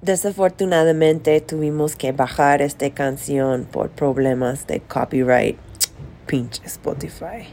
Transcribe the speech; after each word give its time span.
Desafortunadamente 0.00 1.40
tuvimos 1.40 1.94
que 1.94 2.10
bajar 2.10 2.60
esta 2.60 2.90
canción 2.90 3.64
por 3.64 3.90
problemas 3.90 4.66
de 4.66 4.80
copyright. 4.80 5.56
Pinche 6.26 6.62
Spotify. 6.66 7.46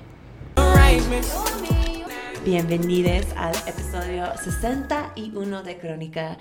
Bienvenidos 2.44 3.28
al 3.36 3.54
episodio 3.68 4.26
61 4.44 5.62
de 5.62 5.78
Crónica. 5.78 6.38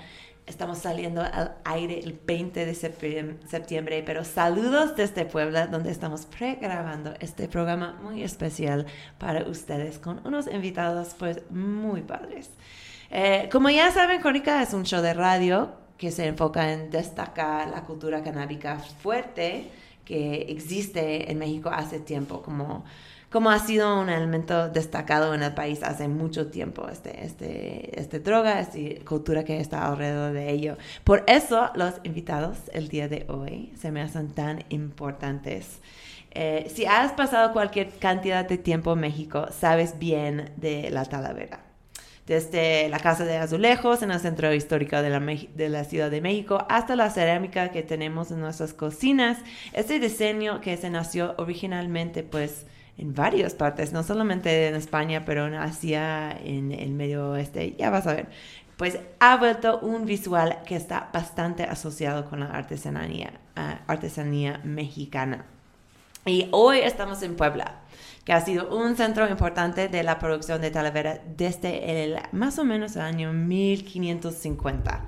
Estamos 0.49 0.79
saliendo 0.79 1.21
al 1.21 1.57
aire 1.63 1.99
el 1.99 2.19
20 2.25 2.65
de 2.65 2.73
septiembre, 2.73 4.01
pero 4.03 4.25
saludos 4.25 4.95
desde 4.95 5.23
Puebla, 5.25 5.67
donde 5.67 5.91
estamos 5.91 6.25
pregrabando 6.25 7.13
este 7.19 7.47
programa 7.47 7.99
muy 8.01 8.23
especial 8.23 8.87
para 9.19 9.47
ustedes 9.47 9.99
con 9.99 10.25
unos 10.25 10.47
invitados 10.47 11.15
pues 11.19 11.43
muy 11.51 12.01
padres. 12.01 12.49
Eh, 13.11 13.47
como 13.51 13.69
ya 13.69 13.91
saben, 13.91 14.21
Crónica 14.21 14.63
es 14.63 14.73
un 14.73 14.85
show 14.85 15.03
de 15.03 15.13
radio 15.13 15.71
que 15.99 16.09
se 16.09 16.25
enfoca 16.25 16.73
en 16.73 16.89
destacar 16.89 17.69
la 17.69 17.83
cultura 17.83 18.23
canábica 18.23 18.79
fuerte 18.79 19.69
que 20.03 20.47
existe 20.49 21.31
en 21.31 21.37
México 21.37 21.69
hace 21.71 21.99
tiempo, 21.99 22.41
como 22.41 22.85
como 23.29 23.51
ha 23.51 23.59
sido 23.59 23.99
un 23.99 24.09
elemento 24.09 24.69
destacado 24.69 25.33
en 25.35 25.43
el 25.43 25.53
país 25.53 25.83
hace 25.83 26.07
mucho 26.07 26.47
tiempo, 26.47 26.87
este, 26.89 27.25
este, 27.25 27.99
este 27.99 28.19
droga, 28.19 28.59
esta 28.59 29.05
cultura 29.05 29.43
que 29.43 29.59
está 29.59 29.87
alrededor 29.87 30.33
de 30.33 30.51
ello. 30.51 30.77
Por 31.03 31.23
eso 31.27 31.69
los 31.75 31.95
invitados 32.03 32.57
el 32.73 32.87
día 32.87 33.07
de 33.07 33.25
hoy 33.29 33.71
se 33.79 33.91
me 33.91 34.01
hacen 34.01 34.29
tan 34.29 34.63
importantes. 34.69 35.79
Eh, 36.31 36.71
si 36.73 36.85
has 36.85 37.11
pasado 37.13 37.53
cualquier 37.53 37.89
cantidad 37.99 38.47
de 38.47 38.57
tiempo 38.57 38.93
en 38.93 38.99
México, 38.99 39.47
sabes 39.51 39.97
bien 39.99 40.51
de 40.57 40.89
la 40.89 41.05
Talavera. 41.05 41.61
Desde 42.25 42.87
la 42.89 42.99
Casa 42.99 43.25
de 43.25 43.37
Azulejos 43.37 44.03
en 44.03 44.11
el 44.11 44.19
centro 44.19 44.53
histórico 44.53 45.01
de 45.01 45.09
la, 45.09 45.19
de 45.19 45.69
la, 45.69 45.83
Ciudad 45.83 46.11
de 46.11 46.21
México 46.21 46.63
hasta 46.69 46.95
la 46.95 47.09
cerámica 47.09 47.69
que 47.69 47.81
tenemos 47.81 48.29
en 48.29 48.39
nuestras 48.39 48.73
cocinas, 48.73 49.39
este 49.73 49.99
diseño 49.99 50.61
que 50.61 50.77
se 50.77 50.91
nació 50.91 51.33
originalmente 51.37 52.21
pues 52.21 52.67
en 52.99 53.13
varias 53.13 53.53
partes, 53.53 53.93
no 53.93 54.03
solamente 54.03 54.67
en 54.67 54.75
España, 54.75 55.23
pero 55.25 55.47
en 55.47 55.55
Asia, 55.55 56.31
en 56.31 56.73
el 56.73 56.91
Medio 56.91 57.31
Oeste, 57.31 57.75
ya 57.77 57.89
vas 57.89 58.05
a 58.07 58.13
ver. 58.13 58.27
Pues 58.75 58.99
ha 59.19 59.37
vuelto 59.37 59.79
un 59.79 60.05
visual 60.05 60.59
que 60.65 60.75
está 60.75 61.09
bastante 61.13 61.63
asociado 61.63 62.29
con 62.29 62.41
la 62.41 62.47
artesanía, 62.47 63.39
ah, 63.55 63.79
artesanía 63.87 64.59
mexicana. 64.63 65.45
Y 66.25 66.49
hoy 66.51 66.79
estamos 66.79 67.23
en 67.23 67.35
Puebla, 67.35 67.79
que 68.25 68.33
ha 68.33 68.41
sido 68.41 68.75
un 68.75 68.97
centro 68.97 69.29
importante 69.29 69.87
de 69.87 70.03
la 70.03 70.19
producción 70.19 70.61
de 70.61 70.69
Talavera 70.69 71.21
desde 71.37 72.03
el 72.03 72.17
más 72.33 72.59
o 72.59 72.65
menos 72.65 72.97
el 72.97 73.03
año 73.03 73.31
1550. 73.31 75.05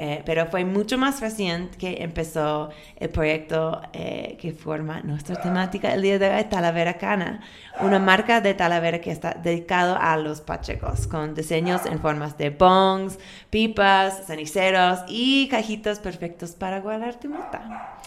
Eh, 0.00 0.22
pero 0.24 0.46
fue 0.46 0.64
mucho 0.64 0.96
más 0.96 1.20
reciente 1.20 1.76
que 1.76 2.04
empezó 2.04 2.70
el 2.98 3.08
proyecto 3.10 3.82
eh, 3.92 4.36
que 4.40 4.52
forma 4.52 5.00
nuestra 5.00 5.34
temática 5.42 5.92
el 5.92 6.02
día 6.02 6.20
de 6.20 6.32
hoy, 6.32 6.44
Talavera 6.44 6.98
Cana, 6.98 7.40
una 7.80 7.98
marca 7.98 8.40
de 8.40 8.54
Talavera 8.54 9.00
que 9.00 9.10
está 9.10 9.34
dedicado 9.34 9.98
a 10.00 10.16
los 10.16 10.40
pachecos, 10.40 11.08
con 11.08 11.34
diseños 11.34 11.84
en 11.84 11.98
formas 11.98 12.38
de 12.38 12.50
bongs, 12.50 13.18
pipas, 13.50 14.24
ceniceros 14.28 15.00
y 15.08 15.48
cajitos 15.48 15.98
perfectos 15.98 16.52
para 16.52 16.78
guardar 16.78 17.18
tu 17.18 17.28
mota. 17.28 17.97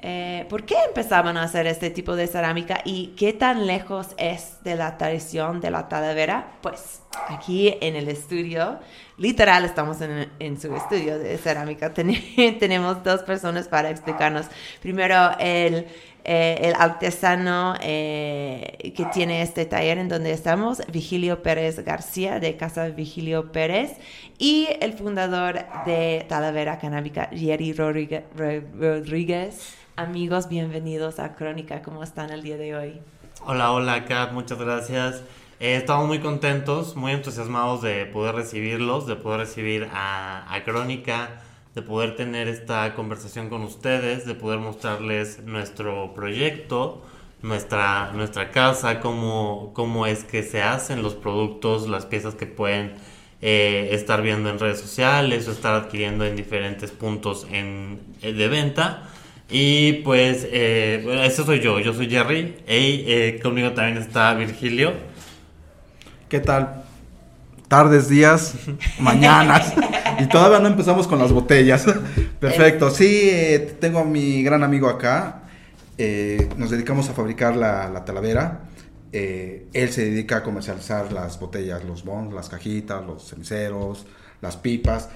Eh, 0.00 0.46
¿Por 0.48 0.64
qué 0.64 0.76
empezaban 0.86 1.36
a 1.36 1.42
hacer 1.42 1.66
este 1.66 1.90
tipo 1.90 2.14
de 2.14 2.28
cerámica 2.28 2.80
y 2.84 3.08
qué 3.16 3.32
tan 3.32 3.66
lejos 3.66 4.08
es 4.16 4.62
de 4.62 4.76
la 4.76 4.96
tradición 4.96 5.60
de 5.60 5.70
la 5.70 5.88
talavera? 5.88 6.52
Pues 6.62 7.02
aquí 7.28 7.76
en 7.80 7.96
el 7.96 8.08
estudio, 8.08 8.78
literal 9.16 9.64
estamos 9.64 9.98
en, 10.00 10.60
su 10.60 10.74
estudio 10.74 11.18
de 11.18 11.36
cerámica, 11.38 11.92
tenemos 12.60 13.02
dos 13.02 13.22
personas 13.22 13.66
para 13.66 13.90
explicarnos. 13.90 14.46
Primero, 14.80 15.36
el, 15.40 15.86
eh, 16.24 16.72
artesano 16.78 17.74
eh, 17.80 18.92
que 18.94 19.04
tiene 19.06 19.42
este 19.42 19.64
taller 19.66 19.98
en 19.98 20.08
donde 20.08 20.30
estamos, 20.30 20.82
Vigilio 20.92 21.42
Pérez 21.42 21.82
García, 21.84 22.38
de 22.38 22.56
Casa 22.56 22.88
Vigilio 22.88 23.50
Pérez, 23.50 23.96
y 24.38 24.68
el 24.80 24.92
fundador 24.92 25.64
de 25.86 26.24
Talavera 26.28 26.78
Canábica, 26.78 27.30
Jerry 27.32 27.72
Rodríguez. 27.72 28.22
Amigos, 29.98 30.48
bienvenidos 30.48 31.18
a 31.18 31.34
Crónica. 31.34 31.82
¿Cómo 31.82 32.04
están 32.04 32.30
el 32.30 32.40
día 32.40 32.56
de 32.56 32.76
hoy? 32.76 33.00
Hola, 33.44 33.72
hola, 33.72 34.04
Kat. 34.04 34.30
Muchas 34.30 34.56
gracias. 34.56 35.24
Eh, 35.58 35.74
estamos 35.74 36.06
muy 36.06 36.20
contentos, 36.20 36.94
muy 36.94 37.10
entusiasmados 37.10 37.82
de 37.82 38.06
poder 38.06 38.36
recibirlos, 38.36 39.08
de 39.08 39.16
poder 39.16 39.40
recibir 39.40 39.88
a, 39.92 40.56
Crónica, 40.64 41.42
de 41.74 41.82
poder 41.82 42.14
tener 42.14 42.46
esta 42.46 42.94
conversación 42.94 43.48
con 43.48 43.62
ustedes, 43.62 44.24
de 44.24 44.36
poder 44.36 44.60
mostrarles 44.60 45.42
nuestro 45.42 46.14
proyecto, 46.14 47.02
nuestra, 47.42 48.12
nuestra 48.12 48.52
casa, 48.52 49.00
cómo, 49.00 49.72
cómo 49.74 50.06
es 50.06 50.22
que 50.22 50.44
se 50.44 50.62
hacen 50.62 51.02
los 51.02 51.16
productos, 51.16 51.88
las 51.88 52.06
piezas 52.06 52.36
que 52.36 52.46
pueden 52.46 52.94
eh, 53.42 53.88
estar 53.90 54.22
viendo 54.22 54.48
en 54.48 54.60
redes 54.60 54.80
sociales 54.80 55.48
o 55.48 55.50
estar 55.50 55.74
adquiriendo 55.74 56.24
en 56.24 56.36
diferentes 56.36 56.92
puntos 56.92 57.48
en, 57.50 57.98
de 58.20 58.46
venta. 58.46 59.08
Y 59.50 59.94
pues, 60.04 60.46
eh, 60.50 61.00
bueno, 61.04 61.22
eso 61.22 61.44
soy 61.44 61.60
yo, 61.60 61.80
yo 61.80 61.94
soy 61.94 62.08
Jerry. 62.08 62.56
Y 62.68 63.04
eh, 63.06 63.40
conmigo 63.42 63.72
también 63.72 63.96
está 63.98 64.34
Virgilio. 64.34 64.92
¿Qué 66.28 66.40
tal? 66.40 66.84
Tardes, 67.66 68.08
días, 68.08 68.54
mañanas. 68.98 69.72
y 70.18 70.26
todavía 70.26 70.58
no 70.58 70.68
empezamos 70.68 71.06
con 71.06 71.18
las 71.18 71.32
botellas. 71.32 71.86
Perfecto. 72.40 72.90
Sí, 72.90 73.30
eh, 73.30 73.76
tengo 73.80 74.00
a 74.00 74.04
mi 74.04 74.42
gran 74.42 74.62
amigo 74.62 74.88
acá. 74.88 75.42
Eh, 75.96 76.48
nos 76.56 76.70
dedicamos 76.70 77.08
a 77.08 77.14
fabricar 77.14 77.56
la, 77.56 77.88
la 77.88 78.04
talavera. 78.04 78.64
él 79.12 79.90
se 79.90 80.04
dedica 80.10 80.38
a 80.38 80.42
comercializar 80.42 81.10
las 81.10 81.40
botellas, 81.40 81.84
los 81.84 82.04
bons, 82.04 82.34
las 82.34 82.50
cajitas, 82.50 83.04
los 83.06 83.26
ceniceros, 83.26 84.06
las 84.42 84.58
pipas 84.58 85.08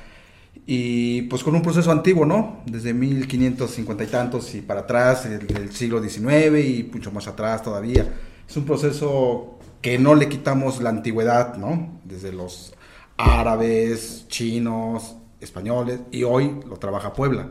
y 0.66 1.22
pues 1.22 1.42
con 1.42 1.54
un 1.54 1.62
proceso 1.62 1.90
antiguo, 1.90 2.24
¿no? 2.24 2.62
Desde 2.66 2.94
1550 2.94 4.04
y 4.04 4.06
tantos 4.06 4.54
y 4.54 4.60
para 4.60 4.80
atrás, 4.80 5.28
del 5.28 5.72
siglo 5.72 6.02
XIX 6.02 6.64
y 6.64 6.90
mucho 6.92 7.10
más 7.10 7.26
atrás 7.26 7.62
todavía. 7.62 8.06
Es 8.48 8.56
un 8.56 8.64
proceso 8.64 9.58
que 9.80 9.98
no 9.98 10.14
le 10.14 10.28
quitamos 10.28 10.80
la 10.80 10.90
antigüedad, 10.90 11.56
¿no? 11.56 12.00
Desde 12.04 12.32
los 12.32 12.74
árabes, 13.16 14.26
chinos, 14.28 15.16
españoles 15.40 16.00
y 16.10 16.22
hoy 16.24 16.60
lo 16.68 16.76
trabaja 16.76 17.12
Puebla. 17.12 17.48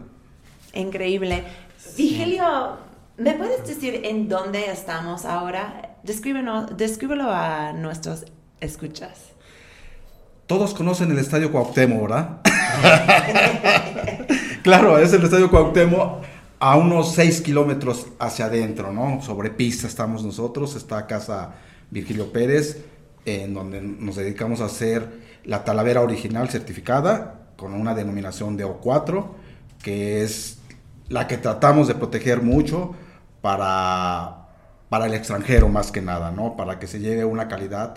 Increíble. 0.73 1.43
Vigilio, 1.97 2.77
¿me 3.17 3.33
puedes 3.33 3.67
decir 3.67 4.01
en 4.05 4.29
dónde 4.29 4.71
estamos 4.71 5.25
ahora? 5.25 5.87
descríbelo 6.03 7.31
a 7.31 7.73
nuestros 7.73 8.25
escuchas. 8.59 9.31
Todos 10.47 10.73
conocen 10.73 11.11
el 11.11 11.19
Estadio 11.19 11.51
Cuauhtémoc, 11.51 12.01
¿verdad? 12.01 12.41
claro, 14.63 14.97
es 14.97 15.13
el 15.13 15.23
Estadio 15.23 15.49
Cuauhtémoc 15.49 16.23
a 16.59 16.75
unos 16.75 17.13
6 17.15 17.41
kilómetros 17.41 18.07
hacia 18.19 18.45
adentro, 18.45 18.91
¿no? 18.91 19.21
Sobre 19.21 19.49
pista 19.49 19.87
estamos 19.87 20.23
nosotros, 20.23 20.75
está 20.75 21.07
casa 21.07 21.55
Virgilio 21.89 22.31
Pérez, 22.31 22.83
en 23.25 23.53
donde 23.53 23.81
nos 23.81 24.15
dedicamos 24.15 24.61
a 24.61 24.65
hacer 24.65 25.21
la 25.43 25.63
talavera 25.63 26.01
original 26.01 26.49
certificada 26.49 27.47
con 27.57 27.73
una 27.73 27.95
denominación 27.95 28.57
de 28.57 28.65
O4, 28.65 29.25
que 29.81 30.23
es 30.23 30.59
la 31.09 31.27
que 31.27 31.37
tratamos 31.37 31.87
de 31.87 31.95
proteger 31.95 32.41
mucho 32.41 32.93
para, 33.41 34.47
para 34.89 35.07
el 35.07 35.13
extranjero 35.13 35.67
más 35.67 35.91
que 35.91 36.01
nada, 36.01 36.31
¿no? 36.31 36.55
Para 36.55 36.79
que 36.79 36.87
se 36.87 36.99
lleve 36.99 37.25
una 37.25 37.47
calidad 37.47 37.95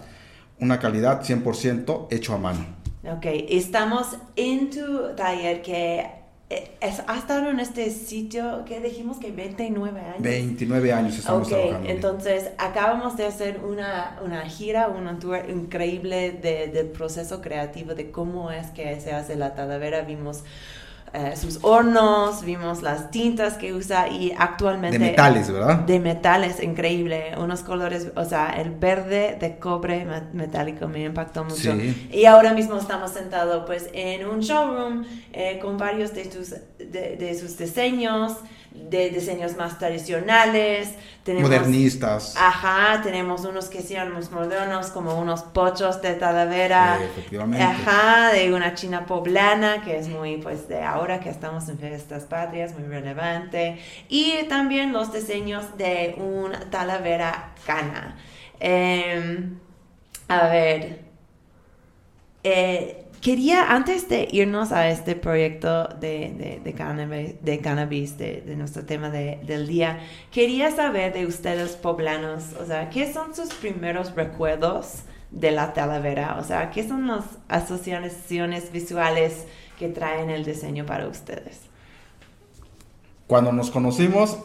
una 0.61 0.79
calidad 0.79 1.23
100% 1.23 2.09
hecho 2.11 2.35
a 2.35 2.39
mano. 2.39 2.84
Ok, 3.07 3.27
estamos 3.51 4.17
en 4.35 4.71
tu 4.71 5.15
taller 5.15 5.61
que 5.61 6.07
eh, 6.51 6.71
es, 6.81 7.03
ha 7.07 7.19
estado 7.19 7.51
en 7.51 7.61
este 7.61 7.91
sitio 7.91 8.65
que 8.67 8.81
dijimos 8.81 9.19
que 9.19 9.31
29 9.31 10.01
años. 10.01 10.23
29 10.23 10.93
años 10.93 11.19
estamos 11.19 11.49
okay, 11.49 11.75
Entonces, 11.87 12.51
acabamos 12.59 13.17
de 13.17 13.27
hacer 13.27 13.61
una, 13.65 14.19
una 14.25 14.43
gira, 14.43 14.89
una 14.89 15.19
tour 15.19 15.49
increíble 15.49 16.33
de, 16.33 16.69
del 16.69 16.89
proceso 16.89 17.41
creativo, 17.41 17.95
de 17.95 18.11
cómo 18.11 18.51
es 18.51 18.69
que 18.69 19.01
se 19.01 19.13
hace 19.13 19.37
la 19.37 19.55
talavera. 19.55 20.03
Vimos 20.03 20.45
eh, 21.17 21.37
sus 21.37 21.61
hornos, 21.63 22.43
vimos 22.45 22.83
las 22.83 23.13
tintas 23.13 23.55
que 23.55 23.73
usa 23.73 24.09
y 24.09 24.33
actualmente... 24.37 24.99
De 24.99 25.05
metales, 25.05 25.49
¿verdad? 25.49 25.79
De 25.79 26.01
metales, 26.01 26.61
increíble. 26.61 27.35
Unos 27.39 27.63
colores, 27.63 28.09
o 28.17 28.25
sea, 28.25 28.51
el 28.51 28.73
verde 28.73 29.37
de 29.41 29.61
cobre 29.61 30.05
metálico 30.33 30.89
me 30.89 31.05
impactó 31.05 31.45
mucho. 31.45 31.73
Y 32.11 32.25
ahora 32.25 32.53
mismo 32.53 32.77
estamos 32.79 33.13
sentados 33.13 33.63
pues 33.65 33.89
en 33.93 34.27
un 34.27 34.41
showroom 34.41 35.05
eh, 35.33 35.61
con 35.63 35.79
varios 35.79 36.13
de, 36.15 36.25
tus, 36.25 36.51
de, 36.79 37.39
sus 37.41 37.57
diseños, 37.59 38.33
de 38.75 39.11
diseños 39.11 39.57
más 39.57 39.79
tradicionales. 39.79 40.95
Tenemos, 41.23 41.49
Modernistas. 41.49 42.35
Ajá, 42.37 43.01
tenemos 43.03 43.45
unos 43.45 43.69
que 43.69 43.81
sean 43.81 44.13
más 44.13 44.33
modernos, 44.33 44.89
como 44.89 45.19
unos 45.19 45.43
pochos 45.43 46.03
de 46.03 46.15
Talavera. 46.15 46.99
Eh, 47.01 47.05
efectivamente. 47.05 47.65
Ajá, 47.65 48.33
de 48.33 48.53
una 48.53 48.75
china 48.75 49.07
poblana, 49.07 49.83
que 49.83 49.97
es 49.97 50.09
muy, 50.09 50.39
pues, 50.39 50.69
de 50.69 50.83
ahora 50.83 51.21
que 51.21 51.31
estamos 51.31 51.69
en 51.69 51.79
fiestas 51.79 52.25
patrias, 52.25 52.77
muy 52.77 52.89
relevante. 52.89 53.79
Y 54.09 54.43
también 54.49 54.93
los 54.93 55.13
diseños 55.13 55.79
de 55.79 56.17
un 56.19 56.53
Talavera 56.71 57.55
cana. 57.65 58.17
Em, 58.59 59.59
a 60.29 60.49
ver. 60.49 61.05
Eh, 62.43 63.04
Quería, 63.25 63.73
antes 63.73 64.07
de 64.11 64.29
irnos 64.33 64.71
a 64.71 64.91
este 64.91 65.17
proyecto 65.17 65.89
de, 65.99 66.35
de, 66.37 66.61
de 66.63 66.75
cannabis, 66.75 67.43
de, 67.43 67.59
cannabis 67.59 68.19
de, 68.19 68.43
de 68.43 68.55
nuestro 68.55 68.85
tema 68.85 69.09
del 69.09 69.67
día, 69.67 70.01
quería 70.31 70.71
saber 70.71 71.15
de 71.15 71.25
ustedes 71.25 71.71
poblanos, 71.71 72.53
o 72.61 72.67
sea, 72.67 72.91
¿qué 72.91 73.11
son 73.11 73.35
sus 73.35 73.49
primeros 73.55 74.15
recuerdos 74.15 75.05
de 75.31 75.53
la 75.53 75.73
Talavera? 75.73 76.37
O 76.39 76.45
sea, 76.45 76.71
¿qué 76.71 76.87
son 76.87 77.07
las 77.07 77.25
asociaciones 77.49 78.71
visuales 78.71 79.47
que 79.79 79.89
traen 79.89 80.29
el 80.29 80.45
diseño 80.45 80.85
para 80.85 81.09
ustedes? 81.09 81.63
Cuando 83.27 83.53
nos 83.53 83.71
conocimos 83.71 84.37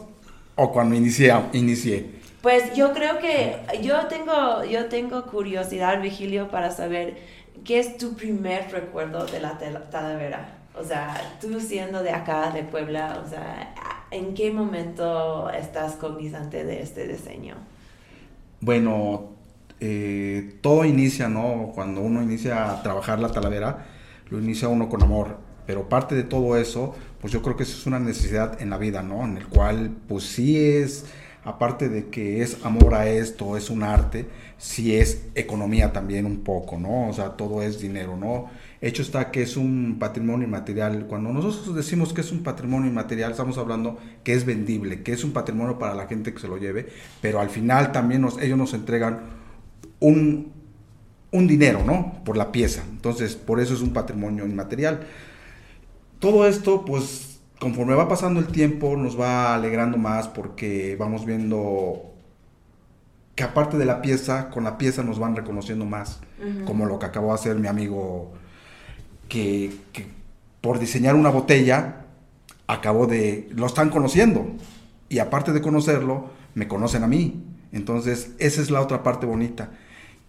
o 0.54 0.72
cuando 0.72 0.94
inicié, 0.94 1.34
inicié. 1.52 2.18
Pues 2.40 2.74
yo 2.74 2.94
creo 2.94 3.18
que 3.18 3.56
yo 3.82 4.06
tengo, 4.06 4.64
yo 4.64 4.86
tengo 4.86 5.26
curiosidad, 5.26 6.00
Vigilio, 6.00 6.48
para 6.48 6.70
saber 6.70 7.18
¿qué 7.64 7.78
es 7.78 7.96
tu 7.96 8.14
primer 8.14 8.70
recuerdo 8.70 9.26
de 9.26 9.40
la 9.40 9.58
Talavera? 9.90 10.58
O 10.74 10.84
sea, 10.84 11.36
tú 11.40 11.60
siendo 11.60 12.02
de 12.02 12.10
acá, 12.10 12.50
de 12.50 12.62
Puebla, 12.62 13.22
o 13.24 13.28
sea, 13.28 13.74
¿en 14.10 14.34
qué 14.34 14.50
momento 14.52 15.50
estás 15.50 15.94
cognizante 15.96 16.64
de 16.64 16.82
este 16.82 17.06
diseño? 17.06 17.56
Bueno, 18.60 19.30
eh, 19.80 20.58
todo 20.60 20.84
inicia, 20.84 21.28
¿no? 21.28 21.72
Cuando 21.74 22.00
uno 22.00 22.22
inicia 22.22 22.70
a 22.70 22.82
trabajar 22.82 23.18
la 23.18 23.30
Talavera, 23.30 23.86
lo 24.28 24.38
inicia 24.38 24.68
uno 24.68 24.88
con 24.88 25.02
amor. 25.02 25.38
Pero 25.66 25.88
parte 25.88 26.14
de 26.14 26.24
todo 26.24 26.56
eso, 26.56 26.94
pues 27.20 27.32
yo 27.32 27.42
creo 27.42 27.56
que 27.56 27.62
eso 27.62 27.76
es 27.76 27.86
una 27.86 28.00
necesidad 28.00 28.60
en 28.60 28.70
la 28.70 28.78
vida, 28.78 29.02
¿no? 29.02 29.24
En 29.24 29.36
el 29.36 29.46
cual, 29.46 29.90
pues 30.08 30.24
sí 30.24 30.58
es 30.58 31.06
aparte 31.44 31.88
de 31.88 32.08
que 32.08 32.42
es 32.42 32.58
amor 32.64 32.94
a 32.94 33.08
esto, 33.08 33.56
es 33.56 33.70
un 33.70 33.82
arte, 33.82 34.26
sí 34.58 34.94
es 34.94 35.26
economía 35.34 35.92
también 35.92 36.26
un 36.26 36.40
poco, 36.40 36.78
¿no? 36.78 37.08
O 37.08 37.12
sea, 37.12 37.30
todo 37.30 37.62
es 37.62 37.80
dinero, 37.80 38.16
¿no? 38.16 38.50
Hecho 38.82 39.02
está 39.02 39.30
que 39.30 39.42
es 39.42 39.56
un 39.56 39.96
patrimonio 39.98 40.46
inmaterial. 40.46 41.06
Cuando 41.06 41.32
nosotros 41.32 41.74
decimos 41.74 42.12
que 42.12 42.20
es 42.20 42.30
un 42.32 42.42
patrimonio 42.42 42.90
inmaterial, 42.90 43.30
estamos 43.30 43.58
hablando 43.58 43.98
que 44.22 44.34
es 44.34 44.44
vendible, 44.44 45.02
que 45.02 45.12
es 45.12 45.24
un 45.24 45.32
patrimonio 45.32 45.78
para 45.78 45.94
la 45.94 46.06
gente 46.06 46.32
que 46.32 46.40
se 46.40 46.48
lo 46.48 46.58
lleve, 46.58 46.88
pero 47.20 47.40
al 47.40 47.50
final 47.50 47.92
también 47.92 48.26
ellos 48.40 48.58
nos 48.58 48.74
entregan 48.74 49.20
un, 49.98 50.52
un 51.30 51.46
dinero, 51.46 51.84
¿no? 51.84 52.22
Por 52.24 52.36
la 52.36 52.52
pieza. 52.52 52.82
Entonces, 52.90 53.34
por 53.34 53.60
eso 53.60 53.74
es 53.74 53.80
un 53.80 53.92
patrimonio 53.92 54.46
inmaterial. 54.46 55.06
Todo 56.18 56.46
esto, 56.46 56.84
pues 56.84 57.29
conforme 57.60 57.94
va 57.94 58.08
pasando 58.08 58.40
el 58.40 58.46
tiempo 58.46 58.96
nos 58.96 59.20
va 59.20 59.54
alegrando 59.54 59.98
más 59.98 60.26
porque 60.26 60.96
vamos 60.98 61.26
viendo 61.26 62.10
que 63.36 63.44
aparte 63.44 63.76
de 63.76 63.84
la 63.84 64.02
pieza, 64.02 64.50
con 64.50 64.64
la 64.64 64.78
pieza 64.78 65.02
nos 65.02 65.18
van 65.18 65.36
reconociendo 65.36 65.84
más, 65.84 66.20
como 66.66 66.86
lo 66.86 66.98
que 66.98 67.06
acabó 67.06 67.28
de 67.28 67.34
hacer 67.34 67.56
mi 67.58 67.68
amigo, 67.68 68.32
que, 69.28 69.72
por 70.60 70.78
diseñar 70.78 71.14
una 71.14 71.30
botella, 71.30 72.06
acabó 72.66 73.06
de, 73.06 73.48
lo 73.54 73.66
están 73.66 73.90
conociendo, 73.90 74.46
y 75.08 75.20
aparte 75.20 75.52
de 75.52 75.62
conocerlo, 75.62 76.30
me 76.54 76.68
conocen 76.68 77.02
a 77.02 77.06
mí. 77.06 77.44
Entonces, 77.72 78.32
esa 78.38 78.60
es 78.60 78.70
la 78.70 78.80
otra 78.80 79.02
parte 79.02 79.26
bonita 79.26 79.70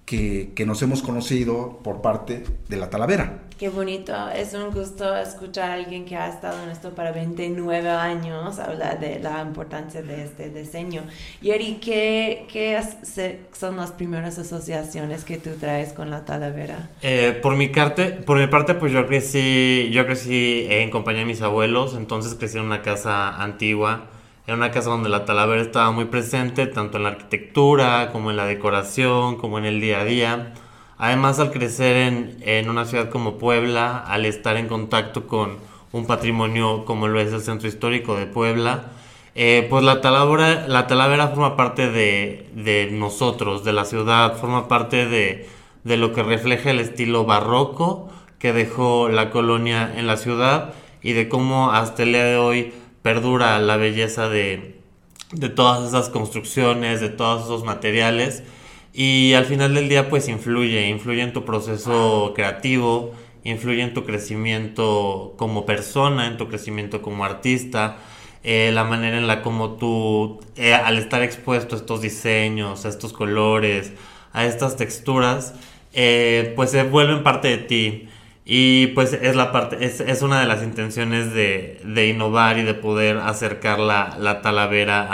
que, 0.06 0.64
nos 0.66 0.82
hemos 0.82 1.02
conocido 1.02 1.80
por 1.84 2.02
parte 2.02 2.44
de 2.68 2.78
la 2.78 2.90
Talavera. 2.90 3.40
Qué 3.58 3.70
bonito, 3.70 4.14
es 4.30 4.56
un 4.56 4.72
gusto 4.72 5.16
escuchar 5.16 5.70
a 5.70 5.74
alguien 5.76 6.04
que 6.04 6.16
ha 6.16 6.28
estado 6.28 6.64
en 6.64 6.70
esto 6.70 6.96
para 6.96 7.12
29 7.12 7.90
años 7.90 8.58
hablar 8.58 9.00
de 9.00 9.20
la 9.20 9.42
importancia 9.42 10.02
de 10.02 10.24
este 10.24 10.50
diseño. 10.50 11.04
Yeri, 11.42 11.76
¿qué, 11.76 12.48
qué 12.52 12.82
son 13.54 13.78
las 13.78 13.92
primeras 13.92 14.40
asociaciones 14.40 15.24
que 15.24 15.38
tú 15.38 15.52
traes 15.60 15.94
con 15.94 16.10
la 16.10 16.26
Talavera? 16.26 16.90
Eh, 17.04 17.40
por, 17.42 17.56
mi 17.56 17.68
parte, 17.68 18.06
por 18.06 18.40
mi 18.40 18.48
parte, 18.48 18.74
pues 18.74 18.92
yo 18.92 19.06
crecí, 19.06 19.92
yo 19.92 20.08
crecí 20.08 20.66
en 20.68 20.90
compañía 20.90 21.22
de 21.22 21.28
mis 21.28 21.42
abuelos, 21.44 21.96
entonces 21.96 22.34
crecí 22.34 22.58
en 22.58 22.66
una 22.66 22.82
casa 22.82 23.42
antigua 23.42 24.08
era 24.52 24.58
una 24.58 24.72
casa 24.72 24.90
donde 24.90 25.08
la 25.08 25.24
talavera 25.24 25.62
estaba 25.62 25.92
muy 25.92 26.04
presente, 26.04 26.68
tanto 26.68 26.98
en 26.98 27.04
la 27.04 27.12
arquitectura, 27.12 28.10
como 28.12 28.32
en 28.32 28.36
la 28.36 28.46
decoración, 28.46 29.38
como 29.38 29.58
en 29.58 29.64
el 29.64 29.80
día 29.80 30.02
a 30.02 30.04
día. 30.04 30.54
Además, 30.98 31.40
al 31.40 31.52
crecer 31.52 31.96
en, 31.96 32.38
en 32.42 32.70
una 32.70 32.84
ciudad 32.84 33.10
como 33.10 33.38
Puebla, 33.38 34.00
al 34.00 34.26
estar 34.26 34.58
en 34.58 34.68
contacto 34.68 35.26
con 35.26 35.56
un 35.94 36.06
patrimonio 36.06 36.84
como 36.84 37.08
lo 37.08 37.22
es 37.22 37.32
el 37.32 37.40
Centro 37.40 37.70
Histórico 37.70 38.18
de 38.18 38.26
Puebla, 38.26 38.88
eh, 39.36 39.68
pues 39.70 39.86
la 39.86 40.02
talavera, 40.02 40.68
la 40.68 40.86
talavera 40.86 41.30
forma 41.30 41.56
parte 41.56 41.90
de, 41.90 42.50
de, 42.54 42.90
nosotros, 42.92 43.64
de 43.64 43.72
la 43.72 43.86
ciudad, 43.86 44.36
forma 44.36 44.68
parte 44.68 45.06
de, 45.06 45.48
de 45.86 45.96
lo 45.96 46.12
que 46.12 46.24
refleja 46.24 46.72
el 46.72 46.82
estilo 46.82 47.24
barroco 47.24 48.10
que 48.38 48.52
dejó 48.52 49.08
la 49.08 49.30
colonia 49.30 49.94
en 49.96 50.08
la 50.08 50.18
ciudad 50.18 50.74
y 51.02 51.14
de 51.14 51.30
cómo 51.30 51.72
hasta 51.72 52.04
el 52.04 52.12
día 52.12 52.26
de 52.26 52.36
hoy 52.36 52.74
perdura 53.02 53.60
la 53.60 53.78
belleza 53.78 54.30
de, 54.30 54.80
todas 55.56 55.88
esas 55.88 56.10
construcciones, 56.10 57.02
de 57.02 57.10
todos 57.10 57.46
esos 57.46 57.64
materiales 57.64 58.44
y 58.94 59.34
al 59.34 59.46
final 59.46 59.74
del 59.74 59.90
día 59.90 60.10
pues 60.10 60.28
influye, 60.28 60.88
influye 60.90 61.22
en 61.22 61.34
tu 61.34 61.46
proceso 61.46 62.34
creativo, 62.36 63.14
influye 63.44 63.82
en 63.82 63.94
tu 63.94 64.06
crecimiento 64.06 65.34
como 65.38 65.66
persona, 65.66 66.28
en 66.28 66.38
tu 66.38 66.48
crecimiento 66.48 67.02
como 67.02 67.24
artista, 67.24 67.98
eh, 68.44 68.72
la 68.74 68.84
manera 68.84 69.18
en 69.18 69.28
la 69.28 69.42
como 69.42 69.74
tú, 69.78 70.40
eh, 70.56 70.74
al 70.74 70.98
estar 70.98 71.22
expuesto 71.24 71.76
a 71.76 71.80
estos 71.80 72.02
diseños, 72.02 72.86
a 72.86 72.90
estos 72.90 73.14
colores, 73.14 73.94
a 74.34 74.46
estas 74.46 74.76
texturas, 74.78 75.54
eh, 75.94 76.54
pues 76.56 76.72
se 76.72 76.84
vuelven 76.84 77.24
parte 77.24 77.50
de 77.50 77.58
ti. 77.58 78.10
Y 78.44 78.88
pues 78.88 79.14
es 79.14 79.36
la 79.36 79.52
parte, 79.52 79.86
es, 79.86 80.00
es 80.00 80.24
una 80.24 80.40
de 80.40 80.48
las 80.48 80.64
intenciones 80.64 81.32
de, 81.34 81.80
de, 81.86 82.08
innovar 82.08 82.58
y 82.58 82.64
de 82.64 82.74
poder 82.74 83.18
acercar 83.18 83.80
la, 83.80 84.18
la 84.20 84.42
talavera 84.42 85.08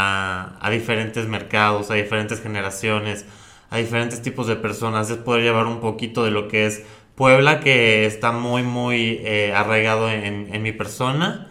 a, 0.61 0.69
diferentes 0.69 1.27
mercados, 1.27 1.91
a 1.91 1.95
diferentes 1.95 2.41
generaciones, 2.41 3.25
a 3.69 3.77
diferentes 3.77 4.21
tipos 4.21 4.47
de 4.47 4.55
personas. 4.55 5.09
Es 5.09 5.17
poder 5.17 5.43
llevar 5.43 5.67
un 5.67 5.81
poquito 5.81 6.23
de 6.23 6.31
lo 6.31 6.47
que 6.47 6.65
es 6.67 6.85
Puebla, 7.15 7.59
que 7.59 8.05
está 8.05 8.31
muy, 8.31 8.63
muy 8.63 9.19
eh, 9.23 9.51
arraigado 9.53 10.09
en, 10.09 10.53
en, 10.53 10.61
mi 10.63 10.71
persona, 10.71 11.47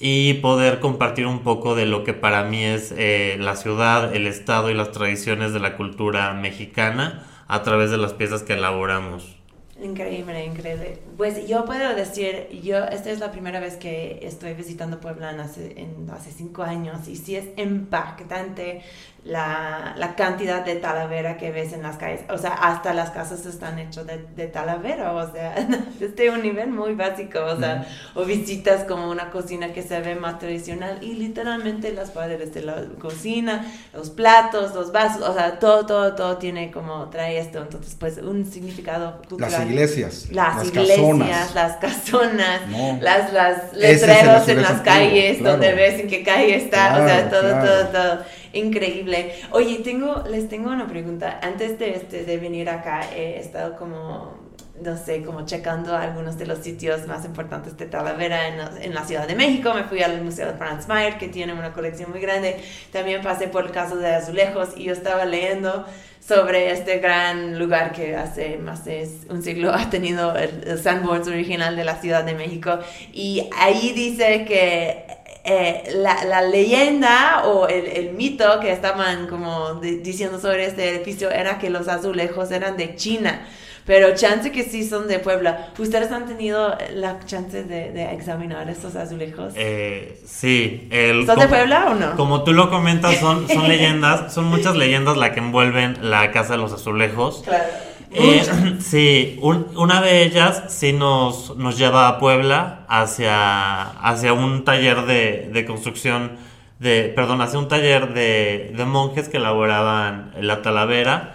y 0.00 0.34
poder 0.34 0.80
compartir 0.80 1.26
un 1.26 1.40
poco 1.40 1.76
de 1.76 1.86
lo 1.86 2.02
que 2.02 2.14
para 2.14 2.44
mí 2.44 2.64
es 2.64 2.92
eh, 2.96 3.36
la 3.38 3.56
ciudad, 3.56 4.14
el 4.16 4.26
estado 4.26 4.70
y 4.70 4.74
las 4.74 4.90
tradiciones 4.90 5.52
de 5.52 5.60
la 5.60 5.76
cultura 5.76 6.34
mexicana 6.34 7.24
a 7.46 7.62
través 7.62 7.90
de 7.90 7.98
las 7.98 8.12
piezas 8.14 8.42
que 8.42 8.54
elaboramos. 8.54 9.41
Increíble, 9.82 10.44
increíble. 10.44 10.98
Pues 11.16 11.48
yo 11.48 11.64
puedo 11.64 11.94
decir, 11.94 12.48
yo 12.62 12.84
esta 12.84 13.10
es 13.10 13.18
la 13.18 13.32
primera 13.32 13.58
vez 13.58 13.76
que 13.76 14.20
estoy 14.22 14.54
visitando 14.54 15.00
Puebla 15.00 15.32
en 15.32 15.40
hace, 15.40 15.80
en, 15.80 16.08
hace 16.10 16.30
cinco 16.30 16.62
años 16.62 17.08
y 17.08 17.16
sí 17.16 17.34
es 17.34 17.46
impactante 17.56 18.82
la, 19.24 19.94
la, 19.98 20.16
cantidad 20.16 20.64
de 20.64 20.74
talavera 20.74 21.36
que 21.36 21.52
ves 21.52 21.72
en 21.72 21.82
las 21.84 21.96
calles. 21.96 22.22
O 22.28 22.38
sea, 22.38 22.54
hasta 22.54 22.92
las 22.92 23.10
casas 23.10 23.46
están 23.46 23.78
hechas 23.78 24.04
de, 24.04 24.18
de 24.34 24.48
talavera, 24.48 25.12
o 25.12 25.32
sea, 25.32 25.54
desde 26.00 26.30
un 26.30 26.42
nivel 26.42 26.70
muy 26.70 26.94
básico, 26.94 27.38
o 27.40 27.56
sea, 27.56 27.86
o 28.14 28.24
visitas 28.24 28.82
como 28.82 29.08
una 29.08 29.30
cocina 29.30 29.72
que 29.72 29.82
se 29.82 30.00
ve 30.00 30.16
más 30.16 30.40
tradicional 30.40 30.98
y 31.02 31.14
literalmente 31.14 31.92
las 31.92 32.10
paredes 32.10 32.52
de 32.52 32.62
la 32.62 32.84
cocina, 32.98 33.64
los 33.94 34.10
platos, 34.10 34.74
los 34.74 34.90
vasos, 34.90 35.22
o 35.22 35.34
sea, 35.34 35.60
todo, 35.60 35.86
todo, 35.86 36.16
todo 36.16 36.38
tiene 36.38 36.72
como, 36.72 37.08
trae 37.08 37.38
esto, 37.38 37.62
entonces 37.62 37.94
pues 37.98 38.18
un 38.18 38.44
significado 38.44 39.18
cultural. 39.28 39.52
Las 39.52 39.66
iglesias, 39.66 40.28
las, 40.32 40.56
las 40.56 40.66
iglesias, 40.66 40.96
casonas. 40.98 41.54
las 41.54 41.76
casonas, 41.76 42.60
las, 43.00 43.32
las 43.32 43.72
letreros 43.72 44.48
en 44.48 44.62
las 44.62 44.80
calles 44.80 45.40
donde 45.40 45.74
ves 45.74 46.00
en 46.00 46.08
qué 46.08 46.24
calle 46.24 46.56
está, 46.56 47.00
o 47.00 47.06
sea, 47.06 47.30
todo, 47.30 47.50
todo, 47.60 47.86
todo 47.86 48.41
increíble. 48.52 49.32
Oye, 49.50 49.80
tengo, 49.84 50.24
les 50.28 50.48
tengo 50.48 50.70
una 50.70 50.86
pregunta. 50.86 51.40
Antes 51.42 51.78
de, 51.78 51.94
este, 51.94 52.24
de 52.24 52.36
venir 52.38 52.68
acá, 52.68 53.02
he 53.14 53.38
estado 53.38 53.76
como, 53.76 54.34
no 54.80 54.96
sé, 54.96 55.22
como 55.22 55.46
checando 55.46 55.96
algunos 55.96 56.38
de 56.38 56.46
los 56.46 56.58
sitios 56.58 57.06
más 57.06 57.24
importantes 57.24 57.76
de 57.76 57.86
Talavera 57.86 58.48
en, 58.48 58.82
en 58.82 58.94
la 58.94 59.04
Ciudad 59.04 59.26
de 59.26 59.34
México. 59.34 59.72
Me 59.74 59.84
fui 59.84 60.02
al 60.02 60.22
Museo 60.22 60.46
de 60.52 60.58
Franz 60.58 60.88
Mayer, 60.88 61.18
que 61.18 61.28
tiene 61.28 61.52
una 61.52 61.72
colección 61.72 62.10
muy 62.10 62.20
grande. 62.20 62.56
También 62.92 63.22
pasé 63.22 63.48
por 63.48 63.66
el 63.66 63.72
caso 63.72 63.96
de 63.96 64.14
Azulejos 64.14 64.70
y 64.76 64.84
yo 64.84 64.92
estaba 64.92 65.24
leyendo 65.24 65.86
sobre 66.26 66.70
este 66.70 66.98
gran 66.98 67.58
lugar 67.58 67.92
que 67.92 68.14
hace 68.14 68.56
más 68.56 68.84
de 68.84 69.10
un 69.28 69.42
siglo 69.42 69.72
ha 69.72 69.90
tenido 69.90 70.36
el, 70.36 70.62
el 70.64 71.28
original 71.28 71.74
de 71.74 71.84
la 71.84 71.96
Ciudad 71.96 72.24
de 72.24 72.34
México. 72.34 72.78
Y 73.12 73.48
ahí 73.58 73.92
dice 73.92 74.44
que 74.44 75.04
eh, 75.44 75.92
la, 75.96 76.24
la, 76.24 76.42
leyenda 76.42 77.42
o 77.46 77.66
el, 77.66 77.86
el, 77.86 78.12
mito 78.12 78.60
que 78.60 78.70
estaban 78.70 79.26
como 79.26 79.74
diciendo 79.74 80.38
sobre 80.38 80.66
este 80.66 80.88
edificio 80.88 81.30
era 81.30 81.58
que 81.58 81.68
los 81.68 81.88
azulejos 81.88 82.50
eran 82.52 82.76
de 82.76 82.94
China. 82.94 83.46
Pero 83.84 84.14
chance 84.14 84.52
que 84.52 84.62
sí 84.62 84.88
son 84.88 85.08
de 85.08 85.18
Puebla. 85.18 85.70
¿Ustedes 85.76 86.12
han 86.12 86.26
tenido 86.26 86.76
la 86.94 87.18
chance 87.24 87.64
de, 87.64 87.90
de 87.90 88.12
examinar 88.12 88.70
estos 88.70 88.94
azulejos? 88.94 89.54
Eh, 89.56 90.22
sí. 90.24 90.88
¿Son 91.26 91.36
de 91.36 91.48
Puebla 91.48 91.86
o 91.90 91.94
no? 91.94 92.16
Como 92.16 92.44
tú 92.44 92.52
lo 92.52 92.70
comentas, 92.70 93.16
son, 93.18 93.48
son 93.48 93.68
leyendas, 93.68 94.32
son 94.32 94.44
muchas 94.44 94.76
leyendas 94.76 95.16
las 95.16 95.30
que 95.30 95.40
envuelven 95.40 95.98
la 96.08 96.30
Casa 96.30 96.52
de 96.52 96.58
los 96.58 96.72
Azulejos. 96.72 97.42
Claro. 97.44 97.64
Eh, 98.14 98.42
sí, 98.80 99.38
una 99.40 100.00
de 100.02 100.24
ellas 100.24 100.64
sí 100.68 100.92
nos, 100.92 101.56
nos 101.56 101.78
lleva 101.78 102.08
a 102.08 102.18
Puebla 102.18 102.84
hacia, 102.88 103.82
hacia 103.82 104.32
un 104.32 104.64
taller 104.64 105.06
de, 105.06 105.50
de 105.52 105.64
construcción, 105.64 106.32
de, 106.78 107.12
perdón, 107.14 107.40
hacia 107.40 107.58
un 107.58 107.68
taller 107.68 108.12
de, 108.12 108.72
de 108.76 108.84
monjes 108.84 109.28
que 109.28 109.38
elaboraban 109.38 110.32
la 110.40 110.62
talavera. 110.62 111.32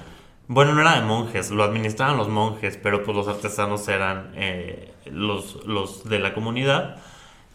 Bueno, 0.48 0.74
no 0.74 0.82
era 0.82 1.00
de 1.00 1.06
monjes, 1.06 1.52
lo 1.52 1.64
administraban 1.64 2.16
los 2.16 2.30
monjes, 2.30 2.78
pero 2.82 3.04
pues 3.04 3.18
los 3.18 3.28
artesanos 3.28 3.88
eran 3.88 4.32
eh, 4.36 4.94
los, 5.06 5.66
los 5.66 6.08
de 6.08 6.20
la 6.20 6.34
comunidad. 6.34 6.98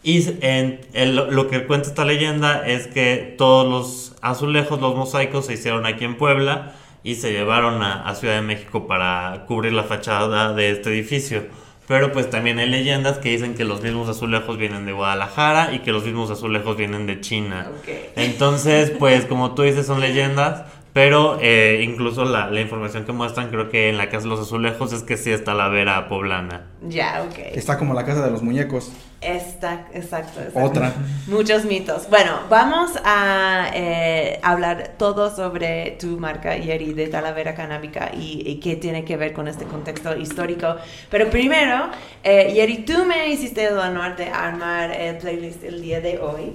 Y 0.02 0.24
en, 0.44 0.80
lo 1.14 1.46
que 1.46 1.64
cuenta 1.66 1.88
esta 1.88 2.04
leyenda 2.04 2.66
es 2.66 2.88
que 2.88 3.36
todos 3.38 3.68
los 3.68 4.16
azulejos, 4.20 4.80
los 4.80 4.96
mosaicos 4.96 5.46
se 5.46 5.54
hicieron 5.54 5.86
aquí 5.86 6.04
en 6.04 6.16
Puebla 6.16 6.72
y 7.04 7.16
se 7.16 7.32
llevaron 7.32 7.82
a, 7.82 8.08
a, 8.08 8.14
Ciudad 8.14 8.34
de 8.36 8.42
México 8.42 8.86
para 8.86 9.44
cubrir 9.46 9.72
la 9.72 9.84
fachada 9.84 10.52
de 10.54 10.70
este 10.70 10.90
edificio. 10.90 11.44
Pero 11.88 12.12
pues 12.12 12.30
también 12.30 12.58
hay 12.58 12.68
leyendas 12.68 13.18
que 13.18 13.30
dicen 13.30 13.54
que 13.54 13.64
los 13.64 13.82
mismos 13.82 14.08
azulejos 14.08 14.56
vienen 14.56 14.86
de 14.86 14.92
Guadalajara 14.92 15.74
y 15.74 15.80
que 15.80 15.92
los 15.92 16.04
mismos 16.04 16.30
azulejos 16.30 16.76
vienen 16.76 17.06
de 17.06 17.20
China. 17.20 17.70
Entonces, 18.16 18.90
pues 18.98 19.26
como 19.26 19.54
tú 19.54 19.62
dices, 19.62 19.86
son 19.86 20.00
leyendas, 20.00 20.62
pero 20.92 21.38
eh, 21.40 21.82
incluso 21.84 22.24
la, 22.24 22.50
la, 22.50 22.60
información 22.60 23.04
que 23.04 23.12
muestran, 23.12 23.50
creo 23.50 23.68
que 23.68 23.88
en 23.88 23.98
la 23.98 24.10
Casa 24.10 24.24
de 24.24 24.28
los 24.28 24.40
Azulejos 24.40 24.92
es 24.92 25.02
que 25.02 25.16
sí 25.16 25.30
está 25.32 25.54
la 25.54 25.68
vera 25.68 26.08
poblana. 26.08 26.66
Ya, 26.86 27.26
ok. 27.28 27.38
Está 27.54 27.78
como 27.78 27.94
la 27.94 28.04
Casa 28.04 28.24
de 28.24 28.30
los 28.30 28.42
Muñecos. 28.42 28.92
Está, 29.22 29.86
exacto. 29.94 30.40
Otra. 30.54 30.92
Muchos 31.28 31.64
mitos. 31.64 32.10
Bueno, 32.10 32.40
vamos 32.50 32.90
a 33.04 33.70
eh, 33.72 34.40
hablar 34.42 34.94
todo 34.98 35.34
sobre 35.34 35.92
tu 35.92 36.18
marca 36.18 36.56
Yeri 36.56 36.92
de 36.92 37.06
Talavera 37.06 37.54
Canábica 37.54 38.10
y, 38.12 38.42
y, 38.44 38.58
qué 38.58 38.74
tiene 38.74 39.04
que 39.04 39.16
ver 39.16 39.32
con 39.32 39.46
este 39.46 39.64
contexto 39.64 40.16
histórico. 40.16 40.74
Pero 41.08 41.30
primero, 41.30 41.90
eh, 42.24 42.52
Yeri, 42.52 42.78
tú 42.78 43.04
me 43.04 43.28
hiciste 43.28 43.64
el 43.64 43.78
honor 43.78 44.16
de 44.16 44.28
armar 44.28 44.90
el 44.90 45.18
playlist 45.18 45.62
el 45.62 45.80
día 45.80 46.00
de 46.00 46.18
hoy. 46.18 46.52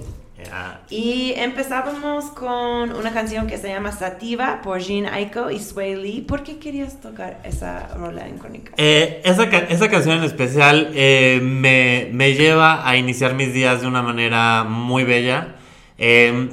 Y 0.90 1.34
empezábamos 1.36 2.26
con 2.26 2.92
una 2.92 3.12
canción 3.12 3.46
que 3.46 3.58
se 3.58 3.68
llama 3.68 3.92
Sativa 3.92 4.60
por 4.62 4.80
Jean 4.80 5.06
Aiko 5.06 5.50
y 5.50 5.58
Sway 5.58 5.96
Lee. 5.96 6.20
¿Por 6.22 6.42
qué 6.42 6.58
querías 6.58 7.00
tocar 7.00 7.40
esa 7.44 7.88
rola 7.96 8.26
en 8.26 8.38
Crónica? 8.38 8.72
Eh, 8.76 9.20
esa, 9.24 9.44
esa, 9.44 9.90
canción 9.90 10.18
en 10.18 10.24
especial 10.24 10.92
eh, 10.94 11.40
me, 11.42 12.08
me, 12.12 12.34
lleva 12.34 12.88
a 12.88 12.96
iniciar 12.96 13.34
mis 13.34 13.52
días 13.52 13.80
de 13.80 13.86
una 13.86 14.02
manera 14.02 14.64
muy 14.64 15.04
bella. 15.04 15.56
Eh, 15.98 16.48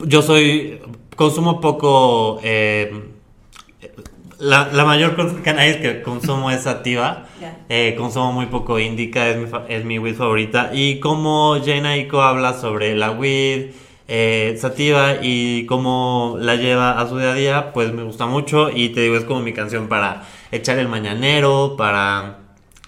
yo 0.00 0.22
soy, 0.22 0.80
consumo 1.16 1.60
poco 1.60 2.40
la, 4.42 4.70
la, 4.72 4.84
mayor 4.84 5.14
cannabis 5.42 5.76
que 5.76 6.02
consumo 6.02 6.50
es 6.50 6.62
sativa. 6.62 7.26
Eh, 7.68 7.94
consumo 7.96 8.32
muy 8.32 8.46
poco 8.46 8.80
indica, 8.80 9.28
es 9.28 9.36
mi, 9.36 9.46
es 9.68 9.84
mi 9.84 9.98
weed 10.00 10.16
favorita. 10.16 10.70
Y 10.72 10.98
como 10.98 11.56
Jane 11.64 11.86
Aiko 11.88 12.22
habla 12.22 12.54
sobre 12.54 12.96
la 12.96 13.12
weed, 13.12 13.70
eh, 14.08 14.56
sativa 14.58 15.18
y 15.22 15.64
cómo 15.66 16.36
la 16.40 16.56
lleva 16.56 17.00
a 17.00 17.08
su 17.08 17.18
día 17.18 17.30
a 17.30 17.34
día, 17.34 17.72
pues 17.72 17.92
me 17.92 18.02
gusta 18.02 18.26
mucho. 18.26 18.68
Y 18.68 18.88
te 18.88 19.02
digo, 19.02 19.16
es 19.16 19.24
como 19.24 19.40
mi 19.40 19.52
canción 19.52 19.86
para 19.86 20.24
echar 20.50 20.76
el 20.80 20.88
mañanero, 20.88 21.76
para 21.78 22.38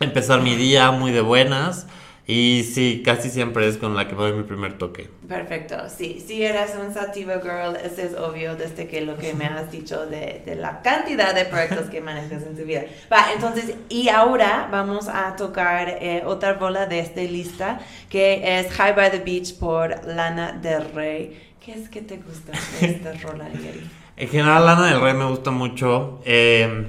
empezar 0.01 0.43
mi 0.43 0.57
día 0.57 0.91
muy 0.91 1.13
de 1.13 1.21
buenas. 1.21 1.87
Y 2.27 2.63
sí, 2.63 3.03
casi 3.05 3.29
siempre 3.29 3.69
es 3.69 3.77
con 3.77 3.95
la 3.95 4.09
que 4.09 4.15
doy 4.15 4.33
mi 4.33 4.45
primer 4.45 4.79
toque. 4.79 5.11
Perfecto, 5.29 5.77
sí. 5.95 6.25
Si 6.27 6.43
eres 6.43 6.75
un 6.75 6.95
sativa 6.95 7.35
girl, 7.35 7.77
eso 7.77 8.01
es 8.01 8.15
obvio 8.15 8.57
desde 8.57 8.87
que 8.87 9.03
lo 9.03 9.19
que 9.19 9.35
me 9.35 9.45
has 9.45 9.71
dicho 9.71 10.07
de, 10.07 10.43
de 10.47 10.55
la 10.55 10.81
cantidad 10.81 11.35
de 11.35 11.45
proyectos 11.45 11.91
que 11.91 12.01
manejas 12.01 12.45
en 12.45 12.57
tu 12.57 12.65
vida. 12.65 12.85
Va, 13.13 13.27
entonces, 13.35 13.75
y 13.91 14.09
ahora 14.09 14.69
vamos 14.73 15.09
a 15.09 15.37
tocar 15.37 15.99
eh, 16.01 16.23
otra 16.25 16.55
bola 16.55 16.87
de 16.87 17.01
esta 17.01 17.21
lista 17.21 17.81
que 18.09 18.59
es 18.59 18.73
High 18.73 18.95
by 18.95 19.11
the 19.11 19.19
Beach 19.19 19.59
por 19.59 20.07
Lana 20.07 20.53
del 20.53 20.91
Rey. 20.95 21.53
¿Qué 21.63 21.73
es 21.73 21.91
que 21.91 22.01
te 22.01 22.17
gusta 22.17 22.53
de 22.81 22.87
esta 22.91 23.13
rola, 23.13 23.45
Gary? 23.45 23.91
En 24.17 24.29
general, 24.29 24.65
Lana 24.65 24.87
del 24.87 25.01
Rey 25.01 25.13
me 25.13 25.27
gusta 25.27 25.51
mucho. 25.51 26.23
Eh, 26.25 26.87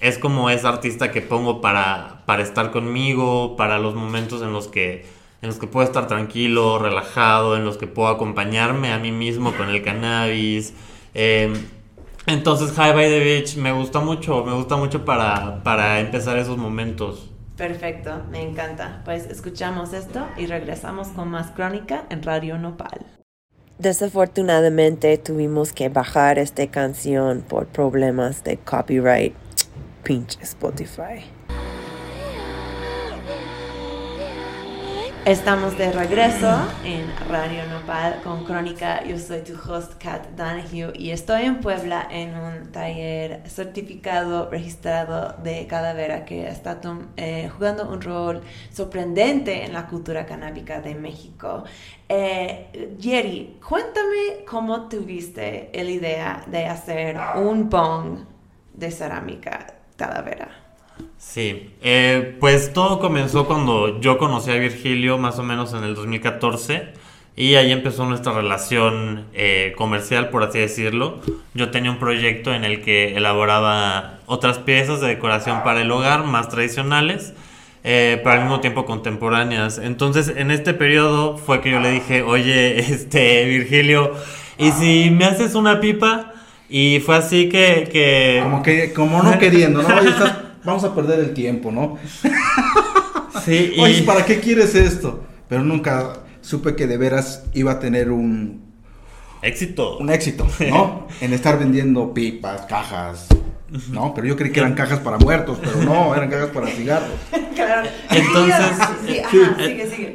es 0.00 0.16
como 0.16 0.48
esa 0.48 0.68
artista 0.68 1.10
que 1.10 1.20
pongo 1.20 1.60
para, 1.60 2.17
para 2.28 2.42
estar 2.42 2.70
conmigo, 2.72 3.56
para 3.56 3.78
los 3.78 3.94
momentos 3.94 4.42
en 4.42 4.52
los 4.52 4.68
que 4.68 5.06
en 5.40 5.48
los 5.48 5.56
que 5.56 5.66
puedo 5.66 5.86
estar 5.86 6.08
tranquilo, 6.08 6.78
relajado, 6.78 7.56
en 7.56 7.64
los 7.64 7.78
que 7.78 7.86
puedo 7.86 8.08
acompañarme 8.08 8.92
a 8.92 8.98
mí 8.98 9.12
mismo 9.12 9.54
con 9.54 9.70
el 9.70 9.82
cannabis. 9.82 10.74
Em, 11.14 11.54
entonces 12.26 12.72
High 12.72 12.92
by 12.92 13.08
the 13.08 13.20
Beach 13.20 13.56
me 13.56 13.72
gusta 13.72 14.00
mucho, 14.00 14.44
me 14.44 14.52
gusta 14.52 14.76
mucho 14.76 15.06
para, 15.06 15.62
para 15.62 16.00
empezar 16.00 16.36
esos 16.36 16.58
momentos. 16.58 17.30
Perfecto, 17.56 18.20
me 18.30 18.42
encanta. 18.42 19.00
Pues 19.06 19.24
escuchamos 19.30 19.94
esto 19.94 20.26
y 20.36 20.44
regresamos 20.44 21.08
con 21.08 21.30
más 21.30 21.52
crónica 21.52 22.04
en 22.10 22.22
Radio 22.22 22.58
Nopal. 22.58 23.06
Desafortunadamente 23.78 25.16
tuvimos 25.16 25.72
que 25.72 25.88
bajar 25.88 26.38
esta 26.38 26.66
canción 26.66 27.40
por 27.40 27.68
problemas 27.68 28.44
de 28.44 28.58
copyright 28.58 29.34
pinche 30.02 30.38
Spotify. 30.42 31.37
Estamos 35.28 35.76
de 35.76 35.92
regreso 35.92 36.48
en 36.86 37.06
Radio 37.28 37.66
Nopal 37.66 38.22
con 38.24 38.46
Crónica. 38.46 39.04
Yo 39.04 39.18
soy 39.18 39.42
tu 39.42 39.52
host, 39.52 40.02
Kat 40.02 40.26
Danahue, 40.34 40.90
y 40.94 41.10
estoy 41.10 41.42
en 41.42 41.60
Puebla 41.60 42.08
en 42.10 42.34
un 42.34 42.72
taller 42.72 43.42
certificado, 43.46 44.48
registrado 44.48 45.34
de 45.42 45.66
calavera 45.66 46.24
que 46.24 46.48
está 46.48 46.80
eh, 47.18 47.50
jugando 47.54 47.90
un 47.90 48.00
rol 48.00 48.40
sorprendente 48.72 49.66
en 49.66 49.74
la 49.74 49.86
cultura 49.86 50.24
canábica 50.24 50.80
de 50.80 50.94
México. 50.94 51.64
Eh, 52.08 52.96
Jerry, 52.98 53.58
cuéntame 53.68 54.46
cómo 54.48 54.88
tuviste 54.88 55.70
la 55.74 55.90
idea 55.90 56.42
de 56.46 56.64
hacer 56.64 57.18
un 57.36 57.68
bong 57.68 58.20
de 58.72 58.90
cerámica 58.90 59.74
Talavera. 59.94 60.67
Sí, 61.18 61.70
eh, 61.82 62.36
pues 62.40 62.72
todo 62.72 63.00
comenzó 63.00 63.46
cuando 63.46 64.00
yo 64.00 64.18
conocí 64.18 64.50
a 64.50 64.54
Virgilio 64.54 65.18
más 65.18 65.38
o 65.38 65.42
menos 65.42 65.74
en 65.74 65.84
el 65.84 65.94
2014 65.94 66.88
y 67.36 67.54
ahí 67.54 67.70
empezó 67.70 68.04
nuestra 68.04 68.32
relación 68.32 69.26
eh, 69.32 69.72
comercial, 69.76 70.30
por 70.30 70.42
así 70.42 70.58
decirlo. 70.58 71.20
Yo 71.54 71.70
tenía 71.70 71.92
un 71.92 71.98
proyecto 71.98 72.52
en 72.52 72.64
el 72.64 72.82
que 72.82 73.16
elaboraba 73.16 74.18
otras 74.26 74.58
piezas 74.58 75.00
de 75.00 75.06
decoración 75.06 75.62
para 75.62 75.82
el 75.82 75.90
hogar 75.92 76.24
más 76.24 76.48
tradicionales, 76.48 77.34
eh, 77.84 78.20
pero 78.24 78.32
al 78.36 78.40
mismo 78.40 78.58
tiempo 78.58 78.84
contemporáneas. 78.86 79.78
Entonces 79.78 80.32
en 80.36 80.50
este 80.50 80.74
periodo 80.74 81.36
fue 81.36 81.60
que 81.60 81.70
yo 81.70 81.78
le 81.78 81.92
dije, 81.92 82.22
oye, 82.22 82.80
este 82.92 83.44
Virgilio, 83.44 84.14
¿y 84.58 84.72
si 84.72 85.10
me 85.10 85.26
haces 85.26 85.54
una 85.54 85.78
pipa? 85.78 86.32
Y 86.68 87.00
fue 87.00 87.16
así 87.16 87.48
que... 87.48 87.88
que... 87.92 88.40
Como 88.42 88.62
que, 88.62 88.92
como 88.92 89.22
no 89.22 89.38
queriendo, 89.38 89.82
¿no? 89.82 89.88
Vamos 90.64 90.84
a 90.84 90.94
perder 90.94 91.20
el 91.20 91.34
tiempo, 91.34 91.70
¿no? 91.72 91.98
Sí, 93.44 93.74
y... 93.76 93.80
Oye, 93.80 94.02
¿para 94.02 94.24
qué 94.24 94.40
quieres 94.40 94.74
esto? 94.74 95.24
Pero 95.48 95.62
nunca 95.62 96.14
supe 96.40 96.74
que 96.76 96.86
de 96.86 96.96
veras 96.96 97.44
iba 97.54 97.72
a 97.72 97.80
tener 97.80 98.10
un... 98.10 98.62
Éxito. 99.42 99.98
Un 99.98 100.10
éxito, 100.10 100.46
¿no? 100.68 101.06
en 101.20 101.32
estar 101.32 101.58
vendiendo 101.58 102.12
pipas, 102.12 102.62
cajas, 102.62 103.28
¿no? 103.90 104.12
Pero 104.14 104.26
yo 104.26 104.36
creí 104.36 104.50
que 104.50 104.60
eran 104.60 104.74
cajas 104.74 104.98
para 104.98 105.18
muertos, 105.18 105.58
pero 105.62 105.82
no, 105.82 106.14
eran 106.14 106.28
cajas 106.28 106.50
para 106.50 106.66
cigarros. 106.68 107.10
Claro. 107.58 107.88
Entonces, 108.10 108.78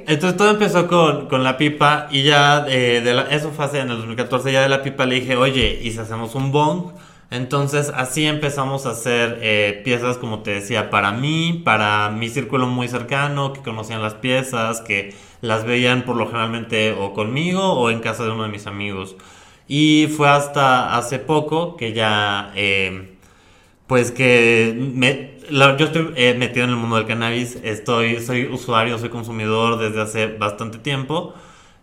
entonces 0.07 0.37
todo 0.37 0.51
empezó 0.51 0.87
con, 0.87 1.27
con 1.27 1.43
la 1.43 1.57
pipa 1.57 2.07
y 2.09 2.23
ya 2.23 2.61
de 2.61 3.01
la, 3.13 3.23
eso 3.23 3.51
fue 3.51 3.65
hace 3.65 3.79
en 3.79 3.89
el 3.89 3.97
2014, 3.97 4.53
ya 4.53 4.61
de 4.61 4.69
la 4.69 4.81
pipa 4.81 5.05
le 5.05 5.15
dije, 5.15 5.35
oye, 5.35 5.77
¿y 5.83 5.91
si 5.91 5.99
hacemos 5.99 6.35
un 6.35 6.53
bong? 6.53 6.93
Entonces 7.33 7.91
así 7.95 8.27
empezamos 8.27 8.85
a 8.85 8.91
hacer 8.91 9.39
eh, 9.41 9.81
piezas, 9.83 10.17
como 10.17 10.43
te 10.43 10.51
decía, 10.51 10.91
para 10.91 11.11
mí, 11.11 11.63
para 11.65 12.11
mi 12.11 12.29
círculo 12.29 12.67
muy 12.67 12.87
cercano, 12.87 13.53
que 13.53 13.61
conocían 13.61 14.03
las 14.03 14.13
piezas, 14.13 14.81
que 14.81 15.15
las 15.41 15.65
veían 15.65 16.03
por 16.05 16.15
lo 16.15 16.27
generalmente 16.27 16.91
o 16.93 17.13
conmigo 17.13 17.73
o 17.73 17.89
en 17.89 18.01
casa 18.01 18.23
de 18.23 18.29
uno 18.31 18.43
de 18.43 18.49
mis 18.49 18.67
amigos. 18.67 19.15
Y 19.67 20.09
fue 20.15 20.29
hasta 20.29 20.95
hace 20.95 21.19
poco 21.19 21.75
que 21.75 21.93
ya... 21.93 22.51
Eh, 22.55 23.09
pues 23.87 24.11
que 24.11 24.75
me, 24.77 25.37
yo 25.49 25.85
estoy 25.85 26.13
eh, 26.15 26.35
metido 26.37 26.65
en 26.65 26.71
el 26.71 26.77
mundo 26.77 26.97
del 26.97 27.07
cannabis, 27.07 27.57
estoy, 27.63 28.21
soy 28.21 28.45
usuario, 28.45 28.97
soy 28.99 29.09
consumidor 29.09 29.79
desde 29.79 30.01
hace 30.01 30.27
bastante 30.27 30.77
tiempo. 30.77 31.33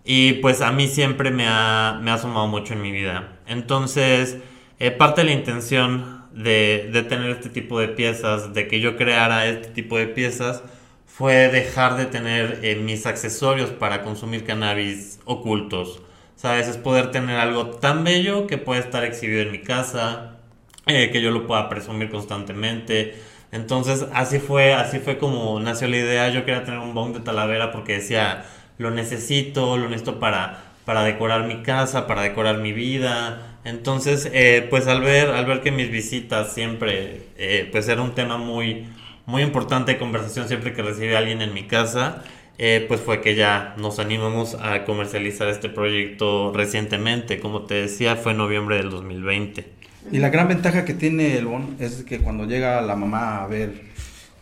y 0.04 0.35
pues 0.35 0.61
a 0.62 0.73
mí 0.73 0.88
siempre 0.88 1.30
me 1.30 1.47
ha, 1.49 1.99
me 2.02 2.11
ha 2.12 2.19
sumado 2.19 2.47
mucho 2.47 2.75
en 2.75 2.83
mi 2.83 2.92
vida. 2.92 3.38
Entonces, 3.47 4.38
eh, 4.80 4.90
parte 4.90 5.20
de 5.20 5.26
la 5.26 5.32
intención 5.34 6.25
de, 6.32 7.04
tener 7.08 7.30
este 7.30 7.50
tipo 7.50 7.80
de 7.80 7.88
piezas, 7.88 8.54
de 8.54 8.66
que 8.66 8.80
yo 8.80 8.96
creara 8.96 9.46
este 9.46 9.68
tipo 9.68 9.99
de 9.99 10.06
piezas, 10.06 10.62
fue 11.06 11.49
dejar 11.49 11.96
de 11.96 12.06
tener 12.06 12.60
eh, 12.62 12.76
mis 12.76 13.06
accesorios 13.06 13.70
para 13.70 14.02
consumir 14.02 14.44
cannabis 14.44 15.20
ocultos. 15.26 16.02
¿Sabes? 16.37 16.68
Es 16.68 16.78
poder 16.78 17.10
tener 17.10 17.38
algo 17.38 17.66
tan 17.66 18.04
bello 18.04 18.46
que 18.46 18.56
puede 18.56 18.80
estar 18.80 19.04
exhibido 19.04 19.42
en 19.42 19.52
mi 19.52 19.60
casa, 19.60 20.38
eh, 20.87 21.10
que 21.12 21.20
yo 21.20 21.30
lo 21.30 21.46
pueda 21.46 21.68
presumir 21.68 22.10
constantemente. 22.10 23.14
Entonces, 23.52 24.06
así 24.14 24.38
fue, 24.38 24.72
así 24.72 24.99
fue 25.00 25.18
como 25.18 25.60
nació 25.60 25.88
la 25.88 25.99
idea. 25.99 26.28
Yo 26.30 26.46
quería 26.46 26.64
tener 26.64 26.80
un 26.80 26.94
bong 26.94 27.12
de 27.12 27.20
Talavera 27.20 27.70
porque 27.72 27.94
decía, 27.94 28.46
lo 28.78 28.90
necesito, 28.90 29.76
lo 29.76 29.90
necesito 29.90 30.18
para, 30.18 30.62
para 30.87 31.02
decorar 31.02 31.44
mi 31.46 31.62
casa, 31.62 32.06
para 32.06 32.22
decorar 32.22 32.58
mi 32.58 32.72
vida. 32.72 33.50
Entonces, 33.64 34.29
eh, 34.33 34.67
pues 34.71 34.87
al 34.87 35.02
ver, 35.02 35.31
al 35.31 35.45
ver 35.45 35.61
que 35.61 35.71
mis 35.71 35.90
visitas 35.90 36.52
siempre, 36.52 37.23
eh, 37.37 37.69
pues 37.71 37.88
era 37.88 38.00
un 38.00 38.14
tema 38.14 38.38
muy, 38.38 38.87
muy 39.26 39.43
importante 39.43 39.93
de 39.93 39.99
conversación 39.99 40.49
siempre 40.49 40.73
que 40.73 40.83
recibía 40.83 41.17
a 41.17 41.19
alguien 41.19 41.43
en 41.43 41.52
mi 41.52 41.64
casa, 41.64 42.23
eh, 42.59 42.85
pues 42.88 43.00
fue 43.00 43.21
que 43.21 43.35
ya 43.35 43.75
nos 43.79 43.99
animamos 43.99 44.55
a 44.55 44.85
comercializar 44.85 45.49
este 45.49 45.69
proyecto 45.69 46.52
recientemente. 46.55 47.38
Como 47.38 47.62
te 47.62 47.75
decía, 47.75 48.17
fue 48.17 48.33
en 48.33 48.38
noviembre 48.38 48.76
del 48.76 48.90
2020. 48.90 49.64
Y 50.12 50.19
la 50.19 50.31
gran 50.31 50.49
ventaja 50.49 50.85
que 50.85 50.95
tiene 50.95 51.37
el 51.37 51.47
bon 51.47 51.76
es 51.79 52.02
que 52.05 52.19
cuando 52.19 52.45
llega 52.45 52.81
la 52.81 52.97
mamá 52.97 53.43
a 53.43 53.47
ver 53.47 53.90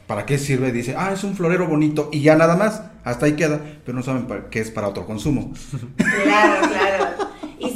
para 0.06 0.24
qué 0.24 0.38
sirve, 0.38 0.72
dice, 0.72 0.94
ah, 0.96 1.12
es 1.12 1.22
un 1.22 1.36
florero 1.36 1.66
bonito 1.66 2.08
y 2.12 2.22
ya 2.22 2.34
nada 2.34 2.56
más, 2.56 2.82
hasta 3.04 3.26
ahí 3.26 3.32
queda, 3.32 3.60
pero 3.84 3.96
no 3.96 4.02
saben 4.02 4.26
para 4.26 4.48
qué 4.48 4.60
es 4.60 4.70
para 4.70 4.88
otro 4.88 5.04
consumo. 5.04 5.52
Claro, 5.96 6.68
claro. 6.68 6.87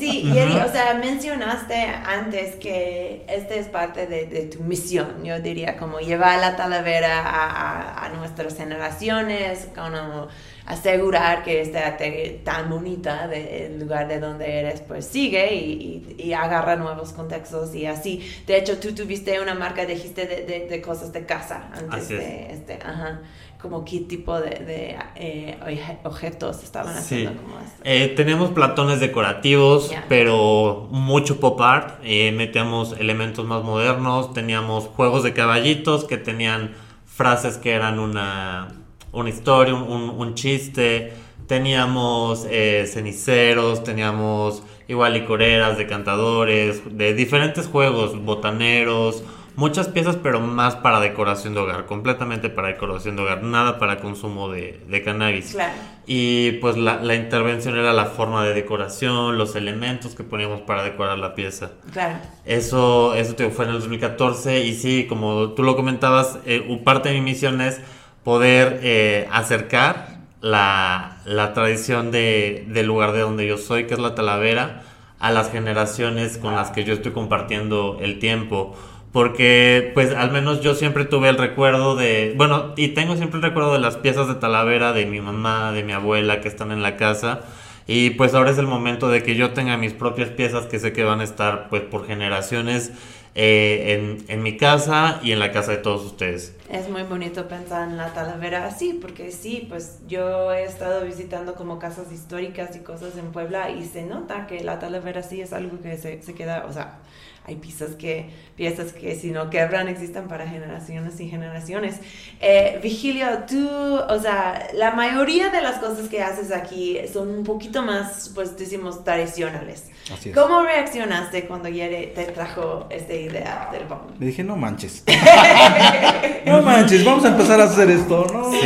Y 0.02 0.10
sí, 0.10 0.32
Yeri, 0.32 0.56
o 0.56 0.68
sea, 0.72 0.94
mencionaste 0.94 1.74
antes 1.76 2.56
que 2.56 3.24
este 3.28 3.60
es 3.60 3.68
parte 3.68 4.08
de, 4.08 4.26
de 4.26 4.46
tu 4.46 4.60
misión, 4.64 5.22
yo 5.22 5.38
diría, 5.38 5.76
como 5.76 6.00
llevar 6.00 6.40
la 6.40 6.56
talavera 6.56 7.20
a, 7.20 7.46
a, 7.46 8.06
a 8.06 8.08
nuestras 8.08 8.56
generaciones, 8.56 9.68
como 9.74 10.26
asegurar 10.66 11.42
que 11.42 11.60
esta 11.60 11.96
tan 12.44 12.70
bonita 12.70 13.26
del 13.28 13.80
lugar 13.80 14.08
de 14.08 14.20
donde 14.20 14.60
eres, 14.60 14.80
pues 14.80 15.06
sigue 15.06 15.54
y, 15.54 16.14
y, 16.18 16.22
y, 16.22 16.32
agarra 16.32 16.76
nuevos 16.76 17.12
contextos 17.12 17.74
y 17.74 17.86
así. 17.86 18.22
De 18.46 18.56
hecho, 18.58 18.78
tú 18.78 18.94
tuviste 18.94 19.40
una 19.40 19.54
marca, 19.54 19.84
dijiste, 19.86 20.26
de, 20.26 20.44
de, 20.44 20.66
de 20.68 20.80
cosas 20.82 21.12
de 21.12 21.26
casa 21.26 21.68
antes 21.72 22.04
Así 22.04 22.14
de 22.14 22.46
es. 22.46 22.52
este, 22.60 22.74
ajá. 22.84 23.20
Como 23.60 23.84
qué 23.84 24.00
tipo 24.00 24.40
de, 24.40 24.50
de 24.50 24.96
eh, 25.14 25.56
objetos 26.02 26.64
estaban 26.64 26.94
Sí. 26.94 27.24
haciendo 27.26 27.40
como 27.42 27.60
esto. 27.60 27.80
Eh, 27.84 28.12
tenemos 28.16 28.50
platones 28.50 28.98
decorativos, 28.98 29.92
pero 30.08 30.88
mucho 30.90 31.38
pop 31.38 31.60
art. 31.60 32.00
Eh, 32.02 32.32
metíamos 32.32 32.92
elementos 32.98 33.46
más 33.46 33.62
modernos. 33.62 34.32
Teníamos 34.34 34.86
juegos 34.88 35.22
de 35.22 35.32
caballitos 35.32 36.04
que 36.04 36.16
tenían 36.16 36.74
frases 37.06 37.56
que 37.56 37.70
eran 37.72 38.00
una, 38.00 38.66
una 39.12 39.28
historia, 39.30 39.74
un, 39.74 39.82
un- 39.82 40.10
un 40.10 40.34
chiste. 40.34 41.12
Teníamos 41.46 42.46
eh, 42.50 42.86
ceniceros, 42.90 43.84
teníamos 43.84 44.62
igual 44.88 45.12
licoreras, 45.12 45.76
decantadores, 45.78 46.82
de 46.96 47.14
diferentes 47.14 47.66
juegos, 47.66 48.22
botaneros. 48.24 49.22
Muchas 49.54 49.88
piezas, 49.88 50.16
pero 50.16 50.40
más 50.40 50.76
para 50.76 50.98
decoración 50.98 51.52
de 51.52 51.60
hogar, 51.60 51.84
completamente 51.84 52.48
para 52.48 52.68
decoración 52.68 53.16
de 53.16 53.22
hogar, 53.22 53.42
nada 53.42 53.78
para 53.78 53.98
consumo 54.00 54.48
de, 54.50 54.80
de 54.88 55.02
cannabis. 55.02 55.52
Claro. 55.52 55.74
Y 56.06 56.52
pues 56.52 56.78
la, 56.78 57.02
la 57.02 57.16
intervención 57.16 57.76
era 57.76 57.92
la 57.92 58.06
forma 58.06 58.42
de 58.46 58.54
decoración, 58.54 59.36
los 59.36 59.54
elementos 59.54 60.14
que 60.14 60.24
poníamos 60.24 60.62
para 60.62 60.82
decorar 60.82 61.18
la 61.18 61.34
pieza. 61.34 61.72
Claro. 61.92 62.16
Eso, 62.46 63.14
eso 63.14 63.34
fue 63.50 63.66
en 63.66 63.72
el 63.72 63.80
2014 63.80 64.64
y 64.64 64.74
sí, 64.74 65.04
como 65.06 65.50
tú 65.50 65.62
lo 65.62 65.76
comentabas, 65.76 66.38
eh, 66.46 66.64
un 66.66 66.82
parte 66.82 67.10
de 67.10 67.16
mi 67.16 67.20
misión 67.20 67.60
es 67.60 67.78
poder 68.24 68.80
eh, 68.82 69.28
acercar 69.30 70.18
la, 70.40 71.18
la 71.24 71.52
tradición 71.54 72.10
de, 72.10 72.64
del 72.68 72.86
lugar 72.86 73.12
de 73.12 73.20
donde 73.20 73.46
yo 73.46 73.58
soy, 73.58 73.86
que 73.86 73.94
es 73.94 74.00
la 74.00 74.14
Talavera, 74.14 74.82
a 75.18 75.30
las 75.30 75.50
generaciones 75.50 76.36
con 76.36 76.54
las 76.54 76.70
que 76.70 76.84
yo 76.84 76.94
estoy 76.94 77.12
compartiendo 77.12 77.98
el 78.00 78.18
tiempo. 78.18 78.76
Porque, 79.12 79.90
pues, 79.92 80.14
al 80.14 80.32
menos 80.32 80.62
yo 80.62 80.74
siempre 80.74 81.04
tuve 81.04 81.28
el 81.28 81.36
recuerdo 81.36 81.96
de, 81.96 82.32
bueno, 82.36 82.72
y 82.76 82.88
tengo 82.88 83.14
siempre 83.16 83.36
el 83.36 83.42
recuerdo 83.42 83.74
de 83.74 83.78
las 83.78 83.96
piezas 83.96 84.26
de 84.26 84.36
Talavera, 84.36 84.94
de 84.94 85.04
mi 85.04 85.20
mamá, 85.20 85.70
de 85.72 85.84
mi 85.84 85.92
abuela 85.92 86.40
que 86.40 86.48
están 86.48 86.72
en 86.72 86.82
la 86.82 86.96
casa. 86.96 87.40
Y 87.86 88.10
pues 88.10 88.32
ahora 88.32 88.50
es 88.50 88.58
el 88.58 88.66
momento 88.66 89.10
de 89.10 89.22
que 89.22 89.34
yo 89.34 89.50
tenga 89.50 89.76
mis 89.76 89.92
propias 89.92 90.30
piezas 90.30 90.66
que 90.66 90.78
sé 90.78 90.92
que 90.92 91.04
van 91.04 91.20
a 91.20 91.24
estar, 91.24 91.68
pues, 91.68 91.82
por 91.82 92.06
generaciones 92.06 92.90
eh, 93.34 93.98
en, 93.98 94.24
en 94.28 94.42
mi 94.42 94.56
casa 94.56 95.20
y 95.22 95.32
en 95.32 95.40
la 95.40 95.52
casa 95.52 95.72
de 95.72 95.78
todos 95.78 96.04
ustedes. 96.04 96.56
Es 96.72 96.88
muy 96.88 97.02
bonito 97.02 97.48
pensar 97.48 97.86
en 97.86 97.98
la 97.98 98.14
Talavera 98.14 98.64
así, 98.64 98.94
porque 98.94 99.30
sí, 99.30 99.66
pues 99.68 99.98
yo 100.08 100.54
he 100.54 100.64
estado 100.64 101.04
visitando 101.04 101.54
como 101.54 101.78
casas 101.78 102.10
históricas 102.10 102.74
y 102.74 102.78
cosas 102.78 103.18
en 103.18 103.30
Puebla 103.30 103.68
y 103.68 103.84
se 103.84 104.04
nota 104.04 104.46
que 104.46 104.64
la 104.64 104.78
Talavera 104.78 105.22
sí 105.22 105.42
es 105.42 105.52
algo 105.52 105.78
que 105.82 105.98
se, 105.98 106.22
se 106.22 106.32
queda, 106.32 106.64
o 106.66 106.72
sea, 106.72 107.00
hay 107.44 107.56
piezas 107.56 107.96
que, 107.96 108.30
piezas 108.54 108.92
que 108.92 109.16
si 109.16 109.32
no 109.32 109.50
quebran 109.50 109.88
existen 109.88 110.28
para 110.28 110.46
generaciones 110.46 111.18
y 111.18 111.28
generaciones. 111.28 111.96
Eh, 112.40 112.78
Vigilio, 112.80 113.26
tú, 113.48 113.68
o 113.68 114.20
sea, 114.20 114.68
la 114.74 114.92
mayoría 114.92 115.50
de 115.50 115.60
las 115.60 115.78
cosas 115.78 116.08
que 116.08 116.22
haces 116.22 116.52
aquí 116.52 116.98
son 117.12 117.30
un 117.30 117.42
poquito 117.42 117.82
más, 117.82 118.30
pues 118.32 118.56
decimos, 118.56 119.02
tradicionales. 119.02 119.90
Así 120.12 120.30
es. 120.30 120.36
¿Cómo 120.36 120.62
reaccionaste 120.62 121.46
cuando 121.46 121.68
Yere 121.68 122.08
te 122.08 122.26
trajo 122.26 122.86
esta 122.90 123.14
idea 123.14 123.68
del 123.72 123.86
bomb? 123.86 124.20
Le 124.20 124.26
dije, 124.26 124.44
no 124.44 124.56
manches. 124.56 125.02
no 126.46 126.61
manches, 126.62 127.04
vamos 127.04 127.24
a 127.24 127.28
empezar 127.28 127.60
a 127.60 127.64
hacer 127.64 127.90
esto, 127.90 128.26
¿no? 128.32 128.50
sí. 128.50 128.58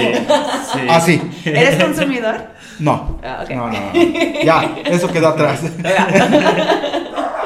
Así. 0.89 1.21
¿Eres 1.45 1.83
consumidor? 1.83 2.37
No. 2.79 3.19
Ah, 3.23 3.45
no, 3.49 3.69
no, 3.69 3.73
no. 3.73 3.93
Ya, 4.45 4.77
eso 4.87 5.09
quedó 5.09 5.29
atrás. 5.29 5.61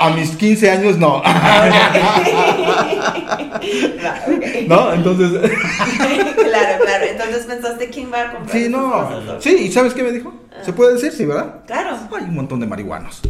A 0.00 0.08
mis 0.10 0.30
15 0.30 0.70
años, 0.70 0.96
no. 0.96 1.22
¿No? 4.66 4.94
Entonces. 4.94 5.30
claro, 5.32 6.78
claro. 6.82 7.04
Entonces 7.10 7.44
pensaste 7.44 7.90
quién 7.90 8.10
va 8.10 8.22
a 8.22 8.32
comprar. 8.32 8.50
Sí, 8.50 8.70
no. 8.70 8.90
cosas, 8.90 9.24
¿no? 9.24 9.38
Sí, 9.42 9.50
¿y 9.50 9.70
sabes 9.70 9.92
qué 9.92 10.02
me 10.02 10.10
dijo? 10.10 10.32
Se 10.64 10.72
puede 10.72 10.94
decir, 10.94 11.12
sí, 11.12 11.26
¿verdad? 11.26 11.56
Claro. 11.66 11.98
Hay 12.16 12.24
un 12.24 12.34
montón 12.34 12.60
de 12.60 12.66
marihuanos. 12.66 13.20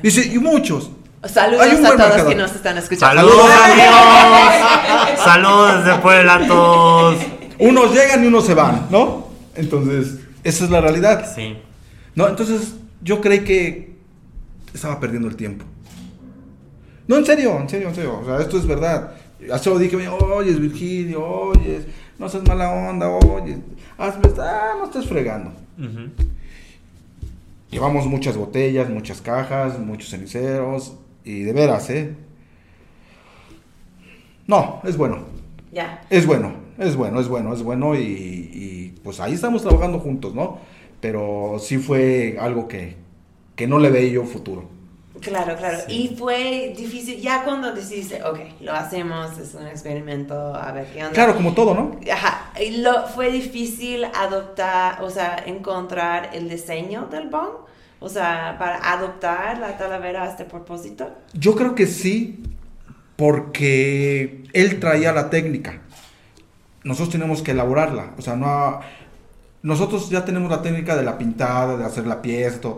Dice, 0.00 0.30
y 0.32 0.38
muchos. 0.38 0.90
Saludos 1.24 1.84
a 1.84 1.96
todos 1.96 2.22
que 2.22 2.34
nos 2.34 2.54
están 2.54 2.78
escuchando. 2.78 3.22
Saludos 3.22 3.50
amigos. 3.64 5.24
Saludos 5.24 5.84
desde 5.84 5.98
Puebla 5.98 6.34
a 6.34 6.46
todos. 6.46 7.16
Unos 7.58 7.92
llegan 7.92 8.22
y 8.24 8.26
unos 8.26 8.46
se 8.46 8.54
van, 8.54 8.86
¿no? 8.90 9.28
Entonces, 9.54 10.18
esa 10.44 10.64
es 10.64 10.70
la 10.70 10.80
realidad. 10.80 11.32
Sí. 11.34 11.56
No, 12.14 12.28
entonces 12.28 12.74
yo 13.02 13.20
creí 13.20 13.40
que 13.40 13.96
estaba 14.72 15.00
perdiendo 15.00 15.28
el 15.28 15.36
tiempo. 15.36 15.64
No, 17.08 17.16
en 17.16 17.24
serio, 17.24 17.58
en 17.58 17.68
serio, 17.68 17.88
en 17.88 17.94
serio. 17.94 18.20
O 18.20 18.24
sea, 18.24 18.40
esto 18.40 18.58
es 18.58 18.66
verdad. 18.66 19.12
Así 19.52 19.68
lo 19.68 19.78
dije, 19.78 20.08
oyes, 20.08 20.58
Virgilio, 20.60 21.24
oyes, 21.24 21.84
no 22.18 22.28
seas 22.28 22.44
mala 22.46 22.70
onda, 22.70 23.08
oyes, 23.08 23.58
hazme, 23.98 24.30
ah, 24.38 24.74
no 24.78 24.84
estés 24.86 25.06
fregando. 25.06 25.52
Llevamos 27.70 28.06
muchas 28.06 28.36
botellas, 28.36 28.88
muchas 28.88 29.20
cajas, 29.20 29.78
muchos 29.78 30.10
ceniceros, 30.10 30.94
y 31.26 31.42
de 31.42 31.52
veras, 31.52 31.90
¿eh? 31.90 32.14
No, 34.46 34.80
es 34.84 34.96
bueno, 34.96 35.18
Ya. 35.72 36.00
es 36.08 36.24
bueno, 36.24 36.52
es 36.78 36.94
bueno, 36.94 37.20
es 37.20 37.28
bueno, 37.28 37.52
es 37.52 37.62
bueno, 37.62 37.94
y, 37.96 37.98
y, 38.00 38.94
pues 39.02 39.18
ahí 39.18 39.34
estamos 39.34 39.62
trabajando 39.62 39.98
juntos, 39.98 40.34
¿no? 40.34 40.58
Pero 41.00 41.56
sí 41.58 41.78
fue 41.78 42.36
algo 42.40 42.68
que, 42.68 42.94
que 43.56 43.66
no 43.66 43.78
le 43.80 43.90
veía 43.90 44.12
yo 44.12 44.24
futuro. 44.24 44.68
Claro, 45.20 45.56
claro. 45.56 45.78
Y 45.88 46.14
fue 46.16 46.74
difícil, 46.76 47.20
ya 47.20 47.42
cuando 47.42 47.72
decidiste, 47.72 48.22
ok, 48.22 48.38
lo 48.60 48.72
hacemos, 48.72 49.36
es 49.38 49.54
un 49.54 49.66
experimento, 49.66 50.54
a 50.54 50.70
ver 50.72 50.86
qué 50.92 50.98
onda. 51.00 51.12
Claro, 51.12 51.34
como 51.34 51.54
todo, 51.54 51.74
¿no? 51.74 51.98
Ajá, 52.12 52.52
y 52.60 52.76
lo, 52.82 53.08
fue 53.08 53.32
difícil 53.32 54.04
adoptar, 54.04 55.02
o 55.02 55.10
sea, 55.10 55.42
encontrar 55.44 56.30
el 56.34 56.48
diseño 56.48 57.08
del 57.10 57.28
bong, 57.28 57.66
o 58.00 58.08
sea, 58.08 58.56
para 58.58 58.92
adoptar 58.92 59.58
la 59.58 59.76
talavera 59.78 60.24
a 60.24 60.30
este 60.30 60.44
propósito. 60.44 61.10
Yo 61.32 61.54
creo 61.54 61.74
que 61.74 61.86
sí, 61.86 62.42
porque 63.16 64.44
él 64.52 64.78
traía 64.78 65.12
la 65.12 65.30
técnica. 65.30 65.80
Nosotros 66.84 67.10
tenemos 67.10 67.42
que 67.42 67.52
elaborarla. 67.52 68.12
O 68.18 68.22
sea, 68.22 68.36
no. 68.36 68.80
Nosotros 69.62 70.10
ya 70.10 70.24
tenemos 70.24 70.50
la 70.50 70.62
técnica 70.62 70.96
de 70.96 71.02
la 71.02 71.18
pintada, 71.18 71.76
de 71.76 71.84
hacer 71.84 72.06
la 72.06 72.22
pieza. 72.22 72.74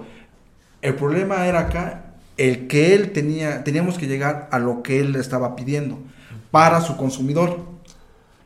El 0.81 0.95
problema 0.95 1.47
era 1.47 1.61
acá 1.61 2.05
el 2.39 2.69
que 2.69 2.95
él 2.95 3.13
tenía, 3.13 3.65
teníamos 3.65 3.99
que 3.99 4.07
llegar 4.07 4.49
a 4.53 4.59
lo 4.59 4.83
que 4.83 5.01
él 5.01 5.17
estaba 5.17 5.57
pidiendo 5.57 5.99
para 6.51 6.81
su 6.81 6.97
consumidor. 6.97 7.78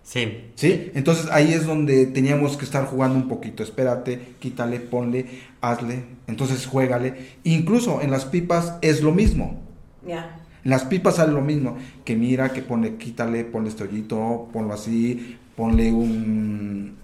Sí. 0.02 0.50
¿Sí? 0.56 0.90
Entonces 0.94 1.28
ahí 1.30 1.52
es 1.52 1.64
donde 1.66 2.06
teníamos 2.06 2.56
que 2.56 2.64
estar 2.64 2.84
jugando 2.86 3.16
un 3.16 3.28
poquito. 3.28 3.62
Espérate, 3.62 4.34
quítale, 4.40 4.80
ponle, 4.80 5.26
hazle. 5.60 6.04
Entonces 6.26 6.66
juégale. 6.66 7.36
Incluso 7.44 8.00
en 8.02 8.10
las 8.10 8.24
pipas 8.24 8.74
es 8.82 9.02
lo 9.02 9.12
mismo. 9.12 9.60
Ya. 10.06 10.40
En 10.64 10.70
las 10.70 10.84
pipas 10.84 11.16
sale 11.16 11.32
lo 11.32 11.40
mismo. 11.40 11.76
Que 12.04 12.16
mira, 12.16 12.52
que 12.52 12.62
pone, 12.62 12.96
quítale, 12.96 13.44
ponle 13.44 13.68
este 13.68 13.84
hoyito, 13.84 14.48
ponlo 14.52 14.74
así, 14.74 15.38
ponle 15.56 15.92
un. 15.92 16.96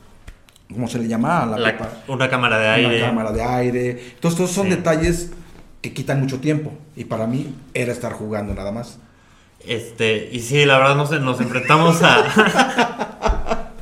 ¿Cómo 0.72 0.86
se 0.88 0.98
le 0.98 1.08
llama? 1.08 1.42
a 1.42 1.46
La, 1.46 1.58
La- 1.58 1.72
pipa. 1.72 1.90
una 2.08 2.28
cámara 2.28 2.58
de 2.58 2.68
aire. 2.68 2.96
Una 2.98 3.06
cámara 3.06 3.32
de 3.32 3.42
aire. 3.42 3.90
Entonces, 4.14 4.36
todos 4.36 4.50
son 4.50 4.64
Sí. 4.66 4.70
detalles 4.74 5.30
que 5.80 5.92
quitan 5.94 6.20
mucho 6.20 6.40
tiempo. 6.40 6.72
Y 6.96 7.04
para 7.04 7.26
mí 7.26 7.54
era 7.74 7.92
estar 7.92 8.12
jugando 8.12 8.54
nada 8.54 8.70
más. 8.72 8.98
Este, 9.66 10.28
y 10.32 10.40
sí, 10.40 10.64
la 10.64 10.78
verdad 10.78 10.94
nos, 10.96 11.10
nos 11.20 11.40
enfrentamos 11.40 12.02
a... 12.02 13.68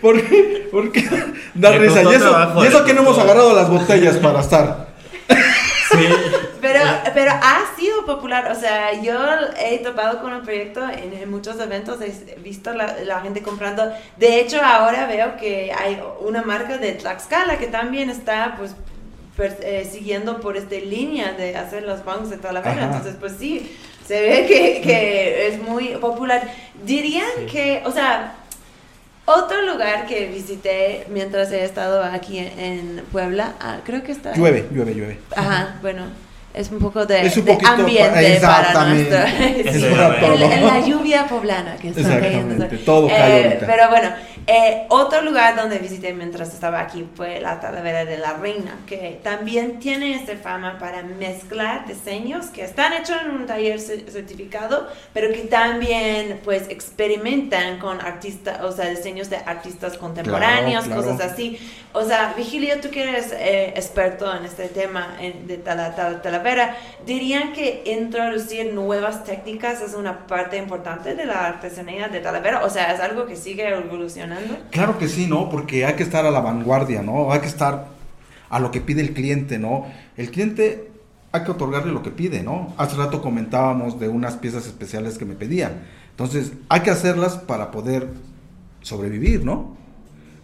¿Por 0.00 0.20
qué? 0.22 0.68
¿Por 0.70 0.92
qué? 0.92 1.08
Da 1.54 1.70
Me 1.70 1.78
risa. 1.78 2.02
Y 2.02 2.14
eso, 2.14 2.62
y 2.62 2.66
eso 2.66 2.84
que 2.84 2.92
no 2.94 3.00
hemos 3.02 3.18
agarrado 3.18 3.54
las 3.54 3.70
botellas 3.70 4.16
para 4.18 4.40
estar. 4.40 4.88
Sí. 5.28 6.08
Pero, 6.60 6.80
pero 7.14 7.30
ha 7.30 7.60
sido 7.78 8.04
popular, 8.04 8.50
o 8.50 8.54
sea, 8.58 9.00
yo 9.00 9.14
he 9.58 9.78
topado 9.78 10.20
con 10.20 10.32
el 10.32 10.40
proyecto 10.42 10.82
en, 10.82 11.12
en 11.12 11.30
muchos 11.30 11.58
eventos, 11.60 11.98
he 12.00 12.34
visto 12.40 12.72
la, 12.74 12.96
la 13.04 13.20
gente 13.20 13.42
comprando. 13.42 13.90
De 14.16 14.40
hecho, 14.40 14.60
ahora 14.62 15.06
veo 15.06 15.36
que 15.36 15.72
hay 15.72 16.00
una 16.20 16.42
marca 16.42 16.78
de 16.78 16.92
Tlaxcala 16.92 17.58
que 17.58 17.66
también 17.68 18.10
está, 18.10 18.56
pues, 18.58 18.74
per- 19.36 19.58
eh, 19.62 19.88
siguiendo 19.90 20.40
por 20.40 20.56
esta 20.56 20.74
línea 20.76 21.32
de 21.32 21.56
hacer 21.56 21.84
los 21.84 22.04
bongos 22.04 22.30
de 22.30 22.38
Talavera. 22.38 22.84
Entonces, 22.86 23.14
pues 23.20 23.34
sí, 23.38 23.76
se 24.06 24.20
ve 24.20 24.46
que, 24.46 24.80
que 24.82 25.48
es 25.48 25.62
muy 25.62 25.88
popular. 26.00 26.42
Dirían 26.84 27.26
Sí. 27.40 27.46
que, 27.46 27.82
o 27.84 27.90
sea, 27.90 28.34
otro 29.26 29.62
lugar 29.62 30.06
que 30.06 30.26
visité 30.26 31.06
mientras 31.08 31.50
he 31.52 31.64
estado 31.64 32.02
aquí 32.02 32.38
en, 32.38 33.02
Puebla, 33.10 33.54
ah, 33.60 33.78
creo 33.84 34.02
que 34.02 34.12
está... 34.12 34.34
Llueve, 34.34 34.66
llueve, 34.70 34.94
llueve. 34.94 35.18
Ajá, 35.34 35.76
bueno, 35.80 36.02
es 36.52 36.70
un 36.70 36.78
poco 36.78 37.06
de, 37.06 37.22
Es 37.26 37.36
un 37.38 37.44
de 37.46 37.52
poquito 37.54 37.70
pa- 37.70 37.80
ambiente 37.80 38.38
para. 38.42 38.94
Es 38.94 39.74
sí, 39.76 39.86
para 39.90 40.14
en, 40.14 40.20
todo. 40.20 40.52
en 40.52 40.66
la 40.66 40.80
lluvia 40.86 41.26
poblana 41.26 41.76
que 41.76 41.88
está 41.88 42.02
cayendo. 42.20 42.54
Exactamente, 42.54 42.76
todo 42.84 43.08
cae 43.08 43.40
Eh. 43.48 43.58
Pero 43.66 43.88
bueno, 43.88 44.10
eh, 44.46 44.86
otro 44.90 45.22
lugar 45.22 45.56
donde 45.56 45.78
visité 45.78 46.12
mientras 46.12 46.52
estaba 46.52 46.80
aquí 46.80 47.08
fue 47.16 47.40
la 47.40 47.60
Talavera 47.60 48.04
de 48.04 48.18
la 48.18 48.34
Reina, 48.34 48.76
que 48.86 49.18
también 49.22 49.78
tiene 49.78 50.14
esta 50.16 50.36
fama 50.36 50.78
para 50.78 51.02
mezclar 51.02 51.86
diseños 51.86 52.46
que 52.46 52.62
están 52.62 52.92
hechos 52.92 53.16
en 53.24 53.30
un 53.30 53.46
taller 53.46 53.80
ce- 53.80 54.04
certificado, 54.10 54.86
pero 55.14 55.32
que 55.32 55.40
también 55.44 56.40
pues 56.44 56.68
experimentan 56.68 57.78
con 57.78 58.00
artistas, 58.00 58.60
o 58.62 58.70
sea, 58.72 58.90
diseños 58.90 59.30
de 59.30 59.36
artistas 59.36 59.96
contemporáneos, 59.96 60.84
claro. 60.84 61.02
cosas 61.02 61.32
así. 61.32 61.58
O 61.94 62.02
sea, 62.04 62.34
Vigilio, 62.36 62.80
tú 62.80 62.90
que 62.90 63.04
eres 63.08 63.32
eh, 63.32 63.72
experto 63.76 64.34
en 64.36 64.44
este 64.44 64.68
tema 64.68 65.16
en- 65.20 65.46
de 65.46 65.56
tala- 65.58 65.94
tala- 65.94 66.20
Talavera, 66.20 66.76
¿dirían 67.06 67.52
que 67.52 67.82
introducir 67.86 68.72
nuevas 68.74 69.24
técnicas 69.24 69.80
es 69.80 69.94
una 69.94 70.26
parte 70.26 70.56
importante 70.56 71.14
de 71.14 71.24
la 71.24 71.46
artesanía 71.46 72.08
de 72.08 72.20
Talavera? 72.20 72.64
O 72.64 72.70
sea, 72.70 72.92
¿es 72.92 73.00
algo 73.00 73.26
que 73.26 73.36
sigue 73.36 73.68
evolucionando? 73.68 74.33
Claro 74.70 74.98
que 74.98 75.08
sí, 75.08 75.26
¿no? 75.26 75.48
Porque 75.50 75.84
hay 75.84 75.94
que 75.94 76.02
estar 76.02 76.26
a 76.26 76.30
la 76.30 76.40
vanguardia, 76.40 77.02
¿no? 77.02 77.32
Hay 77.32 77.40
que 77.40 77.46
estar 77.46 77.88
a 78.50 78.60
lo 78.60 78.70
que 78.70 78.80
pide 78.80 79.00
el 79.00 79.14
cliente, 79.14 79.58
¿no? 79.58 79.86
El 80.16 80.30
cliente 80.30 80.90
hay 81.32 81.42
que 81.42 81.50
otorgarle 81.50 81.92
lo 81.92 82.02
que 82.02 82.10
pide, 82.10 82.42
¿no? 82.42 82.72
Hace 82.76 82.96
rato 82.96 83.20
comentábamos 83.20 83.98
de 83.98 84.08
unas 84.08 84.36
piezas 84.36 84.66
especiales 84.66 85.18
que 85.18 85.24
me 85.24 85.34
pedían. 85.34 85.82
Entonces, 86.10 86.52
hay 86.68 86.82
que 86.82 86.90
hacerlas 86.90 87.36
para 87.36 87.72
poder 87.72 88.08
sobrevivir, 88.82 89.44
¿no? 89.44 89.76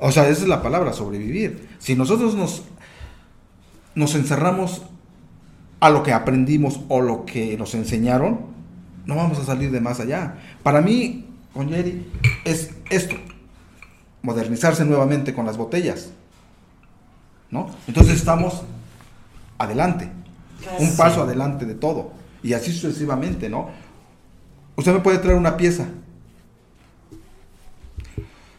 O 0.01 0.11
sea, 0.11 0.29
esa 0.29 0.43
es 0.43 0.49
la 0.49 0.63
palabra, 0.63 0.93
sobrevivir. 0.93 1.69
Si 1.79 1.95
nosotros 1.95 2.35
nos, 2.35 2.65
nos 3.95 4.15
encerramos 4.17 4.83
a 5.79 5.91
lo 5.91 6.03
que 6.03 6.13
aprendimos 6.13 6.81
o 6.89 7.01
lo 7.01 7.25
que 7.25 7.57
nos 7.57 7.75
enseñaron, 7.75 8.41
no 9.07 9.15
vamos 9.15 9.39
a 9.39 9.45
salir 9.45 9.71
de 9.71 9.81
más 9.81 10.01
allá. 10.01 10.39
Para 10.63 10.81
mí, 10.81 11.27
Onyeri, 11.55 12.07
es 12.45 12.71
esto, 12.91 13.15
modernizarse 14.23 14.85
nuevamente 14.85 15.35
con 15.35 15.47
las 15.47 15.57
botellas, 15.57 16.11
¿no? 17.51 17.71
Entonces 17.87 18.17
estamos 18.17 18.63
adelante, 19.59 20.11
un 20.79 20.97
paso 20.97 21.23
adelante 21.23 21.65
de 21.65 21.75
todo, 21.75 22.13
y 22.43 22.53
así 22.53 22.73
sucesivamente, 22.73 23.49
¿no? 23.49 23.71
Usted 24.77 24.93
me 24.93 25.01
puede 25.01 25.19
traer 25.19 25.37
una 25.37 25.57
pieza. 25.57 25.87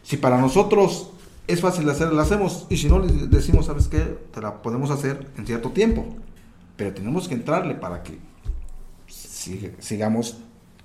Si 0.02 0.16
para 0.16 0.38
nosotros 0.38 1.10
es 1.46 1.60
fácil 1.60 1.86
de 1.86 1.92
hacer, 1.92 2.12
la 2.12 2.22
hacemos, 2.22 2.66
y 2.68 2.76
si 2.76 2.88
no, 2.88 2.98
le 2.98 3.12
decimos, 3.28 3.66
¿sabes 3.66 3.88
qué? 3.88 4.00
Te 4.32 4.40
la 4.40 4.62
podemos 4.62 4.90
hacer 4.90 5.30
en 5.36 5.46
cierto 5.46 5.70
tiempo, 5.70 6.04
pero 6.76 6.92
tenemos 6.92 7.28
que 7.28 7.34
entrarle 7.34 7.74
para 7.74 8.02
que 8.02 8.18
sigamos 9.06 10.38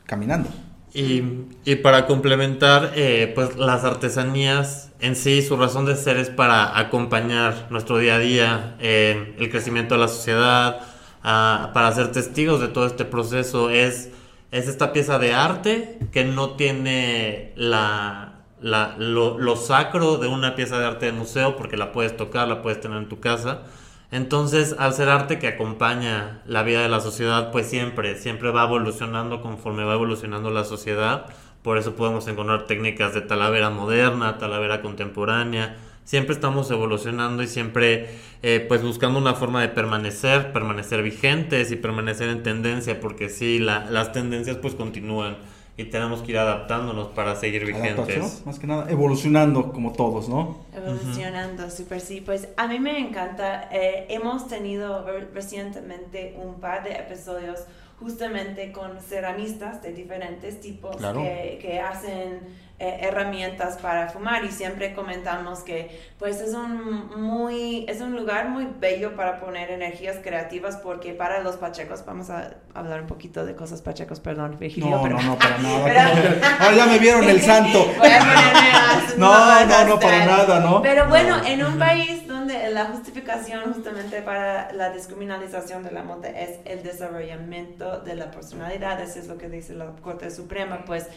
caminando. 0.05 0.49
Y, 0.93 1.21
y 1.65 1.75
para 1.77 2.07
complementar, 2.07 2.93
eh, 2.95 3.31
pues 3.35 3.55
las 3.57 3.83
artesanías 3.83 4.91
en 4.99 5.15
sí, 5.15 5.41
su 5.43 5.55
razón 5.57 5.85
de 5.85 5.95
ser 5.95 6.17
es 6.17 6.29
para 6.29 6.79
acompañar 6.79 7.67
nuestro 7.69 7.97
día 7.99 8.15
a 8.15 8.19
día, 8.19 8.75
eh, 8.79 9.35
el 9.37 9.49
crecimiento 9.51 9.93
de 9.95 10.01
la 10.01 10.07
sociedad, 10.07 10.79
para 11.21 11.91
ser 11.91 12.11
testigos 12.11 12.61
de 12.61 12.69
todo 12.69 12.87
este 12.87 13.05
proceso. 13.05 13.69
Es, 13.69 14.09
es 14.51 14.67
esta 14.67 14.93
pieza 14.93 15.19
de 15.19 15.33
arte 15.33 15.99
que 16.11 16.23
no 16.23 16.51
tiene 16.51 17.51
la, 17.57 18.33
la- 18.61 18.95
lo, 18.97 19.37
lo 19.37 19.55
sacro 19.57 20.17
de 20.17 20.27
una 20.27 20.55
pieza 20.55 20.79
de 20.79 20.85
arte 20.85 21.07
de 21.07 21.11
museo 21.11 21.57
porque 21.57 21.75
la 21.77 21.91
puedes 21.91 22.15
tocar, 22.17 22.47
la 22.47 22.61
puedes 22.61 22.79
tener 22.79 22.97
en 22.97 23.09
tu 23.09 23.19
casa. 23.19 23.63
Entonces, 24.11 24.75
al 24.79 24.93
ser 24.93 25.09
arte 25.09 25.37
que 25.37 25.47
acompaña 25.47 26.41
la 26.45 26.63
vida 26.63 26.81
de 26.81 26.87
la 26.89 27.01
sociedad, 27.01 27.51
pues 27.51 27.67
siempre, 27.67 28.15
siempre 28.17 28.51
va 28.51 28.63
evolucionando 28.63 29.41
conforme 29.41 29.83
va 29.83 29.93
evolucionando 29.95 30.49
la 30.49 30.63
sociedad. 30.63 31.25
Por 31.61 31.77
eso 31.77 31.95
podemos 31.95 32.27
encontrar 32.27 32.65
técnicas 32.67 33.13
de 33.13 33.21
talavera 33.21 33.69
moderna, 33.69 34.37
talavera 34.37 34.81
contemporánea. 34.81 35.75
Siempre 36.05 36.33
estamos 36.33 36.71
evolucionando 36.71 37.43
y 37.43 37.47
siempre 37.47 38.09
eh, 38.43 38.63
pues 38.65 38.81
buscando 38.81 39.19
una 39.19 39.33
forma 39.33 39.61
de 39.61 39.67
permanecer, 39.67 40.53
permanecer 40.53 41.03
vigentes 41.03 41.69
y 41.71 41.75
permanecer 41.75 42.29
en 42.29 42.43
tendencia, 42.43 43.01
porque 43.01 43.27
sí, 43.27 43.59
la- 43.59 43.89
las 43.91 44.13
tendencias 44.13 44.55
pues 44.57 44.73
continúan 44.75 45.35
y 45.77 45.85
tenemos 45.85 46.21
que 46.23 46.31
ir 46.31 46.37
adaptándonos 46.39 47.09
para 47.09 47.35
seguir 47.35 47.61
Adaptación, 47.63 48.05
vigentes. 48.07 48.45
más 48.45 48.57
que 48.59 48.65
nada, 48.67 48.89
evolucionando 48.89 49.71
como 49.71 49.93
todos, 49.93 50.27
¿no? 50.27 50.65
Evolucionando, 50.75 51.69
súper 51.69 52.01
sí. 52.01 52.21
Pues 52.21 52.49
a 52.57 52.67
mí 52.67 52.79
me 52.79 52.97
encanta. 52.99 53.69
eh, 53.71 54.07
hemos 54.09 54.47
tenido 54.47 55.05
re- 55.05 55.27
recientemente 55.33 56.35
un 56.43 56.55
par 56.59 56.83
de 56.83 56.93
episodios 56.93 57.59
justamente 57.99 58.71
con 58.71 58.99
ceramistas 59.01 59.81
de 59.81 59.91
diferentes 59.93 60.59
tipos 60.61 60.95
Claro. 60.97 61.21
que, 61.21 61.59
que 61.61 61.79
hacen 61.79 62.39
eh, 62.79 62.99
herramientas 63.01 63.77
para 63.77 64.07
fumar 64.09 64.45
y 64.45 64.51
siempre 64.51 64.93
comentamos 64.93 65.61
que 65.61 65.99
pues 66.19 66.39
es 66.41 66.53
un 66.53 67.09
muy 67.19 67.85
es 67.89 68.01
un 68.01 68.15
lugar 68.15 68.49
muy 68.49 68.67
bello 68.79 69.15
para 69.15 69.39
poner 69.39 69.71
energías 69.71 70.17
creativas 70.23 70.77
porque 70.77 71.13
para 71.13 71.39
los 71.39 71.55
pachecos 71.55 72.05
vamos 72.05 72.29
a 72.29 72.51
hablar 72.75 73.01
un 73.01 73.07
poquito 73.07 73.45
de 73.47 73.55
cosas 73.55 73.81
pachecos 73.81 74.19
perdón 74.19 74.57
Virgilio 74.59 74.91
No, 74.91 75.01
pero 75.01 75.15
no, 75.17 75.23
no, 75.23 75.37
para 75.37 75.57
nada. 75.63 76.57
Ahora 76.59 76.75
ya 76.75 76.85
me 76.85 76.99
vieron 76.99 77.23
el 77.27 77.41
santo. 77.41 77.79
Voy 77.97 78.09
a 78.11 78.19
ponerme 78.19 78.71
más- 78.71 79.17
No, 79.17 79.65
no, 79.65 79.85
no, 79.87 79.99
para 79.99 80.25
nada, 80.27 80.59
¿no? 80.59 80.81
Pero 80.83 81.07
bueno, 81.07 81.37
No. 81.37 81.45
en 81.47 81.65
un 81.65 81.79
país 81.79 82.27
donde 82.27 82.69
la 82.69 82.85
justificación 82.85 83.73
justamente 83.73 84.21
para 84.21 84.71
la 84.73 84.91
descriminalización 84.91 85.83
de 85.83 85.91
la 85.91 86.03
moda 86.03 86.29
es 86.29 86.59
el 86.65 86.83
desarrollamiento 86.83 87.99
de 88.01 88.15
la 88.15 88.29
personalidad, 88.31 89.01
eso 89.01 89.17
es 89.19 89.27
lo 89.27 89.37
que 89.39 89.49
dice 89.49 89.73
la 89.73 89.87
Corte 90.01 90.29
Suprema, 90.31 90.83
pues 90.85 91.07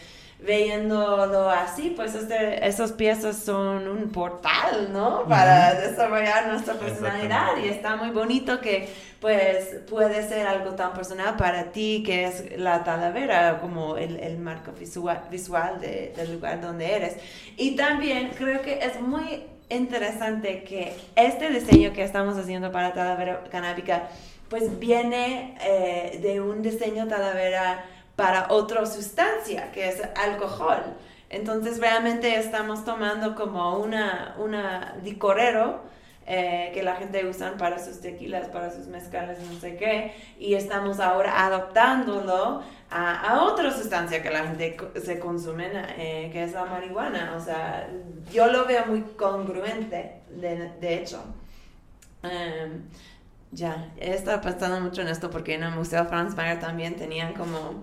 viéndolo 0.46 1.48
así, 1.50 1.92
pues 1.96 2.14
este, 2.14 2.66
esos 2.66 2.92
piezas 2.92 3.36
son 3.36 3.86
un 3.88 4.10
portal, 4.10 4.90
¿no? 4.92 5.24
Para 5.24 5.74
desarrollar 5.74 6.48
nuestra 6.48 6.74
personalidad 6.74 7.56
y 7.62 7.68
está 7.68 7.96
muy 7.96 8.10
bonito 8.10 8.60
que 8.60 8.88
pues 9.20 9.76
puede 9.88 10.26
ser 10.26 10.46
algo 10.46 10.70
tan 10.74 10.92
personal 10.94 11.36
para 11.36 11.64
ti 11.72 12.02
que 12.04 12.24
es 12.24 12.58
la 12.58 12.82
talavera 12.84 13.58
como 13.60 13.96
el, 13.98 14.18
el 14.18 14.38
marco 14.38 14.72
visual, 14.72 15.22
visual 15.30 15.78
de- 15.80 16.12
del 16.16 16.32
lugar 16.32 16.60
donde 16.60 16.90
eres. 16.94 17.16
Y 17.56 17.76
también 17.76 18.30
creo 18.36 18.62
que 18.62 18.78
es 18.82 19.00
muy 19.00 19.44
interesante 19.68 20.64
que 20.64 20.94
este 21.16 21.50
diseño 21.50 21.92
que 21.92 22.02
estamos 22.02 22.36
haciendo 22.36 22.72
para 22.72 22.92
talavera 22.92 23.44
canábica 23.50 24.08
pues 24.48 24.80
viene 24.80 25.56
eh, 25.62 26.18
de 26.20 26.40
un 26.40 26.60
diseño 26.62 27.06
talavera 27.06 27.84
para 28.20 28.48
otra 28.50 28.84
sustancia 28.84 29.72
que 29.72 29.88
es 29.88 30.02
alcohol. 30.14 30.94
Entonces 31.30 31.80
realmente 31.80 32.36
estamos 32.36 32.84
tomando 32.84 33.34
como 33.34 33.78
una, 33.78 34.34
una 34.36 34.94
licorero 35.02 35.80
eh, 36.26 36.70
que 36.74 36.82
la 36.82 36.96
gente 36.96 37.24
usa 37.24 37.54
para 37.56 37.78
sus 37.78 38.02
tequilas, 38.02 38.48
para 38.48 38.70
sus 38.70 38.88
mezcales, 38.88 39.38
no 39.50 39.58
sé 39.58 39.76
qué, 39.76 40.12
y 40.38 40.52
estamos 40.52 41.00
ahora 41.00 41.46
adoptándolo 41.46 42.62
a, 42.90 43.20
a 43.30 43.44
otra 43.44 43.72
sustancia 43.72 44.22
que 44.22 44.28
la 44.28 44.44
gente 44.44 44.76
se 45.02 45.18
consume, 45.18 45.70
eh, 45.96 46.28
que 46.30 46.44
es 46.44 46.52
la 46.52 46.66
marihuana. 46.66 47.36
O 47.38 47.40
sea, 47.40 47.88
yo 48.30 48.48
lo 48.48 48.66
veo 48.66 48.84
muy 48.84 49.00
congruente, 49.16 50.20
de, 50.28 50.72
de 50.78 50.94
hecho. 50.94 51.24
Em, 52.22 52.82
ya, 53.50 53.88
he 53.98 54.12
estado 54.12 54.42
pensando 54.42 54.78
mucho 54.78 55.00
en 55.00 55.08
esto 55.08 55.30
porque 55.30 55.54
en 55.54 55.62
el 55.62 55.72
Museo 55.72 56.04
Franz 56.04 56.36
Mayer 56.36 56.60
también 56.60 56.96
tenían 56.96 57.32
como 57.32 57.82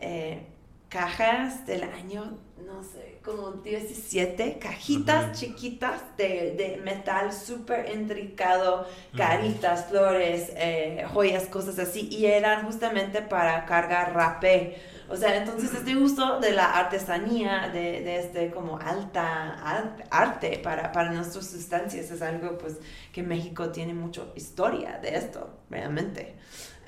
eh, 0.00 0.46
cajas 0.88 1.66
del 1.66 1.84
año, 1.84 2.38
no 2.66 2.82
sé, 2.82 3.20
como 3.24 3.52
17 3.52 4.58
cajitas 4.58 5.38
chiquitas 5.38 6.02
de, 6.16 6.54
de 6.56 6.80
metal 6.82 7.32
súper 7.32 7.94
intricado, 7.94 8.86
caritas, 9.16 9.86
flores, 9.86 10.52
eh, 10.56 11.06
joyas, 11.12 11.44
cosas 11.44 11.78
así, 11.78 12.08
y 12.10 12.26
eran 12.26 12.64
justamente 12.66 13.22
para 13.22 13.64
cargar 13.66 14.14
rapé. 14.14 14.80
O 15.08 15.16
sea, 15.16 15.36
entonces 15.36 15.74
este 15.74 15.96
uso 15.96 16.38
de 16.38 16.52
la 16.52 16.78
artesanía, 16.78 17.68
de, 17.72 18.00
de 18.02 18.20
este 18.20 18.50
como 18.50 18.78
alta 18.78 19.82
arte 20.10 20.60
para, 20.62 20.92
para 20.92 21.10
nuestras 21.10 21.46
sustancias 21.50 22.10
es 22.12 22.22
algo 22.22 22.56
pues 22.58 22.78
que 23.12 23.22
México 23.22 23.70
tiene 23.70 23.92
mucha 23.92 24.22
historia 24.36 24.98
de 25.02 25.16
esto, 25.16 25.58
realmente. 25.68 26.36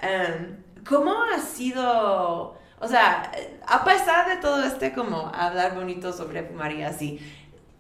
Um, 0.03 0.57
¿Cómo 0.85 1.15
ha 1.23 1.41
sido, 1.41 2.57
o 2.83 2.89
sea, 2.89 3.31
a 3.67 3.85
pesar 3.85 4.29
de 4.29 4.37
todo 4.43 4.65
este 4.65 4.93
como 4.93 5.31
hablar 5.33 5.77
bonito 5.77 6.13
sobre 6.13 6.43
fumaría 6.43 6.89
así, 6.89 7.21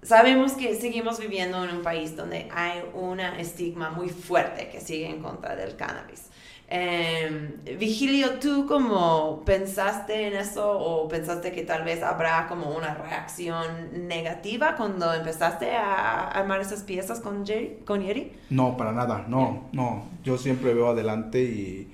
sabemos 0.02 0.52
que 0.52 0.76
seguimos 0.76 1.18
viviendo 1.18 1.64
en 1.64 1.76
un 1.76 1.82
país 1.82 2.16
donde 2.16 2.48
hay 2.54 2.84
una 2.94 3.40
estigma 3.40 3.90
muy 3.90 4.08
fuerte 4.10 4.68
que 4.68 4.80
sigue 4.80 5.08
en 5.08 5.20
contra 5.20 5.56
del 5.56 5.74
cannabis. 5.74 6.28
Eh, 6.74 7.58
Vigilio, 7.78 8.38
¿tú 8.38 8.66
como 8.66 9.42
pensaste 9.44 10.28
en 10.28 10.34
eso 10.34 10.78
o 10.78 11.08
pensaste 11.08 11.52
que 11.52 11.64
tal 11.64 11.82
vez 11.82 12.02
habrá 12.02 12.46
como 12.46 12.70
una 12.70 12.94
reacción 12.94 14.06
negativa 14.06 14.76
cuando 14.76 15.12
empezaste 15.12 15.72
a 15.76 16.28
armar 16.28 16.60
esas 16.60 16.84
piezas 16.84 17.20
con, 17.20 17.44
Jerry, 17.44 17.80
con? 17.84 18.02
No, 18.50 18.76
para 18.76 18.92
nada, 18.92 19.26
no, 19.28 19.68
no. 19.72 20.04
Yo 20.22 20.38
siempre 20.38 20.72
veo 20.72 20.88
adelante 20.88 21.42
y, 21.42 21.92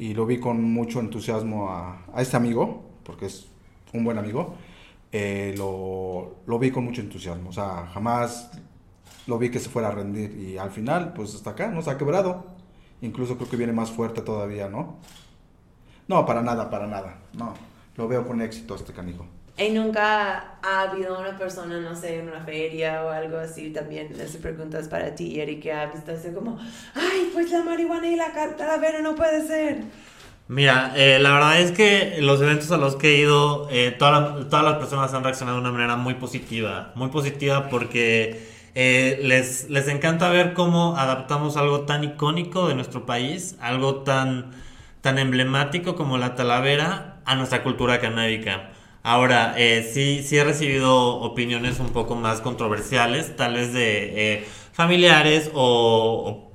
y 0.00 0.14
lo 0.14 0.24
vi 0.24 0.40
con 0.40 0.64
mucho 0.64 0.98
entusiasmo 0.98 1.68
a, 1.68 2.06
a, 2.14 2.22
este 2.22 2.34
amigo, 2.34 2.82
porque 3.04 3.26
es 3.26 3.46
un 3.92 4.02
buen 4.02 4.16
amigo. 4.16 4.54
Eh, 5.12 5.54
lo, 5.58 6.36
lo 6.46 6.58
vi 6.58 6.70
con 6.70 6.84
mucho 6.84 7.02
entusiasmo, 7.02 7.50
o 7.50 7.52
sea, 7.52 7.86
jamás 7.92 8.50
lo 9.26 9.38
vi 9.38 9.50
que 9.50 9.58
se 9.58 9.68
fuera 9.68 9.88
a 9.88 9.90
rendir 9.90 10.34
y 10.38 10.56
al 10.56 10.70
final, 10.70 11.12
pues 11.12 11.34
hasta 11.34 11.50
acá, 11.50 11.68
nos 11.68 11.86
ha 11.86 11.98
quebrado. 11.98 12.46
Incluso 13.02 13.36
creo 13.36 13.50
que 13.50 13.58
viene 13.58 13.74
más 13.74 13.90
fuerte 13.90 14.22
todavía, 14.22 14.70
¿no? 14.70 14.96
No, 16.08 16.24
para 16.24 16.40
nada, 16.40 16.70
para 16.70 16.86
nada. 16.86 17.18
No, 17.34 17.52
lo 17.96 18.08
veo 18.08 18.26
con 18.26 18.40
éxito 18.40 18.76
este 18.76 18.94
canijo. 18.94 19.26
Y 19.60 19.68
nunca 19.70 20.56
ha 20.62 20.80
habido 20.82 21.18
una 21.20 21.36
persona, 21.36 21.78
no 21.80 21.94
sé, 21.94 22.20
en 22.20 22.28
una 22.28 22.40
feria 22.40 23.04
o 23.04 23.10
algo 23.10 23.36
así, 23.36 23.70
también 23.70 24.08
les 24.16 24.36
preguntas 24.38 24.88
para 24.88 25.14
ti, 25.14 25.38
Eric, 25.38 25.62
que 25.62 25.72
ha 25.72 25.84
visto 25.86 26.12
así 26.12 26.32
como, 26.32 26.58
ay, 26.94 27.30
pues 27.34 27.50
la 27.50 27.62
marihuana 27.62 28.08
y 28.08 28.16
la 28.16 28.32
calavera 28.32 29.02
no 29.02 29.14
puede 29.14 29.46
ser. 29.46 29.82
Mira, 30.48 30.94
eh, 30.96 31.18
la 31.20 31.32
verdad 31.32 31.60
es 31.60 31.72
que 31.72 32.16
los 32.20 32.40
eventos 32.40 32.70
a 32.72 32.78
los 32.78 32.96
que 32.96 33.14
he 33.14 33.18
ido, 33.18 33.68
eh, 33.70 33.94
toda 33.98 34.48
todas 34.48 34.64
las 34.64 34.78
personas 34.78 35.12
han 35.12 35.22
reaccionado 35.22 35.58
de 35.58 35.62
una 35.62 35.72
manera 35.72 35.96
muy 35.96 36.14
positiva, 36.14 36.92
muy 36.94 37.08
positiva 37.10 37.68
porque 37.68 38.48
eh, 38.74 39.20
les, 39.22 39.68
les 39.68 39.88
encanta 39.88 40.30
ver 40.30 40.54
cómo 40.54 40.96
adaptamos 40.96 41.58
algo 41.58 41.82
tan 41.82 42.02
icónico 42.02 42.66
de 42.66 42.74
nuestro 42.74 43.04
país, 43.04 43.56
algo 43.60 43.96
tan, 43.96 44.52
tan 45.02 45.18
emblemático 45.18 45.96
como 45.96 46.16
la 46.16 46.34
talavera, 46.34 47.20
a 47.26 47.34
nuestra 47.36 47.62
cultura 47.62 48.00
canábica. 48.00 48.70
Ahora, 49.02 49.54
eh, 49.56 49.88
sí, 49.92 50.22
sí 50.22 50.36
he 50.36 50.44
recibido 50.44 51.16
opiniones 51.20 51.80
un 51.80 51.88
poco 51.90 52.16
más 52.16 52.40
controversiales, 52.42 53.34
tal 53.34 53.54
vez 53.54 53.72
de 53.72 54.34
eh, 54.34 54.44
familiares 54.72 55.50
o, 55.54 56.52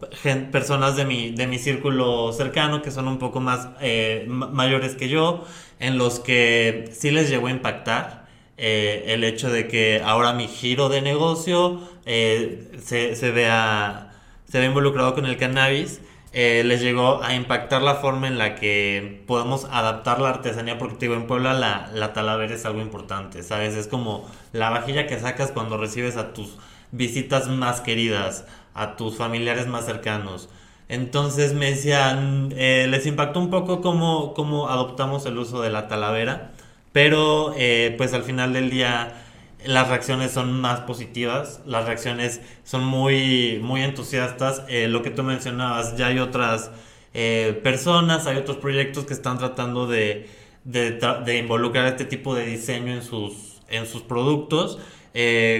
personas 0.51 0.95
de 0.95 1.05
mi, 1.05 1.31
de 1.31 1.47
mi 1.47 1.57
círculo 1.57 2.33
cercano 2.33 2.81
que 2.81 2.91
son 2.91 3.07
un 3.07 3.17
poco 3.17 3.39
más 3.39 3.69
eh, 3.81 4.25
mayores 4.27 4.95
que 4.95 5.09
yo, 5.09 5.43
en 5.79 5.97
los 5.97 6.19
que 6.19 6.89
sí 6.93 7.11
les 7.11 7.29
llegó 7.29 7.47
a 7.47 7.51
impactar. 7.51 8.25
Eh, 8.57 9.05
el 9.13 9.23
hecho 9.25 9.49
de 9.51 9.67
que 9.67 10.01
ahora 10.03 10.31
mi 10.33 10.47
giro 10.47 10.87
de 10.87 11.01
negocio 11.01 11.81
eh, 12.05 12.71
se, 12.81 13.15
se, 13.15 13.31
vea, 13.31 14.13
se 14.49 14.59
ve 14.59 14.65
involucrado 14.65 15.13
con 15.13 15.25
el 15.25 15.37
cannabis, 15.37 15.99
eh, 16.35 16.63
les 16.63 16.81
llegó 16.81 17.23
a 17.23 17.33
impactar 17.33 17.81
la 17.81 17.95
forma 17.95 18.27
en 18.27 18.37
la 18.37 18.53
que 18.53 19.23
podemos 19.25 19.65
adaptar 19.71 20.21
la 20.21 20.29
artesanía, 20.29 20.77
porque 20.77 20.97
digo, 20.99 21.15
en 21.15 21.25
Puebla 21.25 21.53
la, 21.53 21.89
la 21.93 22.13
talavera 22.13 22.53
es 22.53 22.65
algo 22.65 22.81
importante, 22.81 23.41
¿sabes? 23.41 23.75
Es 23.75 23.87
como 23.87 24.29
la 24.51 24.69
vajilla 24.69 25.07
que 25.07 25.19
sacas 25.19 25.51
cuando 25.51 25.77
recibes 25.77 26.17
a 26.17 26.33
tus 26.33 26.57
visitas 26.91 27.47
más 27.47 27.81
queridas, 27.81 28.45
a 28.75 28.95
tus 28.95 29.17
familiares 29.17 29.65
más 29.67 29.85
cercanos. 29.85 30.49
Entonces 30.89 31.53
me 31.55 31.71
decían, 31.71 32.49
les 32.49 33.05
impactó 33.07 33.39
un 33.39 33.49
poco 33.49 33.81
cómo, 33.81 34.35
cómo 34.35 34.69
adoptamos 34.69 35.25
el 35.25 35.39
uso 35.39 35.61
de 35.61 35.71
la 35.71 35.87
talavera 35.87 36.51
pero 36.95 37.53
eh, 37.57 37.93
pues 37.97 38.13
al 38.13 38.23
final 38.23 38.53
del 38.53 38.69
día 38.69 39.24
las 39.67 39.89
reacciones 39.89 40.31
son 40.31 40.59
más 40.59 40.81
positivas, 40.81 41.61
las 41.65 41.85
reacciones 41.85 42.41
son 42.63 42.85
muy, 42.85 43.59
muy 43.61 43.83
entusiastas. 43.83 44.63
Eh, 44.67 44.87
lo 44.87 45.01
que 45.01 45.11
tú 45.11 45.23
mencionabas, 45.23 45.97
ya 45.97 46.07
hay 46.07 46.19
otras 46.19 46.71
eh, 47.13 47.59
personas, 47.63 48.27
hay 48.27 48.37
otros 48.37 48.57
proyectos 48.57 49.05
que 49.05 49.13
están 49.13 49.37
tratando 49.37 49.87
de, 49.87 50.29
de, 50.63 51.37
involucrar 51.37 51.87
este 51.87 52.05
tipo 52.05 52.35
de 52.35 52.45
diseño 52.45 52.93
en 52.93 53.03
sus, 53.03 53.61
en 53.69 53.85
sus 53.85 54.01
productos. 54.01 54.79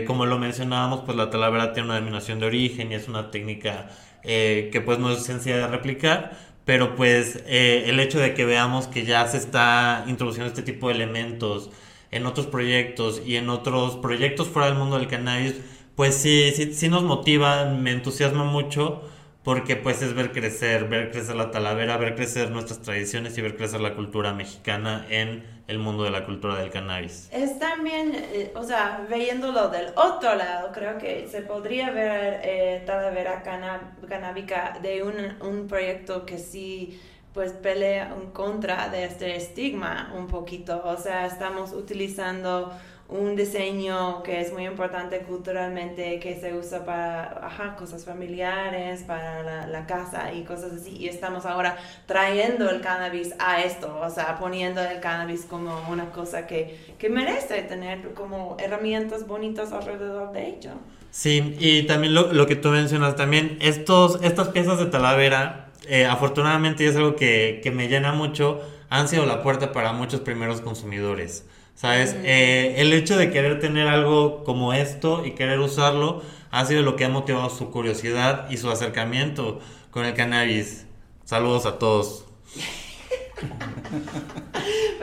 como 0.07 0.25
lo 0.25 0.37
mencionábamos, 0.39 1.01
pues 1.05 1.17
la 1.17 1.29
talavera 1.29 1.73
tiene 1.73 1.87
una 1.87 1.95
denominación 1.95 2.39
de 2.39 2.47
origen 2.47 2.91
y 2.91 2.95
es 2.95 3.07
una 3.07 3.31
técnica 3.31 3.89
que 4.23 4.81
pues 4.83 4.99
no 4.99 5.11
es 5.11 5.23
sencilla 5.23 5.57
de 5.57 5.67
replicar, 5.67 6.31
pero 6.65 6.95
pues 6.95 7.43
eh, 7.45 7.85
el 7.87 7.99
hecho 7.99 8.19
de 8.19 8.33
que 8.33 8.43
veamos 8.43 8.87
que 8.87 9.05
ya 9.05 9.25
se 9.27 9.37
está 9.37 10.03
introduciendo 10.07 10.47
este 10.47 10.63
tipo 10.63 10.89
de 10.89 10.95
elementos 10.95 11.69
en 12.11 12.25
otros 12.25 12.47
proyectos 12.47 13.21
y 13.25 13.35
en 13.35 13.49
otros 13.49 13.97
proyectos 13.97 14.47
fuera 14.47 14.67
del 14.69 14.77
mundo 14.77 14.97
del 14.97 15.07
cannabis, 15.07 15.55
pues 15.95 16.15
sí, 16.15 16.51
sí, 16.55 16.73
sí 16.73 16.89
nos 16.89 17.03
motiva, 17.03 17.65
me 17.65 17.91
entusiasma 17.91 18.43
mucho 18.43 19.01
porque 19.45 19.75
pues 19.75 20.01
es 20.01 20.15
ver 20.15 20.31
crecer, 20.31 20.85
ver 20.85 21.11
crecer 21.11 21.35
la 21.35 21.51
talavera, 21.51 21.97
ver 21.97 22.15
crecer 22.15 22.49
nuestras 22.49 22.81
tradiciones 22.81 23.37
y 23.37 23.41
ver 23.41 23.55
crecer 23.55 23.79
la 23.79 23.93
cultura 23.93 24.33
mexicana 24.33 25.05
en 25.07 25.45
el 25.67 25.77
mundo 25.77 26.03
de 26.03 26.09
la 26.09 26.25
cultura 26.25 26.55
del 26.55 26.71
cannabis. 26.71 27.29
Es 27.31 27.59
también, 27.59 28.11
eh, 28.15 28.51
o 28.55 28.63
sea, 28.63 29.05
viéndolo 29.07 29.69
del 29.69 29.89
otro 29.95 30.33
lado, 30.33 30.71
creo 30.73 30.97
que 30.97 31.27
se 31.27 31.41
podría 31.41 31.91
ver 31.91 32.41
eh, 32.43 32.83
talavera 32.87 33.43
canábica 33.43 34.79
de 34.81 35.03
un, 35.03 35.13
un 35.47 35.67
proyecto 35.67 36.25
que 36.25 36.39
sí 36.39 36.99
pues 37.35 37.51
pelea 37.51 38.15
en 38.19 38.31
contra 38.31 38.87
de 38.87 39.03
este 39.03 39.35
estigma 39.35 40.13
un 40.17 40.27
poquito, 40.27 40.81
o 40.85 40.95
sea, 40.95 41.25
estamos 41.25 41.73
utilizando 41.73 42.71
un 43.09 43.35
diseño 43.35 44.23
que 44.23 44.39
es 44.39 44.53
muy 44.53 44.65
importante 44.65 45.19
culturalmente, 45.19 46.17
que 46.19 46.39
se 46.39 46.55
usa 46.55 46.85
para 46.85 47.45
ajá, 47.45 47.75
cosas 47.75 48.05
familiares, 48.05 49.03
para 49.03 49.43
la, 49.43 49.67
la, 49.67 49.85
casa 49.85 50.33
y 50.33 50.43
cosas 50.43 50.71
así. 50.71 50.95
Y 50.97 51.09
estamos 51.09 51.45
ahora 51.45 51.77
trayendo 52.07 52.69
el 52.69 52.79
cannabis 52.79 53.35
a 53.37 53.61
esto, 53.61 53.99
o 54.01 54.09
sea, 54.09 54.39
poniendo 54.39 54.81
el 54.81 55.01
cannabis 55.01 55.45
como 55.45 55.87
una 55.89 56.11
cosa 56.11 56.47
que, 56.47 56.95
que 56.97 57.09
merece 57.09 57.61
tener 57.63 58.13
como 58.13 58.55
herramientas 58.59 59.27
bonitas 59.27 59.73
alrededor 59.73 60.31
de 60.31 60.47
ello. 60.47 60.71
Sí, 61.11 61.55
y 61.59 61.83
también 61.83 62.13
lo, 62.13 62.33
lo 62.33 62.47
que 62.47 62.55
tú 62.55 62.69
mencionas, 62.69 63.17
también 63.17 63.57
estos, 63.61 64.19
estas 64.23 64.47
piezas 64.47 64.79
de 64.79 64.85
talavera, 64.87 65.64
eh, 65.89 66.05
afortunadamente 66.05 66.85
es 66.85 66.95
algo 66.95 67.15
que, 67.15 67.59
que 67.63 67.71
me 67.71 67.87
llena 67.87 68.11
mucho, 68.11 68.61
han 68.89 69.07
sido 69.07 69.25
la 69.25 69.41
puerta 69.41 69.71
para 69.71 69.93
muchos 69.93 70.21
primeros 70.21 70.61
consumidores. 70.61 71.45
¿Sabes? 71.75 72.15
Eh, 72.23 72.75
el 72.77 72.93
hecho 72.93 73.17
de 73.17 73.31
querer 73.31 73.59
tener 73.59 73.87
algo 73.87 74.45
como 74.45 74.73
esto 74.73 75.25
y 75.25 75.31
querer 75.31 75.59
usarlo 75.59 76.21
ha 76.49 76.65
sido 76.65 76.83
lo 76.83 76.95
que 76.95 77.03
ha 77.03 77.09
motivado 77.09 77.49
su 77.49 77.69
curiosidad 77.69 78.49
y 78.49 78.57
su 78.57 78.71
acercamiento 78.71 79.59
con 79.91 80.05
el 80.05 80.13
cannabis. 80.13 80.85
Saludos 81.25 81.65
a 81.65 81.77
todos. 81.77 82.25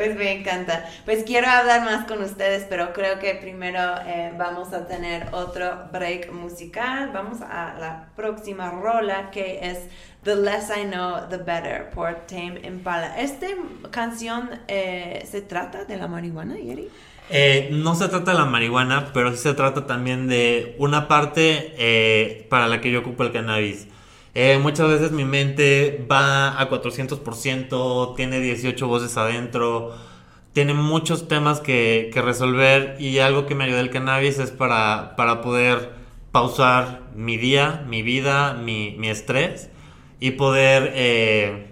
Pues 0.02 0.16
me 0.16 0.32
encanta. 0.32 0.84
Pues 1.04 1.22
quiero 1.22 1.48
hablar 1.48 1.84
más 1.84 2.08
con 2.08 2.20
ustedes, 2.22 2.66
pero 2.68 2.92
creo 2.92 3.20
que 3.20 3.36
primero 3.36 3.78
eh, 4.04 4.32
vamos 4.36 4.72
a 4.72 4.88
tener 4.88 5.28
otro 5.30 5.84
break 5.92 6.32
musical. 6.32 7.10
Vamos 7.14 7.40
a 7.40 7.76
la 7.78 8.08
próxima 8.16 8.70
rola 8.70 9.30
que 9.30 9.60
es 9.62 9.78
The 10.24 10.34
Less 10.34 10.72
I 10.76 10.86
Know, 10.86 11.28
The 11.30 11.36
Better 11.36 11.90
por 11.90 12.14
Tame 12.26 12.62
Impala. 12.64 13.16
¿Esta 13.16 13.46
canción 13.92 14.50
eh, 14.66 15.24
se 15.30 15.40
trata 15.40 15.84
de 15.84 15.96
la 15.96 16.08
marihuana, 16.08 16.56
Yeri? 16.56 16.88
Eh, 17.30 17.68
no 17.70 17.94
se 17.94 18.08
trata 18.08 18.32
de 18.32 18.38
la 18.38 18.46
marihuana, 18.46 19.12
pero 19.14 19.30
sí 19.30 19.36
se 19.36 19.54
trata 19.54 19.86
también 19.86 20.26
de 20.26 20.74
una 20.80 21.06
parte 21.06 21.76
eh, 21.78 22.44
para 22.50 22.66
la 22.66 22.80
que 22.80 22.90
yo 22.90 22.98
ocupo 22.98 23.22
el 23.22 23.30
cannabis. 23.30 23.86
Eh, 24.34 24.58
muchas 24.58 24.88
veces 24.88 25.12
mi 25.12 25.26
mente 25.26 26.06
va 26.10 26.58
a 26.58 26.70
400%, 26.70 28.16
tiene 28.16 28.40
18 28.40 28.86
voces 28.86 29.16
adentro, 29.18 29.94
tiene 30.54 30.72
muchos 30.72 31.28
temas 31.28 31.60
que, 31.60 32.10
resolver 32.14 32.96
y 32.98 33.18
algo 33.18 33.46
que 33.46 33.54
me 33.54 33.64
ayuda 33.64 33.80
el 33.80 33.90
cannabis 33.90 34.38
es 34.38 34.50
para, 34.50 35.16
para 35.16 35.42
poder 35.42 35.90
pausar 36.30 37.02
mi 37.14 37.36
día, 37.36 37.84
mi 37.86 38.02
vida, 38.02 38.54
mi, 38.54 38.96
mi 38.98 39.10
estrés 39.10 39.68
y 40.18 40.32
poder 40.32 40.92
eh, 40.94 41.66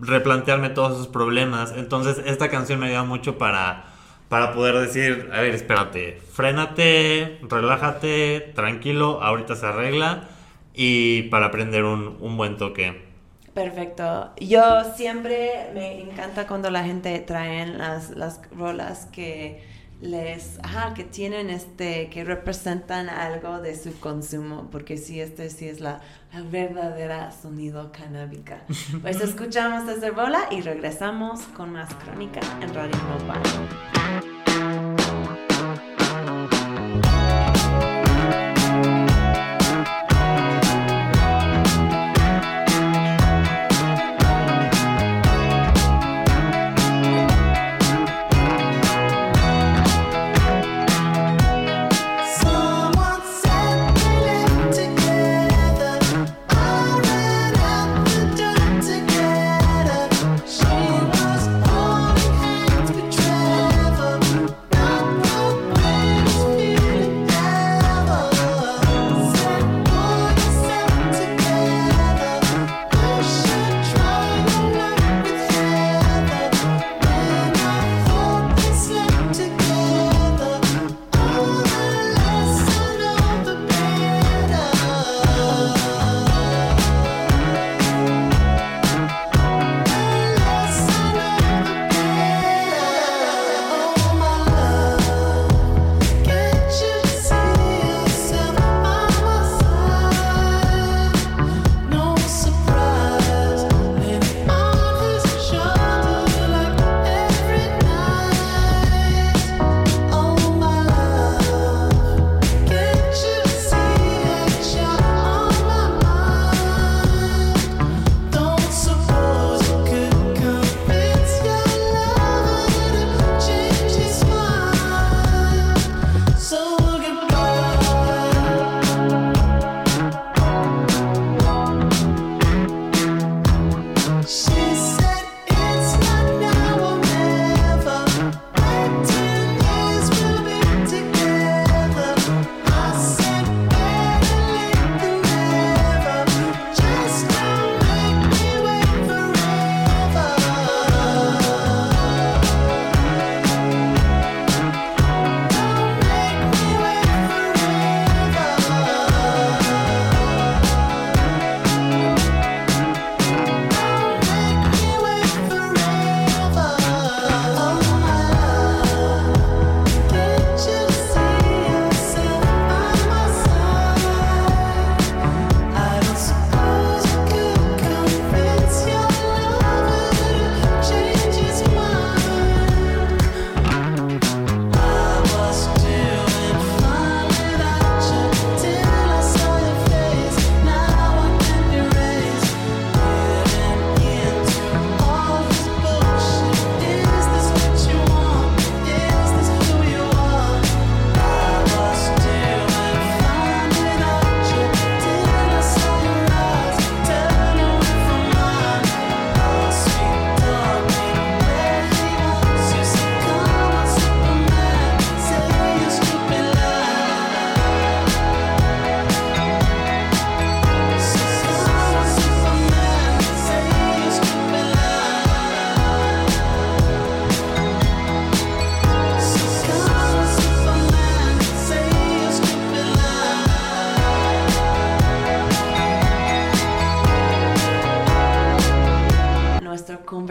replantearme 0.00 0.70
todos 0.70 0.92
esos 0.92 1.08
problemas. 1.08 1.74
Entonces 1.76 2.20
esta 2.24 2.50
canción 2.50 2.78
me 2.78 2.86
ayuda 2.86 3.02
mucho 3.02 3.36
para, 3.36 3.86
para 4.28 4.52
poder 4.52 4.76
decir, 4.78 5.28
a 5.32 5.40
ver, 5.40 5.56
espérate, 5.56 6.20
frénate, 6.32 7.40
relájate, 7.48 8.52
tranquilo, 8.54 9.20
ahorita 9.22 9.56
se 9.56 9.66
arregla 9.66 10.28
y 10.76 11.22
para 11.22 11.46
aprender 11.46 11.84
un, 11.84 12.18
un 12.20 12.36
buen 12.36 12.56
toque. 12.58 13.06
Perfecto. 13.54 14.32
Yo 14.38 14.84
siempre 14.96 15.70
me 15.72 16.02
encanta 16.02 16.46
cuando 16.46 16.70
la 16.70 16.84
gente 16.84 17.18
trae 17.20 17.66
las, 17.66 18.10
las 18.10 18.42
rolas 18.52 19.06
que 19.06 19.64
les, 20.02 20.58
ajá, 20.62 20.92
que 20.92 21.04
tienen 21.04 21.48
este, 21.48 22.10
que 22.10 22.22
representan 22.22 23.08
algo 23.08 23.60
de 23.60 23.74
su 23.74 23.98
consumo, 23.98 24.68
porque 24.70 24.98
sí, 24.98 25.20
este 25.22 25.48
sí 25.48 25.68
es 25.68 25.80
la, 25.80 26.02
la 26.34 26.42
verdadera 26.42 27.32
sonido 27.32 27.90
canábica. 27.92 28.60
Pues 29.00 29.22
escuchamos 29.22 29.88
esta 29.88 30.10
rola 30.10 30.48
y 30.50 30.60
regresamos 30.60 31.40
con 31.56 31.72
más 31.72 31.94
crónica 31.94 32.40
en 32.60 32.74
Radio 32.74 32.96
Mobile. 33.08 34.35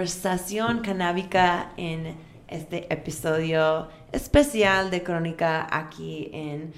Conversación 0.06 0.82
canábica 0.82 1.72
en 1.78 2.16
este 2.48 2.94
episodio 2.94 3.88
especial 4.12 4.92
de 4.92 5.02
Crónica 5.02 5.68
aquí 5.72 6.30
en, 6.32 6.74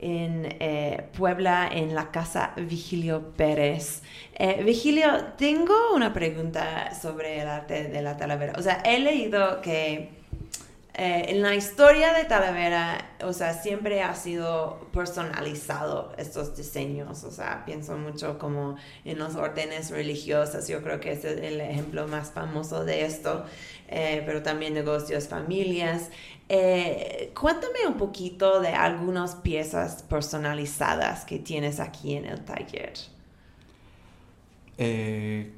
en 0.00 0.56
eh, 0.58 1.06
Puebla, 1.16 1.68
en 1.72 1.94
la 1.94 2.10
casa 2.10 2.54
Vigilio 2.56 3.34
Pérez. 3.36 4.02
Eh, 4.34 4.64
Vigilio, 4.64 5.26
tengo 5.38 5.94
una 5.94 6.12
pregunta 6.12 6.92
sobre 6.92 7.40
el 7.40 7.46
arte 7.46 7.84
de 7.84 8.02
la 8.02 8.16
talavera. 8.16 8.54
O 8.58 8.62
sea, 8.62 8.82
he 8.84 8.98
leído 8.98 9.60
que 9.60 10.21
eh, 10.94 11.24
en 11.28 11.40
la 11.40 11.54
historia 11.54 12.12
de 12.12 12.24
Talavera, 12.24 13.16
o 13.24 13.32
sea, 13.32 13.54
siempre 13.54 14.02
ha 14.02 14.14
sido 14.14 14.88
personalizado 14.92 16.12
estos 16.18 16.54
diseños, 16.54 17.24
o 17.24 17.30
sea, 17.30 17.64
pienso 17.64 17.96
mucho 17.96 18.38
como 18.38 18.76
en 19.04 19.18
los 19.18 19.34
órdenes 19.36 19.90
religiosas, 19.90 20.68
yo 20.68 20.82
creo 20.82 21.00
que 21.00 21.12
es 21.12 21.24
el 21.24 21.60
ejemplo 21.60 22.06
más 22.08 22.30
famoso 22.30 22.84
de 22.84 23.06
esto, 23.06 23.44
eh, 23.88 24.22
pero 24.26 24.42
también 24.42 24.74
negocios, 24.74 25.28
familias. 25.28 26.10
Eh, 26.48 27.32
cuéntame 27.38 27.86
un 27.86 27.94
poquito 27.94 28.60
de 28.60 28.68
algunas 28.68 29.36
piezas 29.36 30.02
personalizadas 30.02 31.24
que 31.24 31.38
tienes 31.38 31.80
aquí 31.80 32.16
en 32.16 32.26
el 32.26 32.44
taller. 32.44 32.92
Eh, 34.76 35.52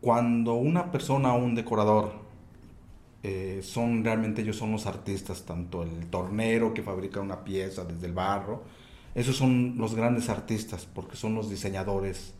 cuando 0.00 0.54
una 0.54 0.90
persona 0.90 1.34
un 1.34 1.54
decorador 1.54 2.21
eh, 3.22 3.60
son 3.62 4.04
realmente 4.04 4.42
ellos 4.42 4.56
son 4.56 4.72
los 4.72 4.86
artistas, 4.86 5.44
tanto 5.44 5.82
el 5.82 6.06
tornero 6.06 6.74
que 6.74 6.82
fabrica 6.82 7.20
una 7.20 7.44
pieza 7.44 7.84
desde 7.84 8.06
el 8.06 8.12
barro, 8.12 8.64
esos 9.14 9.36
son 9.36 9.76
los 9.78 9.94
grandes 9.94 10.28
artistas 10.28 10.86
porque 10.92 11.16
son 11.16 11.34
los 11.34 11.50
diseñadores 11.50 12.34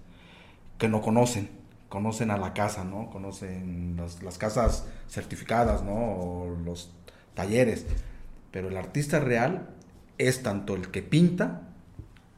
que 0.78 0.88
no 0.88 1.00
conocen, 1.00 1.50
conocen 1.88 2.30
a 2.30 2.38
la 2.38 2.54
casa, 2.54 2.84
¿no? 2.84 3.10
Conocen 3.10 3.96
las, 3.96 4.22
las 4.22 4.38
casas 4.38 4.86
certificadas, 5.08 5.82
¿no? 5.82 5.92
O 5.92 6.56
los 6.64 6.90
talleres, 7.34 7.86
pero 8.50 8.68
el 8.68 8.76
artista 8.76 9.20
real 9.20 9.68
es 10.18 10.42
tanto 10.42 10.74
el 10.74 10.90
que 10.90 11.02
pinta 11.02 11.68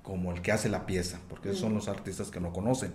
como 0.02 0.32
el 0.32 0.42
que 0.42 0.52
hace 0.52 0.68
la 0.68 0.84
pieza, 0.84 1.18
porque 1.28 1.48
esos 1.48 1.62
son 1.62 1.74
los 1.74 1.88
artistas 1.88 2.30
que 2.30 2.38
no 2.38 2.52
conocen. 2.52 2.92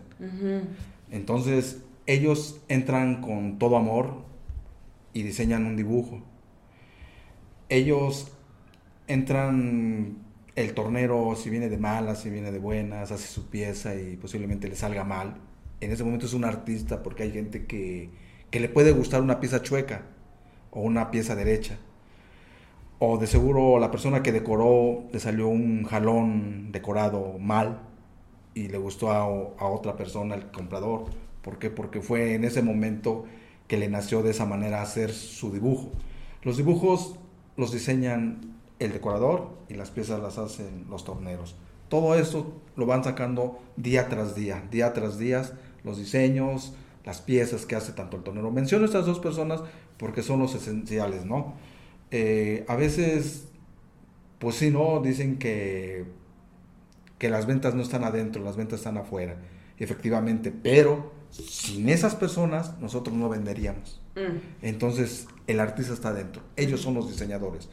Entonces, 1.09 1.79
ellos 2.05 2.61
entran 2.67 3.21
con 3.21 3.57
todo 3.57 3.77
amor 3.77 4.28
y 5.19 5.23
diseñan 5.23 5.65
un 5.65 5.75
dibujo. 5.75 6.21
Ellos 7.67 8.31
entran, 9.07 10.17
el 10.55 10.73
tornero, 10.73 11.35
si 11.35 11.49
viene 11.49 11.69
de 11.69 11.77
malas, 11.77 12.21
si 12.21 12.29
viene 12.29 12.51
de 12.51 12.59
buenas, 12.59 13.11
hace 13.11 13.27
su 13.27 13.49
pieza 13.49 13.95
y 13.95 14.15
posiblemente 14.15 14.67
le 14.67 14.75
salga 14.75 15.03
mal. 15.03 15.35
En 15.81 15.91
ese 15.91 16.03
momento 16.03 16.25
es 16.25 16.33
un 16.33 16.45
artista 16.45 17.03
porque 17.03 17.23
hay 17.23 17.31
gente 17.31 17.65
que, 17.65 18.09
que 18.49 18.59
le 18.59 18.69
puede 18.69 18.91
gustar 18.91 19.21
una 19.21 19.39
pieza 19.39 19.61
chueca 19.61 20.03
o 20.71 20.81
una 20.81 21.11
pieza 21.11 21.35
derecha. 21.35 21.77
O 22.99 23.17
de 23.17 23.27
seguro 23.27 23.79
la 23.79 23.91
persona 23.91 24.23
que 24.23 24.31
decoró 24.31 25.03
le 25.11 25.19
salió 25.19 25.47
un 25.47 25.83
jalón 25.83 26.71
decorado 26.71 27.37
mal 27.39 27.81
y 28.53 28.67
le 28.67 28.77
gustó 28.77 29.11
a, 29.11 29.19
a 29.23 29.67
otra 29.67 29.95
persona, 29.95 30.35
el 30.35 30.51
comprador. 30.51 31.05
¿Por 31.41 31.59
qué? 31.59 31.69
Porque 31.69 32.01
fue 32.01 32.35
en 32.35 32.43
ese 32.43 32.61
momento 32.61 33.25
que 33.69 33.77
le 33.77 33.87
nació 33.87 34.23
de 34.23 34.31
esa 34.31 34.45
manera 34.45 34.81
hacer 34.81 35.13
su 35.13 35.53
dibujo. 35.53 35.91
Los 36.41 36.57
dibujos 36.57 37.15
los 37.55 37.71
diseñan 37.71 38.55
el 38.79 38.91
decorador 38.91 39.51
y 39.69 39.75
las 39.75 39.91
piezas 39.91 40.19
las 40.21 40.39
hacen 40.39 40.87
los 40.89 41.05
torneros. 41.05 41.55
Todo 41.87 42.15
eso 42.15 42.59
lo 42.75 42.87
van 42.87 43.03
sacando 43.03 43.59
día 43.77 44.09
tras 44.09 44.35
día, 44.35 44.63
día 44.71 44.91
tras 44.93 45.19
día, 45.19 45.43
los 45.83 45.99
diseños, 45.99 46.73
las 47.05 47.21
piezas 47.21 47.67
que 47.67 47.75
hace 47.75 47.93
tanto 47.93 48.17
el 48.17 48.23
tornero. 48.23 48.49
Menciono 48.49 48.85
estas 48.85 49.05
dos 49.05 49.19
personas 49.19 49.61
porque 49.97 50.23
son 50.23 50.39
los 50.39 50.55
esenciales, 50.55 51.25
¿no? 51.25 51.53
Eh, 52.09 52.65
a 52.67 52.75
veces, 52.75 53.49
pues 54.39 54.55
sí, 54.55 54.71
¿no? 54.71 54.99
Dicen 54.99 55.37
que, 55.37 56.05
que 57.19 57.29
las 57.29 57.45
ventas 57.45 57.75
no 57.75 57.83
están 57.83 58.03
adentro, 58.03 58.43
las 58.43 58.57
ventas 58.57 58.79
están 58.79 58.97
afuera. 58.97 59.37
Efectivamente, 59.77 60.51
pero 60.51 61.18
sin 61.31 61.89
esas 61.89 62.15
personas 62.15 62.77
nosotros 62.79 63.15
no 63.15 63.29
venderíamos. 63.29 64.01
Mm. 64.15 64.65
Entonces, 64.65 65.27
el 65.47 65.59
artista 65.59 65.93
está 65.93 66.09
adentro. 66.09 66.41
Ellos 66.55 66.81
son 66.81 66.93
los 66.93 67.09
diseñadores. 67.09 67.69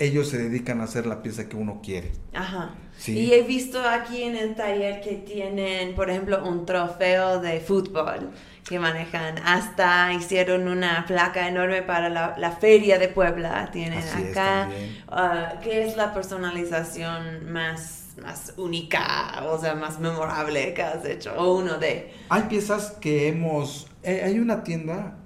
Ellos 0.00 0.28
se 0.28 0.38
dedican 0.38 0.80
a 0.80 0.84
hacer 0.84 1.06
la 1.06 1.22
pieza 1.22 1.48
que 1.48 1.56
uno 1.56 1.80
quiere. 1.82 2.12
Ajá. 2.32 2.74
Sí. 2.96 3.18
Y 3.18 3.32
he 3.32 3.42
visto 3.42 3.80
aquí 3.80 4.22
en 4.22 4.36
el 4.36 4.54
taller 4.54 5.00
que 5.00 5.14
tienen, 5.14 5.94
por 5.96 6.08
ejemplo, 6.08 6.46
un 6.46 6.64
trofeo 6.66 7.40
de 7.40 7.58
fútbol 7.58 8.30
que 8.68 8.78
manejan. 8.78 9.38
Hasta 9.44 10.12
hicieron 10.12 10.68
una 10.68 11.04
placa 11.06 11.48
enorme 11.48 11.82
para 11.82 12.08
la, 12.10 12.36
la 12.38 12.52
feria 12.52 12.98
de 12.98 13.08
Puebla. 13.08 13.70
Tienen 13.72 13.98
Así 13.98 14.22
es, 14.22 14.30
acá. 14.30 14.68
también. 14.68 15.04
Ah, 15.08 15.54
¿Qué 15.64 15.84
es 15.84 15.96
la 15.96 16.14
personalización 16.14 17.50
más, 17.50 18.07
más 18.22 18.54
única, 18.56 19.44
o 19.46 19.58
sea, 19.60 19.74
más 19.74 20.00
memorable 20.00 20.74
que 20.74 20.82
has 20.82 21.04
hecho? 21.04 21.34
O 21.36 21.58
uno 21.58 21.78
de. 21.78 22.12
Hay 22.28 22.42
piezas 22.44 22.92
que 23.00 23.28
hemos... 23.28 23.90
eh, 24.02 24.22
hay 24.24 24.38
una 24.38 24.62
tienda 24.64 25.18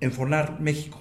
en 0.00 0.12
Fonar, 0.12 0.60
México. 0.60 1.00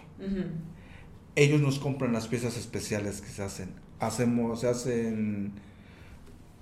Ellos 1.36 1.62
nos 1.62 1.80
compran 1.80 2.14
las 2.14 2.28
piezas 2.28 2.58
especiales 2.58 3.22
que 3.22 3.30
se 3.30 3.44
hacen. 3.44 3.74
Hacemos, 4.00 4.62
se 4.62 4.68
hacen 4.68 5.54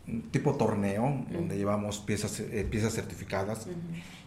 un 0.08 0.22
tipo 0.32 0.56
torneo, 0.56 1.26
donde 1.32 1.58
llevamos 1.58 2.00
piezas, 2.00 2.40
eh, 2.40 2.68
piezas 2.70 2.94
certificadas 2.94 3.68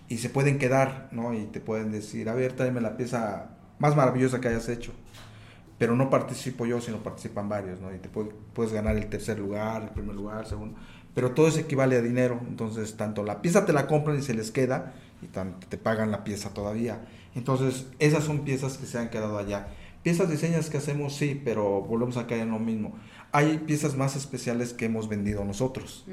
y 0.09 0.19
se 0.19 0.29
pueden 0.29 0.59
quedar, 0.59 1.09
¿no? 1.13 1.33
Y 1.33 1.47
te 1.47 1.61
pueden 1.61 1.91
decir, 1.91 2.29
a 2.29 2.35
ver, 2.35 2.53
tráeme 2.53 2.81
la 2.81 2.97
pieza 2.97 3.57
más 3.79 3.97
maravillosa 3.97 4.41
que 4.41 4.49
hayas 4.49 4.69
hecho. 4.69 4.93
Pero 5.79 5.97
no 5.97 6.11
participo 6.11 6.65
yo, 6.67 6.81
sino 6.81 6.99
participan 7.03 7.49
varios, 7.49 7.81
¿no? 7.81 7.93
Y 7.95 7.99
te 7.99 8.09
puede- 8.09 8.31
puedes 8.53 8.73
ganar 8.73 8.97
el 8.97 9.07
tercer 9.07 9.39
lugar, 9.39 9.83
el 9.83 9.89
primer 9.91 10.15
lugar, 10.15 10.47
segundo. 10.47 10.79
Pero 11.15 11.33
todo 11.33 11.49
eso 11.49 11.59
equivale 11.61 11.97
a 11.97 12.03
dinero. 12.03 12.41
Entonces, 12.49 12.97
tanto 12.97 13.23
la 13.25 13.43
pieza 13.43 13.67
te 13.67 13.73
la 13.73 13.87
compran 13.87 14.19
y 14.19 14.23
se 14.23 14.35
les 14.35 14.51
queda, 14.51 14.95
y 15.23 15.27
tanto 15.27 15.67
te 15.69 15.77
pagan 15.79 16.11
la 16.11 16.25
pieza 16.25 16.51
todavía. 16.55 17.01
Entonces, 17.35 17.87
esas 17.99 18.25
son 18.25 18.41
piezas 18.45 18.77
que 18.79 18.87
se 18.87 18.99
han 18.99 19.11
quedado 19.11 19.39
allá. 19.39 19.69
Piezas 20.03 20.31
diseñas 20.31 20.69
que 20.71 20.79
hacemos, 20.79 21.15
sí, 21.15 21.41
pero 21.45 21.81
volvemos 21.83 22.17
a 22.17 22.27
caer 22.27 22.43
en 22.43 22.51
lo 22.51 22.59
mismo. 22.59 22.93
Hay 23.31 23.59
piezas 23.59 23.97
más 23.97 24.17
especiales 24.17 24.73
que 24.73 24.87
hemos 24.87 25.09
vendido 25.09 25.45
nosotros. 25.45 26.05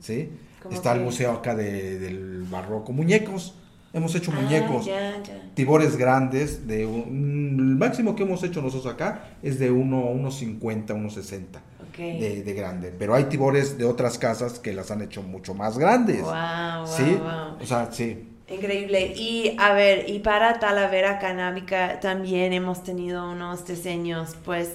¿sí? 0.00 0.30
¿Cómo 0.62 0.74
Está 0.74 0.92
el 0.92 0.98
qué? 1.00 1.04
museo 1.04 1.32
acá 1.32 1.54
de- 1.54 1.98
del 1.98 2.44
barroco. 2.44 2.92
Muñecos. 2.92 3.54
Hemos 3.94 4.14
hecho 4.14 4.32
Ah, 4.34 4.40
muñecos. 4.40 4.84
ya, 4.84 5.22
ya. 5.22 5.40
Tibores 5.54 5.96
grandes. 5.96 6.66
de 6.66 6.84
un- 6.84 7.56
El 7.58 7.76
máximo 7.76 8.14
que 8.16 8.24
hemos 8.24 8.42
hecho 8.42 8.60
nosotros 8.60 8.92
acá 8.92 9.36
es 9.42 9.58
de 9.58 9.70
1,50, 9.70 10.94
1,60 10.94 11.60
Ok. 11.90 11.98
de, 11.98 12.42
de 12.42 12.52
grande. 12.54 12.92
Pero 12.98 13.14
hay 13.14 13.24
tibores 13.24 13.78
de 13.78 13.84
otras 13.84 14.18
casas 14.18 14.58
que 14.58 14.72
las 14.72 14.90
han 14.90 15.00
hecho 15.02 15.22
mucho 15.22 15.54
más 15.54 15.78
grandes. 15.78 16.20
Wow, 16.22 16.32
wow, 16.32 16.86
¿Sí? 16.86 17.14
wow. 17.20 17.62
O 17.62 17.66
sea, 17.66 17.88
sí. 17.92 18.28
Increíble. 18.48 19.14
Y 19.16 19.56
a 19.58 19.72
ver, 19.72 20.10
y 20.10 20.18
para 20.18 20.58
Talavera 20.58 21.18
Canábica 21.18 21.98
también 22.00 22.52
hemos 22.52 22.82
tenido 22.82 23.30
unos 23.30 23.66
diseños, 23.66 24.36
pues, 24.44 24.74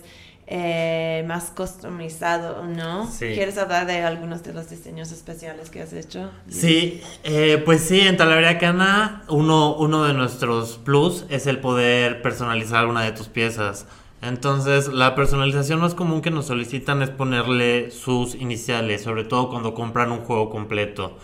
eh, 0.52 1.24
más 1.28 1.52
customizados, 1.52 2.68
¿no? 2.68 3.06
Sí. 3.06 3.28
¿Quieres 3.36 3.60
hablar 3.60 3.86
de 3.86 4.02
algunos 4.02 4.41
de 4.41 4.52
los 4.52 4.68
diseños 4.68 5.12
especiales 5.12 5.70
que 5.70 5.84
has 5.84 5.93
hecho? 5.93 6.32
Sí, 6.50 7.04
eh, 7.24 7.62
pues 7.64 7.82
sí, 7.82 8.00
en 8.00 8.18
Talavera 8.18 8.58
Cana 8.58 9.22
uno, 9.30 9.76
uno 9.76 10.06
de 10.06 10.16
nuestros 10.16 10.78
plus 10.78 11.26
es 11.30 11.45
el 11.45 11.60
poder 11.60 12.24
personalizar 12.24 12.88
una 12.88 13.04
de 13.04 13.12
tus 13.12 13.28
piezas. 13.28 13.86
Entonces, 14.24 14.88
la 14.88 15.14
personalización 15.14 15.82
más 15.82 15.93
común 15.93 16.24
que 16.24 16.32
nos 16.32 16.47
solicitan 16.47 17.04
es 17.04 17.12
ponerle 17.12 17.91
sus 17.91 18.34
iniciales, 18.34 19.04
sobre 19.04 19.26
todo 19.26 19.52
cuando 19.52 19.76
compran 19.76 20.12
un 20.12 20.22
juego 20.22 20.50
completo. 20.50 21.16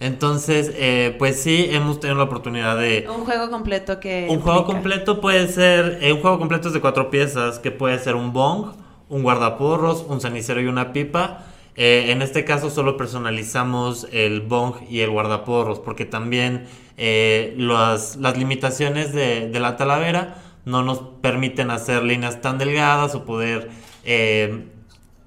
Entonces, 0.00 0.72
eh, 0.74 1.14
pues 1.18 1.40
sí, 1.40 1.68
hemos 1.70 2.00
tenido 2.00 2.18
la 2.18 2.24
oportunidad 2.24 2.76
de... 2.76 3.06
Un 3.08 3.24
juego 3.24 3.50
completo 3.50 4.00
que... 4.00 4.26
Un 4.28 4.40
juego 4.40 4.64
completo 4.64 5.20
puede 5.20 5.48
ser, 5.48 5.98
eh, 6.02 6.12
un 6.12 6.20
juego 6.20 6.38
completo 6.38 6.68
es 6.68 6.74
de 6.74 6.80
cuatro 6.80 7.10
piezas, 7.10 7.58
que 7.58 7.70
puede 7.70 7.98
ser 7.98 8.16
un 8.16 8.32
bong, 8.32 8.72
un 9.08 9.22
guardaporros, 9.22 10.04
un 10.08 10.20
cenicero 10.20 10.60
y 10.60 10.66
una 10.66 10.92
pipa. 10.92 11.44
Eh, 11.76 12.06
en 12.10 12.22
este 12.22 12.44
caso 12.44 12.70
solo 12.70 12.96
personalizamos 12.96 14.06
el 14.12 14.40
bong 14.40 14.76
y 14.88 15.00
el 15.00 15.10
guardaporros, 15.10 15.78
porque 15.78 16.04
también 16.04 16.66
eh, 16.96 17.54
las, 17.56 18.16
las 18.16 18.36
limitaciones 18.36 19.12
de, 19.12 19.48
de 19.48 19.60
la 19.60 19.76
talavera 19.76 20.36
no 20.64 20.82
nos 20.82 20.98
permiten 21.20 21.70
hacer 21.70 22.02
líneas 22.02 22.40
tan 22.40 22.58
delgadas 22.58 23.14
o 23.14 23.24
poder 23.24 23.70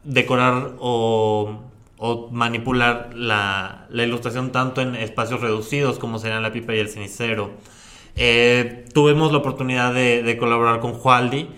decorar 0.03 0.74
o, 0.80 1.59
o 1.98 2.30
manipular 2.32 3.10
la, 3.16 3.88
la 3.89 4.04
ilustración 4.04 4.52
tanto 4.52 4.82
en 4.82 4.95
espacios 4.95 5.41
reducidos 5.41 6.00
como 6.00 6.20
serían 6.20 6.43
la 6.43 6.52
pipa 6.52 6.76
y 6.76 6.80
el 6.80 6.89
cenicero. 6.89 7.52
Eh, 8.16 8.86
tuvimos 8.93 9.32
la 9.32 9.39
oportunidad 9.39 9.93
de, 9.93 10.24
de 10.24 10.38
colaborar 10.38 10.80
con 10.80 10.93
Jualdi 10.93 11.50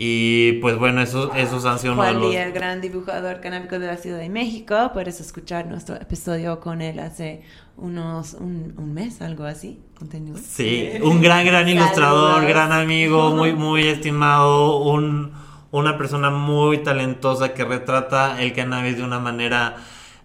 y 0.00 0.52
pues 0.60 0.78
bueno, 0.78 1.00
esos, 1.02 1.28
esos 1.36 1.64
han 1.64 1.80
sido 1.80 1.94
uno 1.94 2.04
de 2.04 2.12
los... 2.12 2.32
El 2.32 2.52
gran 2.52 2.80
dibujador 2.80 3.40
canábico 3.40 3.80
de 3.80 3.88
la 3.88 3.96
Ciudad 3.96 4.18
de 4.18 4.28
México. 4.28 4.92
Puedes 4.94 5.20
escuchar 5.20 5.66
nuestro 5.66 5.96
episodio 5.96 6.60
con 6.60 6.80
él 6.82 7.00
hace 7.00 7.42
unos... 7.76 8.34
un, 8.34 8.74
un 8.78 8.94
mes, 8.94 9.20
algo 9.22 9.42
así. 9.42 9.80
Contenido. 9.98 10.38
Sí, 10.38 10.90
un 11.02 11.20
gran, 11.20 11.44
gran 11.44 11.68
ilustrador, 11.68 12.34
Saludos. 12.34 12.48
gran 12.48 12.70
amigo, 12.70 13.32
muy, 13.32 13.52
muy 13.54 13.88
estimado, 13.88 14.78
un, 14.78 15.32
una 15.70 15.98
persona 15.98 16.30
muy 16.30 16.78
talentosa 16.78 17.52
que 17.54 17.64
retrata 17.64 18.40
el 18.42 18.52
cannabis 18.54 18.96
de 18.96 19.02
una 19.04 19.18
manera 19.18 19.76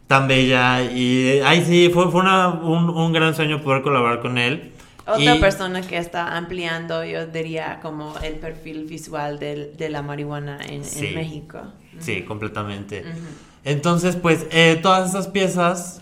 tan 0.07 0.27
bella. 0.27 0.83
Y, 0.83 1.41
ay, 1.45 1.63
sí, 1.65 1.89
fue, 1.93 2.09
fue 2.11 2.21
una- 2.21 2.49
un, 2.49 2.89
un 2.89 3.11
gran 3.13 3.35
sueño 3.35 3.61
poder 3.61 3.81
colaborar 3.81 4.21
con 4.21 4.37
él. 4.37 4.71
Otra 5.05 5.35
Y- 5.35 5.39
persona 5.39 5.81
que 5.81 5.97
está 5.97 6.37
ampliando, 6.37 7.03
yo 7.03 7.27
diría, 7.27 7.79
como 7.81 8.13
el 8.23 8.35
perfil 8.35 8.85
visual 8.85 9.37
del- 9.37 9.75
de 9.75 9.89
la 9.89 10.01
marihuana 10.01 10.59
en, 10.65 10.75
en 10.75 10.83
Sí. 10.85 11.11
México. 11.13 11.59
Sí, 11.99 12.21
completamente. 12.23 13.03
Entonces, 13.65 14.15
pues, 14.15 14.45
eh, 14.51 14.79
todas 14.81 15.09
esas 15.09 15.27
piezas, 15.27 16.01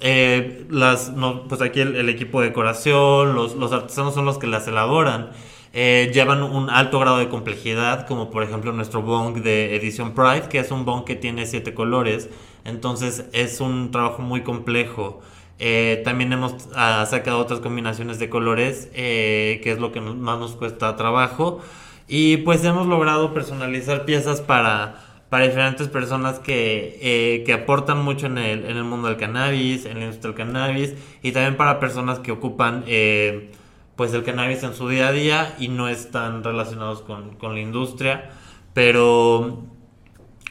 eh, 0.00 0.66
las, 0.70 1.10
no, 1.10 1.44
pues 1.48 1.62
aquí 1.62 1.80
el, 1.80 1.96
el 1.96 2.08
equipo 2.08 2.40
de 2.40 2.48
decoración, 2.48 3.34
los, 3.34 3.54
los 3.54 3.72
artesanos 3.72 4.14
son 4.14 4.24
los 4.24 4.38
que 4.38 4.46
las 4.46 4.66
elaboran. 4.68 5.30
Eh, 5.76 6.12
llevan 6.14 6.44
un 6.44 6.70
alto 6.70 7.00
grado 7.00 7.18
de 7.18 7.28
complejidad, 7.28 8.06
como 8.06 8.30
por 8.30 8.44
ejemplo 8.44 8.72
nuestro 8.72 9.02
bong 9.02 9.42
de 9.42 9.74
edición 9.74 10.14
Pride, 10.14 10.48
que 10.48 10.60
es 10.60 10.70
un 10.70 10.84
bong 10.84 11.04
que 11.04 11.16
tiene 11.16 11.46
siete 11.46 11.74
colores. 11.74 12.30
Entonces 12.64 13.26
es 13.32 13.60
un 13.60 13.90
trabajo 13.90 14.22
muy 14.22 14.42
complejo. 14.42 15.20
Eh, 15.58 16.00
también 16.04 16.32
hemos 16.32 16.68
ah, 16.74 17.04
sacado 17.08 17.38
otras 17.38 17.60
combinaciones 17.60 18.18
de 18.18 18.28
colores, 18.28 18.88
eh, 18.94 19.60
que 19.62 19.72
es 19.72 19.78
lo 19.78 19.92
que 19.92 20.00
más 20.00 20.38
nos 20.38 20.52
cuesta 20.52 20.96
trabajo. 20.96 21.60
Y 22.06 22.38
pues 22.38 22.64
hemos 22.64 22.86
logrado 22.86 23.34
personalizar 23.34 24.04
piezas 24.04 24.40
para, 24.40 25.02
para 25.28 25.46
diferentes 25.46 25.88
personas 25.88 26.38
que, 26.38 26.98
eh, 27.02 27.42
que 27.44 27.52
aportan 27.52 28.04
mucho 28.04 28.26
en 28.26 28.38
el, 28.38 28.64
en 28.64 28.76
el 28.76 28.84
mundo 28.84 29.08
del 29.08 29.16
cannabis, 29.16 29.86
en 29.86 29.98
la 29.98 30.04
industria 30.04 30.32
del 30.32 30.36
cannabis, 30.36 30.94
y 31.22 31.32
también 31.32 31.56
para 31.56 31.80
personas 31.80 32.18
que 32.20 32.30
ocupan 32.30 32.84
eh, 32.86 33.50
pues 33.96 34.12
el 34.14 34.24
cannabis 34.24 34.62
en 34.62 34.74
su 34.74 34.88
día 34.88 35.08
a 35.08 35.12
día 35.12 35.54
y 35.58 35.68
no 35.68 35.88
están 35.88 36.42
relacionados 36.44 37.02
con, 37.02 37.36
con 37.36 37.54
la 37.54 37.60
industria. 37.60 38.30
Pero 38.72 39.62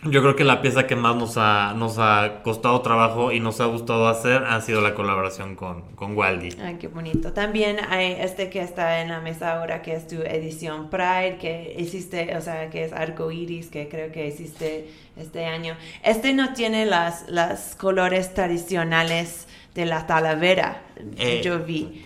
yo 0.06 0.22
creo 0.22 0.36
que 0.36 0.44
la 0.44 0.62
pieza 0.62 0.86
que 0.86 0.96
más 0.96 1.16
nos 1.16 1.38
ha, 1.38 1.74
nos 1.74 1.98
ha 1.98 2.42
costado 2.44 2.82
trabajo 2.82 3.32
y 3.32 3.40
nos 3.40 3.62
ha 3.62 3.66
gustado 3.66 4.08
hacer 4.08 4.44
ha 4.44 4.60
sido 4.62 4.82
la 4.82 4.94
colaboración 4.96 5.56
con, 5.56 5.82
con 5.96 6.18
Waldi. 6.18 6.56
Ay, 6.62 6.76
qué 6.80 6.88
bonito. 6.88 7.32
También 7.32 7.78
hay 7.90 8.18
este 8.20 8.50
que 8.50 8.62
está 8.62 9.02
en 9.02 9.10
la 9.10 9.22
mesa 9.22 9.58
ahora, 9.58 9.82
que 9.82 9.94
es 9.94 10.08
tu 10.08 10.16
edición 10.16 10.90
Pride, 10.90 11.38
que 11.40 11.76
hiciste, 11.78 12.36
o 12.36 12.42
sea, 12.42 12.70
que 12.70 12.84
es 12.84 12.94
arco 12.94 13.32
iris, 13.32 13.68
que 13.68 13.88
creo 13.88 14.12
que 14.12 14.28
hiciste 14.28 14.90
este 15.16 15.46
año. 15.46 15.76
Este 16.04 16.34
no 16.34 16.54
tiene 16.54 16.86
las, 16.86 17.30
las 17.30 17.76
colores 17.76 18.34
tradicionales 18.34 19.48
de 19.74 19.86
la 19.86 20.06
talavera, 20.06 20.84
Eh, 21.18 21.42
yo 21.44 21.60
vi. 21.60 22.04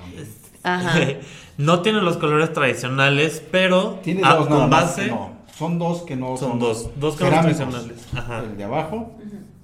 Ajá. 0.75 0.99
no 1.57 1.81
tiene 1.81 2.01
los 2.01 2.17
colores 2.17 2.53
tradicionales, 2.53 3.41
pero 3.51 3.99
Tiene 4.03 4.21
ah, 4.23 4.35
dos 4.35 4.49
nada 4.49 4.61
con 4.61 4.69
más 4.69 4.83
base. 4.83 5.05
que 5.05 5.11
no. 5.11 5.37
Son 5.57 5.79
dos 5.79 6.03
que 6.03 6.15
no 6.15 6.37
Son 6.37 6.49
son. 6.51 6.59
dos, 6.59 6.89
dos 6.97 7.15
colores 7.15 7.39
cerámicos. 7.57 7.57
tradicionales. 7.69 8.07
Ajá. 8.15 8.43
El 8.43 8.57
de 8.57 8.63
abajo 8.63 9.11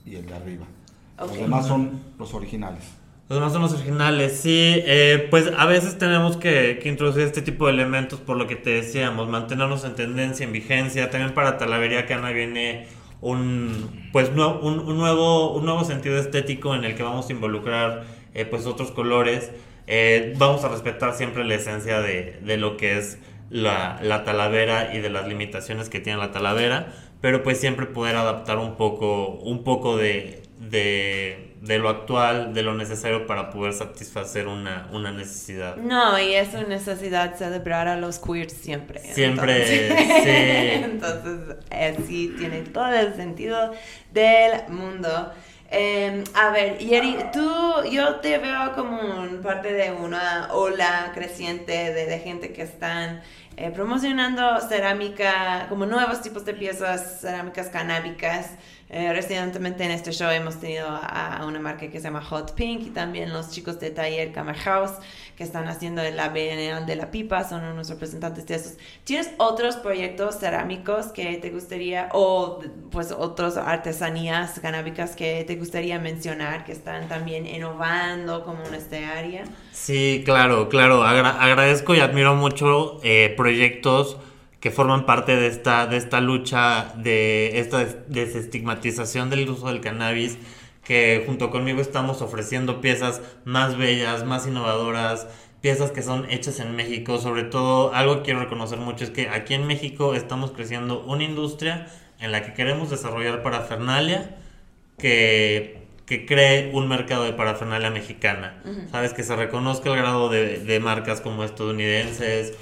y 0.06 0.16
el 0.16 0.26
de 0.26 0.34
arriba. 0.34 0.66
Los 1.20 1.34
demás 1.38 1.68
son 1.68 2.02
los 2.18 2.34
originales. 2.34 2.84
Los 3.30 3.38
demás 3.40 3.54
son 3.54 3.62
los 3.62 3.74
originales, 3.74 4.38
sí. 4.42 4.82
eh, 4.86 5.28
pues 5.32 5.50
a 5.58 5.66
veces 5.66 5.98
tenemos 5.98 6.36
que, 6.36 6.80
que 6.84 6.90
introducir 6.90 7.22
este 7.24 7.42
tipo 7.42 7.68
de 7.68 7.74
elementos 7.74 8.20
por 8.20 8.36
lo 8.38 8.48
que 8.48 8.56
te 8.58 8.72
decíamos, 8.72 9.30
mantenernos 9.30 9.86
en 9.86 9.96
tendencia, 9.96 10.44
en 10.46 10.52
vigencia. 10.52 11.10
También 11.10 11.34
para 11.34 11.58
Talavería 11.58 12.06
Cana 12.06 12.32
viene 12.32 12.88
un, 13.22 14.10
pues, 14.12 14.30
un, 14.30 14.80
un 14.80 14.98
nuevo, 14.98 15.54
un 15.54 15.66
nuevo 15.66 15.84
sentido 15.86 16.18
estético 16.18 16.76
en 16.76 16.84
el 16.84 16.96
que 16.96 17.04
vamos 17.04 17.30
a 17.30 17.32
involucrar 17.32 18.04
eh, 18.34 18.46
pues 18.46 18.66
otros 18.66 18.92
colores. 18.92 19.52
Eh, 19.88 20.34
vamos 20.38 20.64
a 20.64 20.70
respetar 20.70 21.14
siempre 21.14 21.44
la 21.44 21.56
esencia 21.56 22.00
de, 22.02 22.40
de 22.42 22.58
lo 22.58 22.78
que 22.78 22.98
es 22.98 23.18
la, 23.50 24.00
la 24.02 24.24
talavera 24.24 24.94
y 24.96 25.00
de 25.00 25.10
las 25.10 25.28
limitaciones 25.28 25.90
que 25.90 26.00
tiene 26.00 26.20
la 26.20 26.32
talavera, 26.32 26.94
pero 27.22 27.44
pues 27.44 27.60
siempre 27.60 27.86
poder 27.86 28.16
adaptar 28.16 28.58
un 28.58 28.76
poco, 28.76 29.30
un 29.30 29.64
poco 29.64 29.98
de, 29.98 30.42
de, 30.60 31.56
de 31.62 31.78
lo 31.78 31.90
actual, 31.90 32.54
de 32.54 32.64
lo 32.64 32.74
necesario 32.74 33.28
para 33.28 33.50
poder 33.50 33.74
satisfacer 33.74 34.48
una, 34.48 34.88
una 34.92 35.12
necesidad. 35.12 35.78
No, 35.78 36.20
y 36.20 36.34
es 36.34 36.54
una 36.54 36.64
necesidad 36.64 37.36
celebrar 37.36 37.88
a 37.88 37.96
los 37.96 38.20
queers 38.20 38.54
siempre. 38.54 39.00
Siempre, 39.00 39.88
Entonces, 39.88 40.24
sí. 40.24 40.30
Entonces, 40.84 41.58
eh, 41.72 41.96
sí, 42.08 42.34
tiene 42.38 42.62
todo 42.62 42.92
el 42.94 43.14
sentido 43.16 43.72
del 44.12 44.68
mundo. 44.70 45.32
Eh, 45.76 46.24
a 46.36 46.52
ver, 46.52 46.78
Yeri, 46.78 47.18
tú, 47.34 47.84
yo 47.90 48.18
te 48.20 48.38
veo 48.38 48.74
como 48.76 48.96
un 49.22 49.42
parte 49.42 49.74
de 49.74 49.92
una 49.92 50.54
ola 50.54 51.12
creciente 51.16 51.92
de, 51.92 52.06
de 52.06 52.20
gente 52.20 52.54
que 52.54 52.62
están 52.62 53.24
eh, 53.58 53.72
promocionando 53.72 54.62
cerámica, 54.70 55.66
como 55.70 55.88
nuevos 55.88 56.22
tipos 56.22 56.46
de 56.46 56.54
piezas 56.54 57.22
cerámicas 57.22 57.70
canábicas. 57.70 58.52
Eh, 58.96 59.12
recientemente 59.12 59.84
en 59.84 59.90
este 59.90 60.12
show 60.12 60.30
hemos 60.30 60.60
tenido 60.60 60.86
a, 60.88 61.44
una 61.48 61.60
marca 61.60 61.88
que 61.90 61.98
se 61.98 62.04
llama 62.04 62.24
Hot 62.24 62.54
Pink 62.54 62.82
y 62.82 62.90
también 62.92 63.34
los 63.34 63.50
chicos 63.50 63.80
de 63.80 63.90
Taller 63.90 64.32
Camera 64.32 64.56
House 64.60 64.92
que 65.36 65.44
están 65.44 65.68
haciendo 65.68 66.04
la 66.12 66.30
Bienal 66.30 66.86
de 66.86 66.96
la 66.96 67.10
Pipa, 67.10 67.44
son 67.44 67.64
unos 67.64 67.90
representantes 67.90 68.46
de 68.46 68.54
esos. 68.54 68.74
¿Tienes 69.04 69.32
otros 69.38 69.78
proyectos 69.78 70.38
cerámicos 70.38 71.08
que 71.08 71.38
te 71.38 71.50
gustaría, 71.50 72.10
o 72.14 72.60
pues 72.92 73.12
otras 73.12 73.58
artesanías 73.58 74.60
canábicas 74.60 75.16
que 75.16 75.44
te 75.44 75.56
gustaría 75.56 75.98
mencionar, 75.98 76.64
que 76.64 76.72
están 76.72 77.08
también 77.08 77.48
innovando 77.48 78.44
como 78.44 78.64
en 78.64 78.76
este 78.76 79.06
área? 79.06 79.44
Sí, 79.72 80.22
claro, 80.24 80.70
claro. 80.70 81.04
Agra- 81.04 81.42
agradezco 81.42 81.96
y 81.96 82.00
admiro 82.00 82.36
mucho 82.36 83.00
eh, 83.02 83.34
proyectos 83.36 84.18
que 84.64 84.72
forman 84.72 85.06
parte 85.06 85.36
de 85.36 85.48
esta, 85.48 85.88
de 85.88 85.98
esta 85.98 86.22
lucha, 86.22 86.94
de 86.96 87.60
esta 87.60 87.80
des- 87.80 87.98
desestigmatización 88.08 89.30
del 89.30 89.50
uso 89.50 89.68
del 89.68 89.82
cannabis, 89.82 90.38
que 90.86 91.22
junto 91.26 91.52
conmigo 91.52 91.82
estamos 91.82 92.22
ofreciendo 92.22 92.80
piezas 92.80 93.22
más 93.44 93.78
bellas, 93.78 94.24
más 94.24 94.48
innovadoras, 94.48 95.28
piezas 95.60 95.92
que 95.92 96.02
son 96.02 96.32
hechas 96.32 96.62
en 96.62 96.78
México. 96.78 97.18
Sobre 97.18 97.44
todo, 97.44 97.94
algo 97.94 98.20
que 98.20 98.22
quiero 98.24 98.40
reconocer 98.40 98.80
mucho 98.80 99.04
es 99.04 99.10
que 99.10 99.28
aquí 99.28 99.54
en 99.54 99.68
México 99.68 100.16
estamos 100.16 100.52
creciendo 100.52 101.04
una 101.04 101.26
industria 101.26 101.88
en 102.22 102.32
la 102.32 102.44
que 102.44 102.54
queremos 102.54 102.90
desarrollar 102.90 103.44
parafernalia 103.44 104.38
que, 104.98 105.82
que 106.06 106.26
cree 106.26 106.72
un 106.74 106.88
mercado 106.88 107.26
de 107.26 107.34
parafernalia 107.34 107.90
mexicana. 107.90 108.64
Sabes, 108.92 109.12
que 109.12 109.24
se 109.24 109.36
reconozca 109.36 109.90
el 109.90 109.98
grado 109.98 110.30
de, 110.30 110.60
de 110.60 110.80
marcas 110.80 111.20
como 111.20 111.44
estadounidenses, 111.44 112.54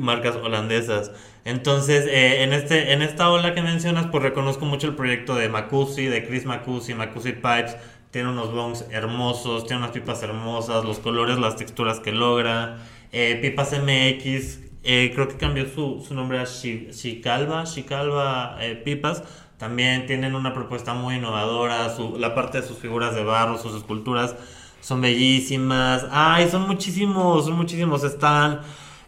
marcas 0.00 0.36
holandesas. 0.36 1.10
Entonces, 1.44 2.06
eh, 2.06 2.42
en, 2.42 2.52
este, 2.52 2.92
en 2.92 3.02
esta 3.02 3.30
ola 3.30 3.54
que 3.54 3.62
mencionas, 3.62 4.06
pues 4.10 4.22
reconozco 4.22 4.64
mucho 4.64 4.86
el 4.88 4.94
proyecto 4.94 5.34
de 5.34 5.48
Macusi, 5.48 6.06
de 6.06 6.26
Chris 6.26 6.44
Macusi, 6.44 6.94
Macusi 6.94 7.32
Pipes. 7.32 7.76
Tiene 8.10 8.30
unos 8.30 8.52
bongs 8.52 8.86
hermosos, 8.90 9.66
tiene 9.66 9.82
unas 9.82 9.90
pipas 9.92 10.22
hermosas, 10.22 10.84
los 10.84 10.98
colores, 11.00 11.38
las 11.38 11.56
texturas 11.56 12.00
que 12.00 12.12
logra. 12.12 12.78
Eh, 13.12 13.38
pipas 13.42 13.72
MX, 13.72 14.60
eh, 14.84 15.10
creo 15.14 15.28
que 15.28 15.36
cambió 15.36 15.66
su, 15.68 16.02
su 16.06 16.14
nombre 16.14 16.38
a 16.38 16.44
Shi- 16.44 16.90
Shicalva, 16.92 17.64
Shicalva 17.64 18.56
eh, 18.60 18.76
Pipas. 18.76 19.22
También 19.58 20.06
tienen 20.06 20.34
una 20.34 20.52
propuesta 20.54 20.94
muy 20.94 21.16
innovadora. 21.16 21.94
su- 21.94 22.16
la 22.18 22.34
parte 22.34 22.60
de 22.60 22.66
sus 22.66 22.78
figuras 22.78 23.14
de 23.14 23.24
barro, 23.24 23.58
sus 23.58 23.74
esculturas 23.76 24.34
son 24.80 25.00
bellísimas. 25.00 26.06
Ay, 26.10 26.48
son 26.48 26.66
muchísimos, 26.66 27.44
son 27.44 27.54
muchísimos. 27.54 28.02
Están. 28.04 28.60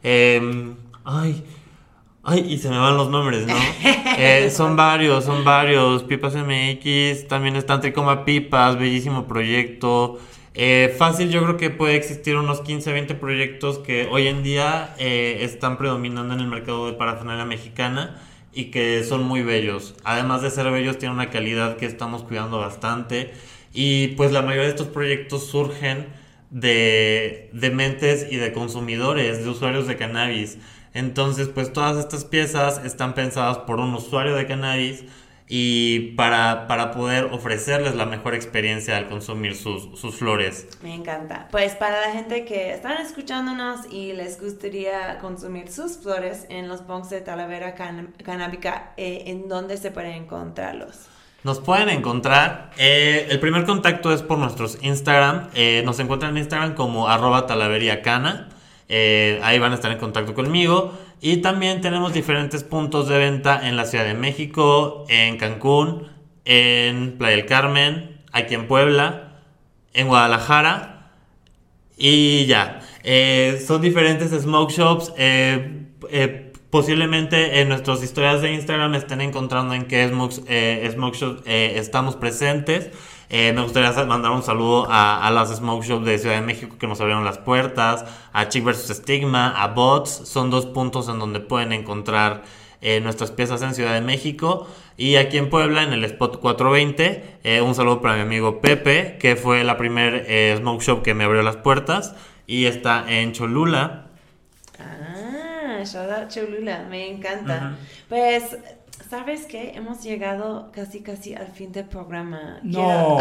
Em, 0.08 0.74
ay. 1.04 1.44
Ay, 2.22 2.44
y 2.46 2.58
se 2.58 2.68
me 2.68 2.76
van 2.78 2.96
los 2.96 3.08
nombres, 3.08 3.46
¿no? 3.46 3.54
Eh, 4.18 4.50
son 4.50 4.76
varios, 4.76 5.24
son 5.24 5.44
varios. 5.44 6.02
Pipas 6.02 6.34
MX, 6.34 7.28
también 7.28 7.56
están 7.56 7.80
Tricoma 7.80 8.24
Pipas, 8.24 8.78
bellísimo 8.78 9.26
proyecto. 9.28 10.18
Eh, 10.54 10.94
fácil, 10.98 11.30
yo 11.30 11.42
creo 11.44 11.56
que 11.56 11.70
puede 11.70 11.94
existir 11.94 12.36
unos 12.36 12.60
15, 12.60 12.92
20 12.92 13.14
proyectos 13.14 13.78
que 13.78 14.08
hoy 14.10 14.26
en 14.26 14.42
día 14.42 14.94
eh, 14.98 15.38
están 15.42 15.78
predominando 15.78 16.34
en 16.34 16.40
el 16.40 16.48
mercado 16.48 16.86
de 16.88 16.94
parafernalia 16.94 17.44
mexicana 17.44 18.20
y 18.52 18.66
que 18.72 19.04
son 19.04 19.22
muy 19.22 19.42
bellos. 19.42 19.94
Además 20.02 20.42
de 20.42 20.50
ser 20.50 20.68
bellos, 20.72 20.98
tienen 20.98 21.14
una 21.14 21.30
calidad 21.30 21.76
que 21.76 21.86
estamos 21.86 22.24
cuidando 22.24 22.58
bastante. 22.58 23.32
Y 23.72 24.08
pues 24.08 24.32
la 24.32 24.42
mayoría 24.42 24.64
de 24.64 24.70
estos 24.70 24.88
proyectos 24.88 25.46
surgen 25.46 26.08
de, 26.50 27.50
de 27.52 27.70
mentes 27.70 28.26
y 28.30 28.36
de 28.36 28.52
consumidores, 28.52 29.44
de 29.44 29.50
usuarios 29.50 29.86
de 29.86 29.96
cannabis. 29.96 30.58
Entonces, 30.94 31.48
pues 31.48 31.72
todas 31.72 31.96
estas 31.98 32.24
piezas 32.24 32.84
están 32.84 33.14
pensadas 33.14 33.58
por 33.58 33.78
un 33.80 33.94
usuario 33.94 34.34
de 34.34 34.46
cannabis 34.46 35.04
y 35.50 36.12
para, 36.16 36.66
para 36.66 36.90
poder 36.90 37.24
ofrecerles 37.32 37.94
la 37.94 38.04
mejor 38.04 38.34
experiencia 38.34 38.96
al 38.98 39.08
consumir 39.08 39.54
sus, 39.56 39.98
sus 39.98 40.16
flores. 40.16 40.68
Me 40.82 40.94
encanta. 40.94 41.48
Pues 41.50 41.74
para 41.74 42.00
la 42.02 42.12
gente 42.12 42.44
que 42.44 42.72
están 42.72 42.98
escuchándonos 43.00 43.90
y 43.90 44.12
les 44.12 44.40
gustaría 44.40 45.18
consumir 45.20 45.70
sus 45.70 45.98
flores 45.98 46.44
en 46.50 46.68
los 46.68 46.86
bongs 46.86 47.08
de 47.10 47.20
Talavera 47.22 47.74
can- 47.74 48.14
Canábica, 48.22 48.92
eh, 48.98 49.24
¿en 49.26 49.48
dónde 49.48 49.76
se 49.78 49.90
pueden 49.90 50.12
encontrarlos? 50.12 51.06
Nos 51.44 51.60
pueden 51.60 51.88
encontrar, 51.88 52.72
eh, 52.78 53.28
el 53.30 53.38
primer 53.38 53.64
contacto 53.64 54.12
es 54.12 54.22
por 54.22 54.38
nuestros 54.38 54.76
Instagram, 54.82 55.50
eh, 55.54 55.82
nos 55.84 56.00
encuentran 56.00 56.32
en 56.32 56.38
Instagram 56.38 56.74
como 56.74 57.08
arroba 57.08 57.46
talaveriacana, 57.46 58.48
eh, 58.88 59.38
ahí 59.44 59.60
van 59.60 59.70
a 59.70 59.76
estar 59.76 59.92
en 59.92 59.98
contacto 59.98 60.34
conmigo 60.34 60.98
y 61.20 61.36
también 61.36 61.80
tenemos 61.80 62.12
diferentes 62.12 62.64
puntos 62.64 63.08
de 63.08 63.18
venta 63.18 63.68
en 63.68 63.76
la 63.76 63.84
Ciudad 63.84 64.04
de 64.04 64.14
México, 64.14 65.04
en 65.08 65.36
Cancún, 65.36 66.08
en 66.44 67.16
Playa 67.18 67.36
del 67.36 67.46
Carmen, 67.46 68.20
aquí 68.32 68.54
en 68.54 68.66
Puebla, 68.66 69.36
en 69.94 70.08
Guadalajara 70.08 71.12
Y 71.96 72.46
ya, 72.46 72.80
son 73.64 73.80
diferentes 73.80 74.30
smoke 74.42 74.72
shops. 74.72 75.12
Posiblemente 76.70 77.60
en 77.60 77.68
nuestras 77.68 78.02
historias 78.02 78.42
de 78.42 78.52
Instagram 78.52 78.94
estén 78.94 79.20
encontrando 79.20 79.74
en 79.74 79.86
qué 79.86 80.08
smokes, 80.08 80.42
eh, 80.48 80.88
smoke 80.92 81.16
shops 81.16 81.42
eh, 81.46 81.74
estamos 81.76 82.16
presentes. 82.16 82.90
Eh, 83.30 83.52
me 83.52 83.62
gustaría 83.62 83.92
mandar 84.04 84.32
un 84.32 84.42
saludo 84.42 84.86
a, 84.88 85.30
las 85.32 85.54
smoke 85.54 85.84
shops 85.84 86.06
de 86.06 86.18
Ciudad 86.18 86.36
de 86.36 86.46
México 86.46 86.76
que 86.78 86.86
nos 86.86 87.00
abrieron 87.00 87.24
las 87.24 87.38
puertas, 87.38 88.04
a 88.32 88.48
Chick 88.48 88.64
vs. 88.64 88.88
Stigma, 88.88 89.50
a 89.50 89.68
Bots. 89.68 90.10
Son 90.24 90.50
dos 90.50 90.66
puntos 90.66 91.08
en 91.08 91.18
donde 91.18 91.40
pueden 91.40 91.72
encontrar 91.72 92.42
eh, 92.80 93.00
nuestras 93.00 93.32
piezas 93.32 93.60
en 93.62 93.74
Ciudad 93.74 93.94
de 93.94 94.00
México. 94.00 94.68
Y 94.96 95.16
aquí 95.16 95.36
en 95.36 95.50
Puebla, 95.50 95.82
en 95.82 95.92
el 95.92 96.04
Spot 96.04 96.40
420, 96.40 97.38
eh, 97.42 97.60
un 97.60 97.74
saludo 97.74 98.00
para 98.00 98.14
mi 98.14 98.22
amigo 98.22 98.60
Pepe, 98.60 99.16
que 99.20 99.36
fue 99.36 99.64
la 99.64 99.76
primer 99.76 100.24
eh, 100.28 100.54
smoke 100.58 100.82
shop 100.82 101.02
que 101.02 101.14
me 101.14 101.24
abrió 101.24 101.42
las 101.42 101.56
puertas. 101.56 102.14
Y 102.46 102.66
está 102.66 103.04
en 103.08 103.32
Cholula. 103.32 104.07
Out 105.78 106.28
Cholula, 106.28 106.86
me 106.88 107.10
encanta. 107.10 107.76
Pues, 108.08 108.56
¿sabes 109.08 109.46
qué? 109.46 109.72
Hemos 109.74 110.02
llegado 110.02 110.70
casi 110.72 111.00
casi 111.00 111.34
al 111.34 111.48
fin 111.48 111.72
del 111.72 111.84
programa. 111.86 112.58
No. 112.62 113.16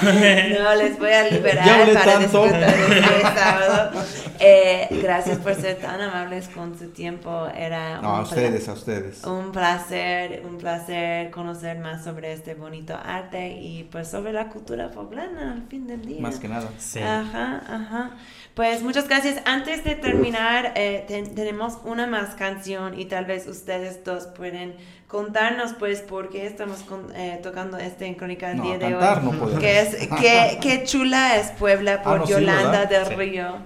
Quiero- 0.00 0.64
no, 0.64 0.74
les 0.74 0.98
voy 0.98 1.10
a 1.12 1.28
liberar 1.30 1.64
Ya 1.64 1.80
hablé 1.80 1.94
para 1.94 2.12
tanto. 2.18 2.42
disfrutar 2.44 2.74
este 2.74 3.22
sábado. 3.22 4.02
Eh, 4.40 4.88
gracias 5.02 5.38
por 5.38 5.54
ser 5.54 5.76
tan 5.78 6.00
amables 6.00 6.48
con 6.48 6.78
su 6.78 6.90
tiempo. 6.90 7.48
Era 7.56 8.00
No, 8.00 8.16
a 8.16 8.22
ustedes, 8.22 8.68
a 8.68 8.72
ustedes. 8.74 9.24
Un 9.24 9.52
placer, 9.52 10.42
un 10.48 10.58
placer 10.58 11.30
conocer 11.30 11.78
más 11.78 12.04
sobre 12.04 12.32
este 12.32 12.54
bonito 12.54 12.96
arte 13.02 13.48
y 13.60 13.84
pues 13.84 14.08
sobre 14.08 14.32
la 14.32 14.48
cultura 14.48 14.90
poblana 14.90 15.52
al 15.52 15.62
fin 15.68 15.86
del 15.86 16.04
día. 16.04 16.20
Más 16.20 16.38
que 16.38 16.48
nada. 16.48 16.68
Sí. 16.78 17.00
Ajá, 17.00 17.62
ajá. 17.68 18.10
Pues 18.54 18.82
muchas 18.82 19.06
gracias. 19.08 19.40
Antes 19.46 19.84
de 19.84 19.94
terminar, 19.94 20.72
eh, 20.74 21.04
ten- 21.06 21.34
tenemos 21.34 21.78
una 21.84 22.06
más 22.08 22.34
canción 22.34 22.98
y 22.98 23.04
tal 23.04 23.24
vez 23.24 23.46
ustedes 23.46 24.02
dos 24.04 24.26
pueden 24.26 24.57
contarnos 25.06 25.72
pues 25.74 26.00
por 26.02 26.28
qué 26.30 26.46
estamos 26.46 26.80
con- 26.82 27.14
eh, 27.16 27.40
tocando 27.42 27.78
este 27.78 28.06
en 28.06 28.14
Crónica 28.14 28.50
el 28.50 28.58
No, 28.58 28.62
día 28.64 28.78
de 28.78 28.90
cantar 28.90 29.18
hoy. 29.24 29.32
no. 29.52 29.58
Que 29.58 29.80
es 29.80 30.08
qué, 30.20 30.58
qué 30.62 30.84
chula 30.84 31.36
es 31.36 31.48
Puebla 31.52 32.02
por 32.02 32.14
Ah, 32.16 32.18
no, 32.18 32.26
sí, 32.26 32.32
Yolanda 32.32 32.70
¿verdad? 32.80 32.88
del 32.88 33.06
Sí. 33.06 33.14
Río. 33.14 33.56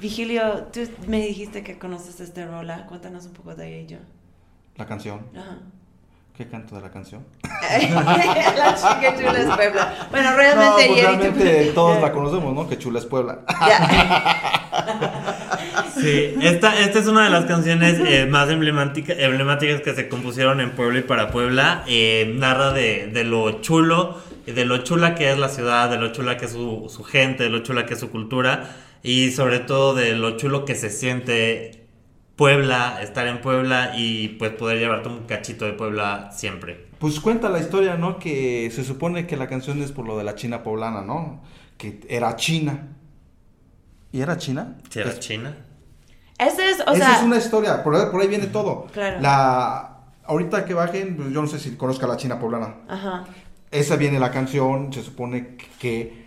Vigilio, 0.00 0.64
tú 0.72 0.80
me 1.06 1.20
dijiste 1.20 1.62
que 1.64 1.78
conoces 1.78 2.20
esta 2.20 2.46
rola. 2.46 2.86
Cuéntanos 2.86 3.26
un 3.26 3.32
poco 3.32 3.54
de 3.54 3.80
ello. 3.80 3.98
La 4.76 4.86
canción. 4.86 5.26
Ajá. 5.36 5.58
¿Qué 6.36 6.46
canto 6.48 6.76
de 6.76 6.82
la 6.82 6.90
canción? 6.92 7.26
la 7.42 8.74
chica 8.76 9.16
chula 9.18 9.40
es 9.40 9.46
Puebla. 9.56 9.92
Bueno, 10.12 10.36
realmente, 10.36 10.64
no, 10.66 10.72
pues 10.74 10.88
Yeri, 10.88 11.00
tú- 11.00 11.18
realmente 11.18 11.64
todos 11.74 12.00
la 12.00 12.12
conocemos, 12.12 12.54
¿no? 12.54 12.68
Que 12.68 12.78
chula 12.78 13.00
es 13.00 13.06
Puebla. 13.06 13.40
Sí, 16.00 16.34
esta, 16.42 16.78
esta 16.80 16.98
es 16.98 17.06
una 17.06 17.24
de 17.24 17.30
las 17.30 17.44
canciones 17.46 17.98
eh, 18.06 18.26
más 18.26 18.48
emblemática- 18.50 19.14
emblemáticas 19.14 19.80
que 19.82 19.94
se 19.94 20.08
compusieron 20.08 20.60
en 20.60 20.70
Puebla 20.72 21.00
y 21.00 21.02
para 21.02 21.30
Puebla. 21.30 21.84
Eh, 21.86 22.32
narra 22.36 22.72
de, 22.72 23.08
de 23.08 23.24
lo 23.24 23.60
chulo, 23.60 24.18
de 24.46 24.64
lo 24.64 24.78
chula 24.78 25.14
que 25.14 25.30
es 25.30 25.38
la 25.38 25.48
ciudad, 25.48 25.90
de 25.90 25.96
lo 25.98 26.12
chula 26.12 26.36
que 26.36 26.46
es 26.46 26.52
su, 26.52 26.86
su 26.94 27.02
gente, 27.04 27.44
de 27.44 27.50
lo 27.50 27.60
chula 27.62 27.86
que 27.86 27.94
es 27.94 28.00
su 28.00 28.10
cultura 28.10 28.76
y 29.02 29.30
sobre 29.32 29.58
todo 29.60 29.94
de 29.94 30.14
lo 30.16 30.36
chulo 30.36 30.64
que 30.64 30.74
se 30.74 30.90
siente 30.90 31.86
Puebla, 32.36 33.00
estar 33.02 33.26
en 33.26 33.40
Puebla 33.40 33.92
y 33.96 34.28
pues 34.28 34.52
poder 34.52 34.78
llevarte 34.78 35.08
un 35.08 35.24
cachito 35.26 35.64
de 35.64 35.72
Puebla 35.72 36.30
siempre. 36.32 36.86
Pues 37.00 37.18
cuenta 37.20 37.48
la 37.48 37.58
historia, 37.58 37.96
¿no? 37.96 38.18
Que 38.18 38.70
se 38.72 38.84
supone 38.84 39.26
que 39.26 39.36
la 39.36 39.48
canción 39.48 39.82
es 39.82 39.90
por 39.92 40.06
lo 40.06 40.16
de 40.18 40.24
la 40.24 40.34
China 40.36 40.62
poblana, 40.62 41.02
¿no? 41.02 41.42
Que 41.76 42.00
era 42.08 42.34
China. 42.36 42.88
¿Y 44.12 44.20
era 44.20 44.36
China? 44.38 44.76
Si 44.88 44.98
era 45.00 45.10
Es- 45.10 45.20
China. 45.20 45.54
Ese 46.38 46.70
es, 46.70 46.80
o 46.80 46.92
Esa 46.92 46.96
sea, 47.06 47.16
es 47.18 47.22
una 47.22 47.36
historia, 47.36 47.82
por 47.82 47.94
ahí, 47.96 48.02
por 48.12 48.20
ahí 48.20 48.28
viene 48.28 48.46
todo. 48.46 48.86
Claro. 48.92 49.20
La, 49.20 49.96
ahorita 50.24 50.64
que 50.64 50.74
bajen, 50.74 51.16
pues 51.16 51.30
yo 51.30 51.42
no 51.42 51.48
sé 51.48 51.58
si 51.58 51.76
conozca 51.76 52.06
la 52.06 52.16
China 52.16 52.38
poblana. 52.38 52.74
ajá. 52.88 53.24
Esa 53.70 53.96
viene 53.96 54.18
la 54.18 54.30
canción, 54.30 54.90
se 54.94 55.02
supone 55.02 55.58
que 55.78 56.26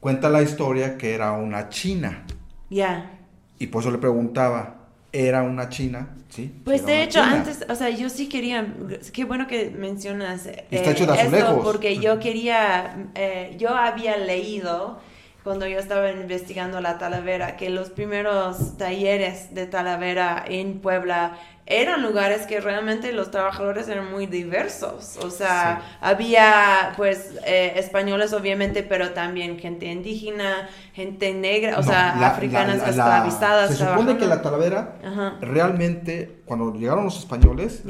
cuenta 0.00 0.30
la 0.30 0.40
historia 0.40 0.96
que 0.96 1.14
era 1.14 1.32
una 1.32 1.68
china. 1.68 2.24
Ya. 2.70 3.10
Y 3.58 3.66
por 3.66 3.82
eso 3.82 3.90
le 3.90 3.98
preguntaba, 3.98 4.76
¿era 5.12 5.42
una 5.42 5.68
china? 5.68 6.08
Sí. 6.30 6.54
Pues 6.64 6.80
era 6.82 6.90
de 6.92 7.02
hecho, 7.02 7.20
china. 7.20 7.32
antes, 7.32 7.66
o 7.68 7.74
sea, 7.74 7.90
yo 7.90 8.08
sí 8.08 8.30
quería, 8.30 8.66
qué 9.12 9.24
bueno 9.24 9.46
que 9.46 9.70
mencionas 9.76 10.46
eh, 10.46 10.64
Está 10.70 10.92
hecho 10.92 11.04
de 11.06 11.12
esto, 11.12 11.22
azulejos. 11.36 11.64
porque 11.64 11.98
yo 11.98 12.18
quería, 12.18 13.08
eh, 13.14 13.54
yo 13.58 13.76
había 13.76 14.16
leído 14.16 14.98
cuando 15.44 15.66
yo 15.66 15.78
estaba 15.78 16.10
investigando 16.10 16.80
la 16.80 16.96
Talavera 16.98 17.56
que 17.56 17.68
los 17.70 17.90
primeros 17.90 18.76
talleres 18.78 19.54
de 19.54 19.66
Talavera 19.66 20.42
en 20.48 20.80
Puebla 20.80 21.36
eran 21.66 22.02
lugares 22.02 22.46
que 22.46 22.60
realmente 22.60 23.12
los 23.12 23.30
trabajadores 23.30 23.88
eran 23.88 24.10
muy 24.10 24.26
diversos, 24.26 25.16
o 25.22 25.30
sea, 25.30 25.80
había 26.02 26.92
pues 26.96 27.32
eh, 27.46 27.72
españoles 27.76 28.32
obviamente, 28.34 28.82
pero 28.82 29.10
también 29.12 29.58
gente 29.58 29.86
indígena, 29.86 30.68
gente 30.92 31.32
negra, 31.32 31.74
o 31.78 31.82
No, 31.82 31.82
sea, 31.84 32.16
la- 32.20 32.28
africanas 32.28 32.78
la- 32.78 32.82
la- 32.84 32.88
esclavizadas. 32.90 33.70
Se 33.76 33.84
supone 33.86 34.16
que 34.18 34.26
la 34.26 34.42
Talavera, 34.42 34.96
Ajá. 35.04 35.36
realmente, 35.40 36.40
cuando 36.44 36.74
llegaron 36.74 37.04
los 37.04 37.18
españoles, 37.18 37.82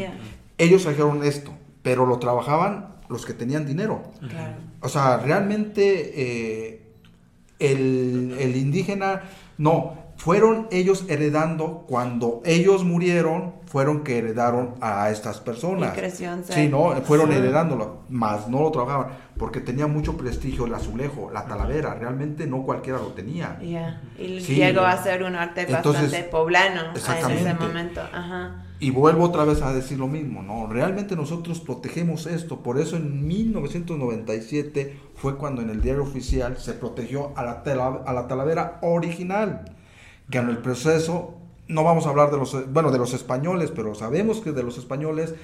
ellos 0.58 0.82
trajeron 0.84 1.24
esto, 1.24 1.52
pero 1.82 2.06
lo 2.06 2.18
trabajaban 2.20 2.94
los 3.08 3.26
que 3.26 3.32
tenían 3.32 3.66
dinero. 3.66 4.02
claro. 4.28 4.54
O 4.82 4.88
sea, 4.88 5.16
realmente 5.16 6.12
eh, 6.14 6.73
el, 7.66 8.56
indígena, 8.56 9.22
no, 9.58 9.94
fueron 10.16 10.68
ellos 10.70 11.04
heredando, 11.08 11.84
cuando 11.88 12.42
ellos 12.44 12.84
murieron, 12.84 13.54
fueron 13.74 14.04
que 14.04 14.18
heredaron 14.18 14.74
a 14.80 15.10
estas 15.10 15.40
personas. 15.40 15.96
Y 15.98 16.52
Sí, 16.52 16.68
no, 16.68 16.92
fueron 17.02 17.32
heredándolo, 17.32 18.04
más 18.08 18.46
no 18.48 18.60
lo 18.62 18.70
trabajaban, 18.70 19.08
porque 19.36 19.58
tenía 19.60 19.88
mucho 19.88 20.16
prestigio 20.16 20.66
el 20.66 20.74
azulejo, 20.74 21.28
la 21.32 21.44
talavera, 21.46 21.92
realmente 21.94 22.46
no 22.46 22.62
cualquiera 22.62 23.00
lo 23.00 23.08
tenía. 23.08 23.58
Ya, 23.60 24.00
y 24.16 24.40
Sí. 24.40 24.54
llegó 24.54 24.82
a 24.82 24.96
ser 25.02 25.24
un 25.24 25.34
arte 25.34 25.62
Entonces, 25.62 26.02
bastante 26.04 26.28
poblano 26.30 26.82
en 26.92 26.96
ese 27.32 27.54
momento. 27.54 28.00
Ajá. 28.12 28.64
Y 28.78 28.90
vuelvo 28.90 29.24
otra 29.24 29.42
vez 29.44 29.60
a 29.60 29.72
decir 29.72 29.98
lo 29.98 30.06
mismo, 30.06 30.44
¿no? 30.44 30.68
Realmente 30.68 31.16
nosotros 31.16 31.58
protegemos 31.58 32.26
esto, 32.26 32.62
por 32.62 32.78
eso 32.78 32.96
en 32.96 33.26
1997 33.26 35.00
fue 35.16 35.36
cuando 35.36 35.62
en 35.62 35.70
el 35.70 35.80
diario 35.80 36.04
oficial 36.04 36.58
se 36.58 36.74
protegió 36.74 37.32
a 37.36 37.42
la, 37.44 37.64
tela- 37.64 38.02
a 38.06 38.12
la 38.12 38.28
talavera 38.28 38.78
original, 38.82 39.64
que 40.30 40.38
en 40.38 40.48
el 40.48 40.58
proceso, 40.58 41.38
no 41.68 41.82
vamos 41.84 42.06
a 42.06 42.10
hablar 42.10 42.30
de 42.30 42.36
los, 42.38 42.72
bueno, 42.72 42.90
de 42.90 42.98
los 42.98 43.14
españoles, 43.14 43.72
pero 43.74 43.94
sabemos 43.94 44.40
que 44.40 44.52
de 44.52 44.62
los 44.62 44.76
españoles 44.78 45.34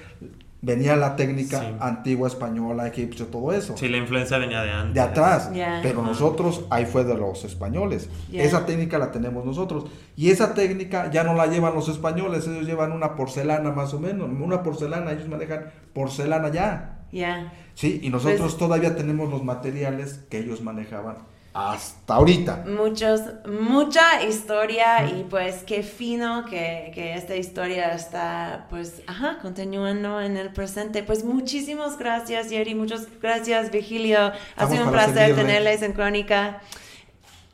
venía 0.63 0.95
la 0.95 1.17
técnica 1.17 1.61
Sí. 1.61 1.67
antigua 1.81 2.29
española, 2.29 2.87
egipcia, 2.87 3.25
todo 3.31 3.53
eso. 3.53 3.75
Sí, 3.79 3.89
la 3.89 3.97
influencia 3.97 4.37
venía 4.37 4.61
de 4.63 4.71
antes. 4.71 4.95
De 4.95 5.01
atrás, 5.01 5.51
pero 5.83 6.03
nosotros 6.03 6.67
ahí 6.69 6.85
fue 6.85 7.05
de 7.05 7.15
los 7.15 7.45
españoles. 7.45 8.11
Esa 8.33 8.67
técnica 8.67 8.99
la 8.99 9.11
tenemos 9.11 9.45
nosotros. 9.47 9.87
Y 10.17 10.31
esa 10.31 10.53
técnica 10.53 11.11
ya 11.11 11.25
no 11.25 11.35
la 11.35 11.47
llevan 11.47 11.75
los 11.75 11.89
españoles, 11.89 12.47
ellos 12.47 12.67
llevan 12.67 12.93
una 12.93 13.17
porcelana 13.17 13.71
más 13.71 13.95
o 13.95 14.01
menos, 14.01 14.29
una 14.29 14.63
porcelana, 14.63 15.13
ellos 15.13 15.29
manejan 15.29 15.71
porcelana 15.95 16.51
ya. 16.51 16.97
Ya. 17.13 17.53
Sí, 17.75 17.99
y 18.03 18.11
nosotros 18.11 18.41
Pues- 18.41 18.57
todavía 18.59 18.95
tenemos 18.95 19.31
los 19.31 19.43
materiales 19.43 20.21
que 20.29 20.39
ellos 20.41 20.61
manejaban 20.61 21.17
hasta 21.53 22.15
ahorita. 22.15 22.65
Muchos, 22.67 23.21
mucha 23.47 24.23
historia 24.23 25.05
y 25.09 25.25
pues 25.29 25.65
qué 25.65 25.83
fino 25.83 26.45
que, 26.45 26.93
que 26.95 27.15
esta 27.15 27.35
historia 27.35 27.93
está 27.93 28.67
pues, 28.71 29.03
ajá, 29.07 29.39
continuando 29.43 30.21
en 30.21 30.37
el 30.37 30.53
presente. 30.53 31.03
Pues 31.03 31.25
muchísimas 31.25 31.99
gracias 31.99 32.51
Yeri, 32.51 32.75
muchas 32.75 33.09
gracias 33.21 33.71
Vigilio. 33.71 34.19
Ha 34.21 34.33
Estamos 34.51 34.73
sido 34.73 34.85
un 34.85 34.93
placer 34.93 35.15
servirle. 35.15 35.43
tenerles 35.43 35.83
en 35.83 35.93
Crónica. 35.93 36.61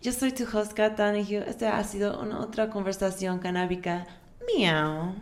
Yo 0.02 0.12
soy 0.12 0.32
tu 0.32 0.44
host 0.44 0.72
Kat 0.74 0.96
Donahue. 0.96 1.44
Esta 1.48 1.78
ha 1.78 1.84
sido 1.84 2.20
una 2.20 2.40
otra 2.40 2.68
conversación 2.70 3.38
canábica. 3.38 4.06
Miau. 4.46 5.14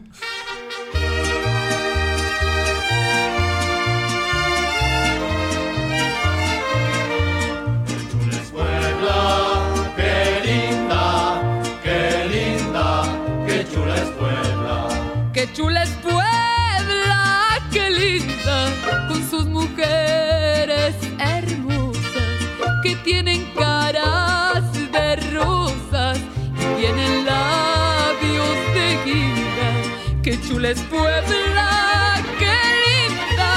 les 30.65 30.81
puebla, 30.85 32.23
qué 32.39 32.57
linda, 32.85 33.53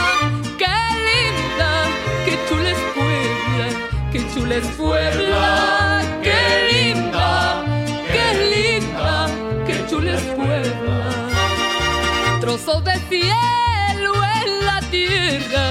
qué 0.61 0.77
linda, 1.07 1.71
que 2.25 2.35
tú 2.49 2.55
les 2.57 2.79
puebla, 2.95 3.67
que 4.11 4.19
tú 4.33 4.45
les 4.45 4.65
puebla, 4.75 6.01
qué 6.21 6.41
linda, 6.73 7.63
qué 8.13 8.27
linda, 8.53 9.27
que 9.65 9.75
tú 9.89 10.01
les 10.01 10.21
puebla. 10.35 10.99
Trozos 12.41 12.83
de 12.83 12.95
cielo 13.07 14.11
en 14.41 14.65
la 14.65 14.81
tierra, 14.91 15.65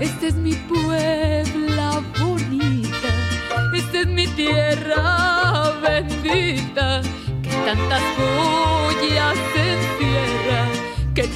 este 0.00 0.28
es 0.28 0.36
mi 0.36 0.54
puebla 0.54 2.02
bonita, 2.18 3.10
esta 3.76 4.00
es 4.00 4.06
mi 4.06 4.26
tierra 4.28 5.70
bendita, 5.82 7.02
que 7.42 7.50
tantas 7.66 8.02
cosas 8.16 8.87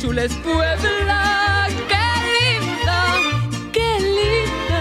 chula 0.03 0.25
es 0.25 0.35
Puebla, 0.39 1.69
qué 1.89 2.09
linda, 2.35 3.05
qué 3.73 4.01
linda, 4.01 4.81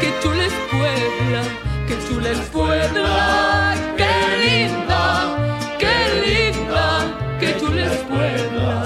qué 0.00 0.12
chula 0.20 0.44
es 0.44 0.52
Puebla, 0.72 1.42
qué 1.86 1.96
chula 2.08 2.30
es 2.30 2.38
Puebla, 2.50 3.76
qué 3.96 4.14
linda, 4.42 5.04
qué 5.78 5.94
linda, 6.26 6.84
qué 7.38 7.56
chula 7.60 7.84
es 7.84 7.98
Puebla. 8.10 8.82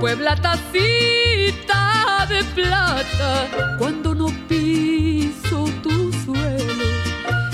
Puebla 0.00 0.34
tacita 0.34 2.26
de 2.28 2.42
plata, 2.56 3.76
cuando 3.78 4.16
no 4.16 4.26
piso 4.48 5.68
tu 5.80 6.12
suelo, 6.24 6.88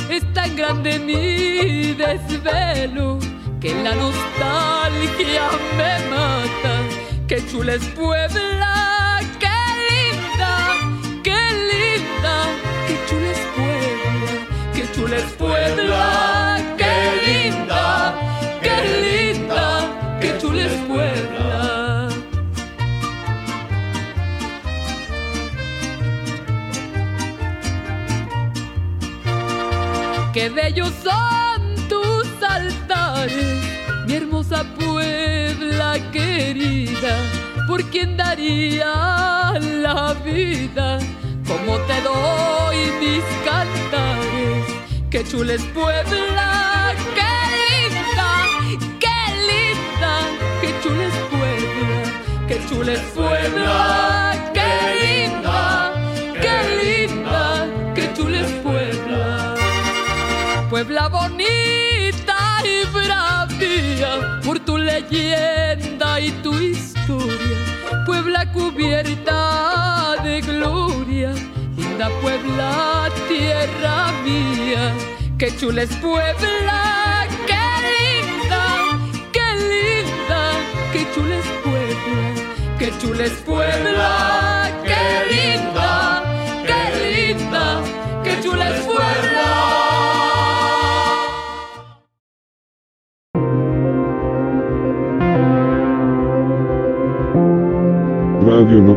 es 0.09 0.25
tan 0.33 0.57
grande 0.57 0.99
mi 0.99 1.93
desvelo 1.93 3.19
que 3.61 3.75
la 3.83 3.95
nostalgia 3.95 5.51
me 5.77 6.09
mata. 6.09 6.76
Qué 7.37 7.47
chula 7.51 7.75
es 7.75 7.85
Puebla, 7.89 9.21
qué 9.39 9.59
linda, 9.91 10.57
qué 11.23 11.37
linda, 11.71 12.35
qué 12.87 12.97
chula 13.07 13.31
es 13.31 13.39
Puebla, 13.55 14.33
qué 14.75 14.85
chula 14.95 15.17
es 15.19 15.33
Puebla, 15.33 16.59
qué 16.79 16.95
linda, 17.27 18.15
qué 18.63 18.77
linda, 19.05 20.19
qué 20.19 20.39
chula 20.39 20.63
es 20.63 20.73
Puebla. 20.89 22.09
Qué 30.33 30.49
bellos 30.49 30.91
son 31.05 31.36
Querida, 36.13 37.17
por 37.67 37.83
quien 37.85 38.19
daría 38.19 39.55
la 39.59 40.15
vida, 40.25 40.99
como 41.49 41.79
te 41.89 42.01
doy 42.03 42.77
mis 43.01 43.25
cantares. 43.47 44.67
Qué 45.11 45.25
chula 45.25 45.55
es 45.55 45.63
Puebla, 45.73 46.95
qué 47.15 47.33
linda, 47.63 48.31
qué 49.01 49.19
linda, 49.49 50.13
qué 50.61 50.75
chula 50.83 51.05
es 51.07 51.15
Puebla, 51.31 52.03
qué 52.47 52.61
chula 52.69 52.93
es 52.93 53.01
Puebla, 53.15 54.35
qué 54.53 54.71
linda, 55.01 55.95
qué 56.43 56.57
linda, 57.09 57.67
qué 57.95 58.13
chula 58.15 58.41
es 58.41 58.53
Puebla. 58.63 59.55
Puebla 60.69 61.09
bonita 61.09 61.96
leyenda 65.01 66.21
y 66.21 66.31
tu 66.43 66.55
historia. 66.55 67.59
Puebla 68.07 68.51
cubierta 68.53 70.15
de 70.23 70.41
gloria, 70.41 71.33
linda 71.77 72.09
Puebla, 72.23 73.11
tierra 73.29 74.13
mía. 74.25 74.95
Qué 75.39 75.55
chula 75.57 75.83
es 75.83 75.95
Puebla, 75.97 77.27
qué 77.47 77.65
linda, 77.93 78.65
qué 79.33 79.47
linda, 79.73 80.41
qué 80.93 81.07
chula 81.15 81.37
es 81.37 81.47
Puebla, 81.65 82.29
qué 82.79 82.93
chula 82.99 83.25
es 83.25 83.33
Puebla, 83.45 84.56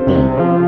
Música 0.10 0.59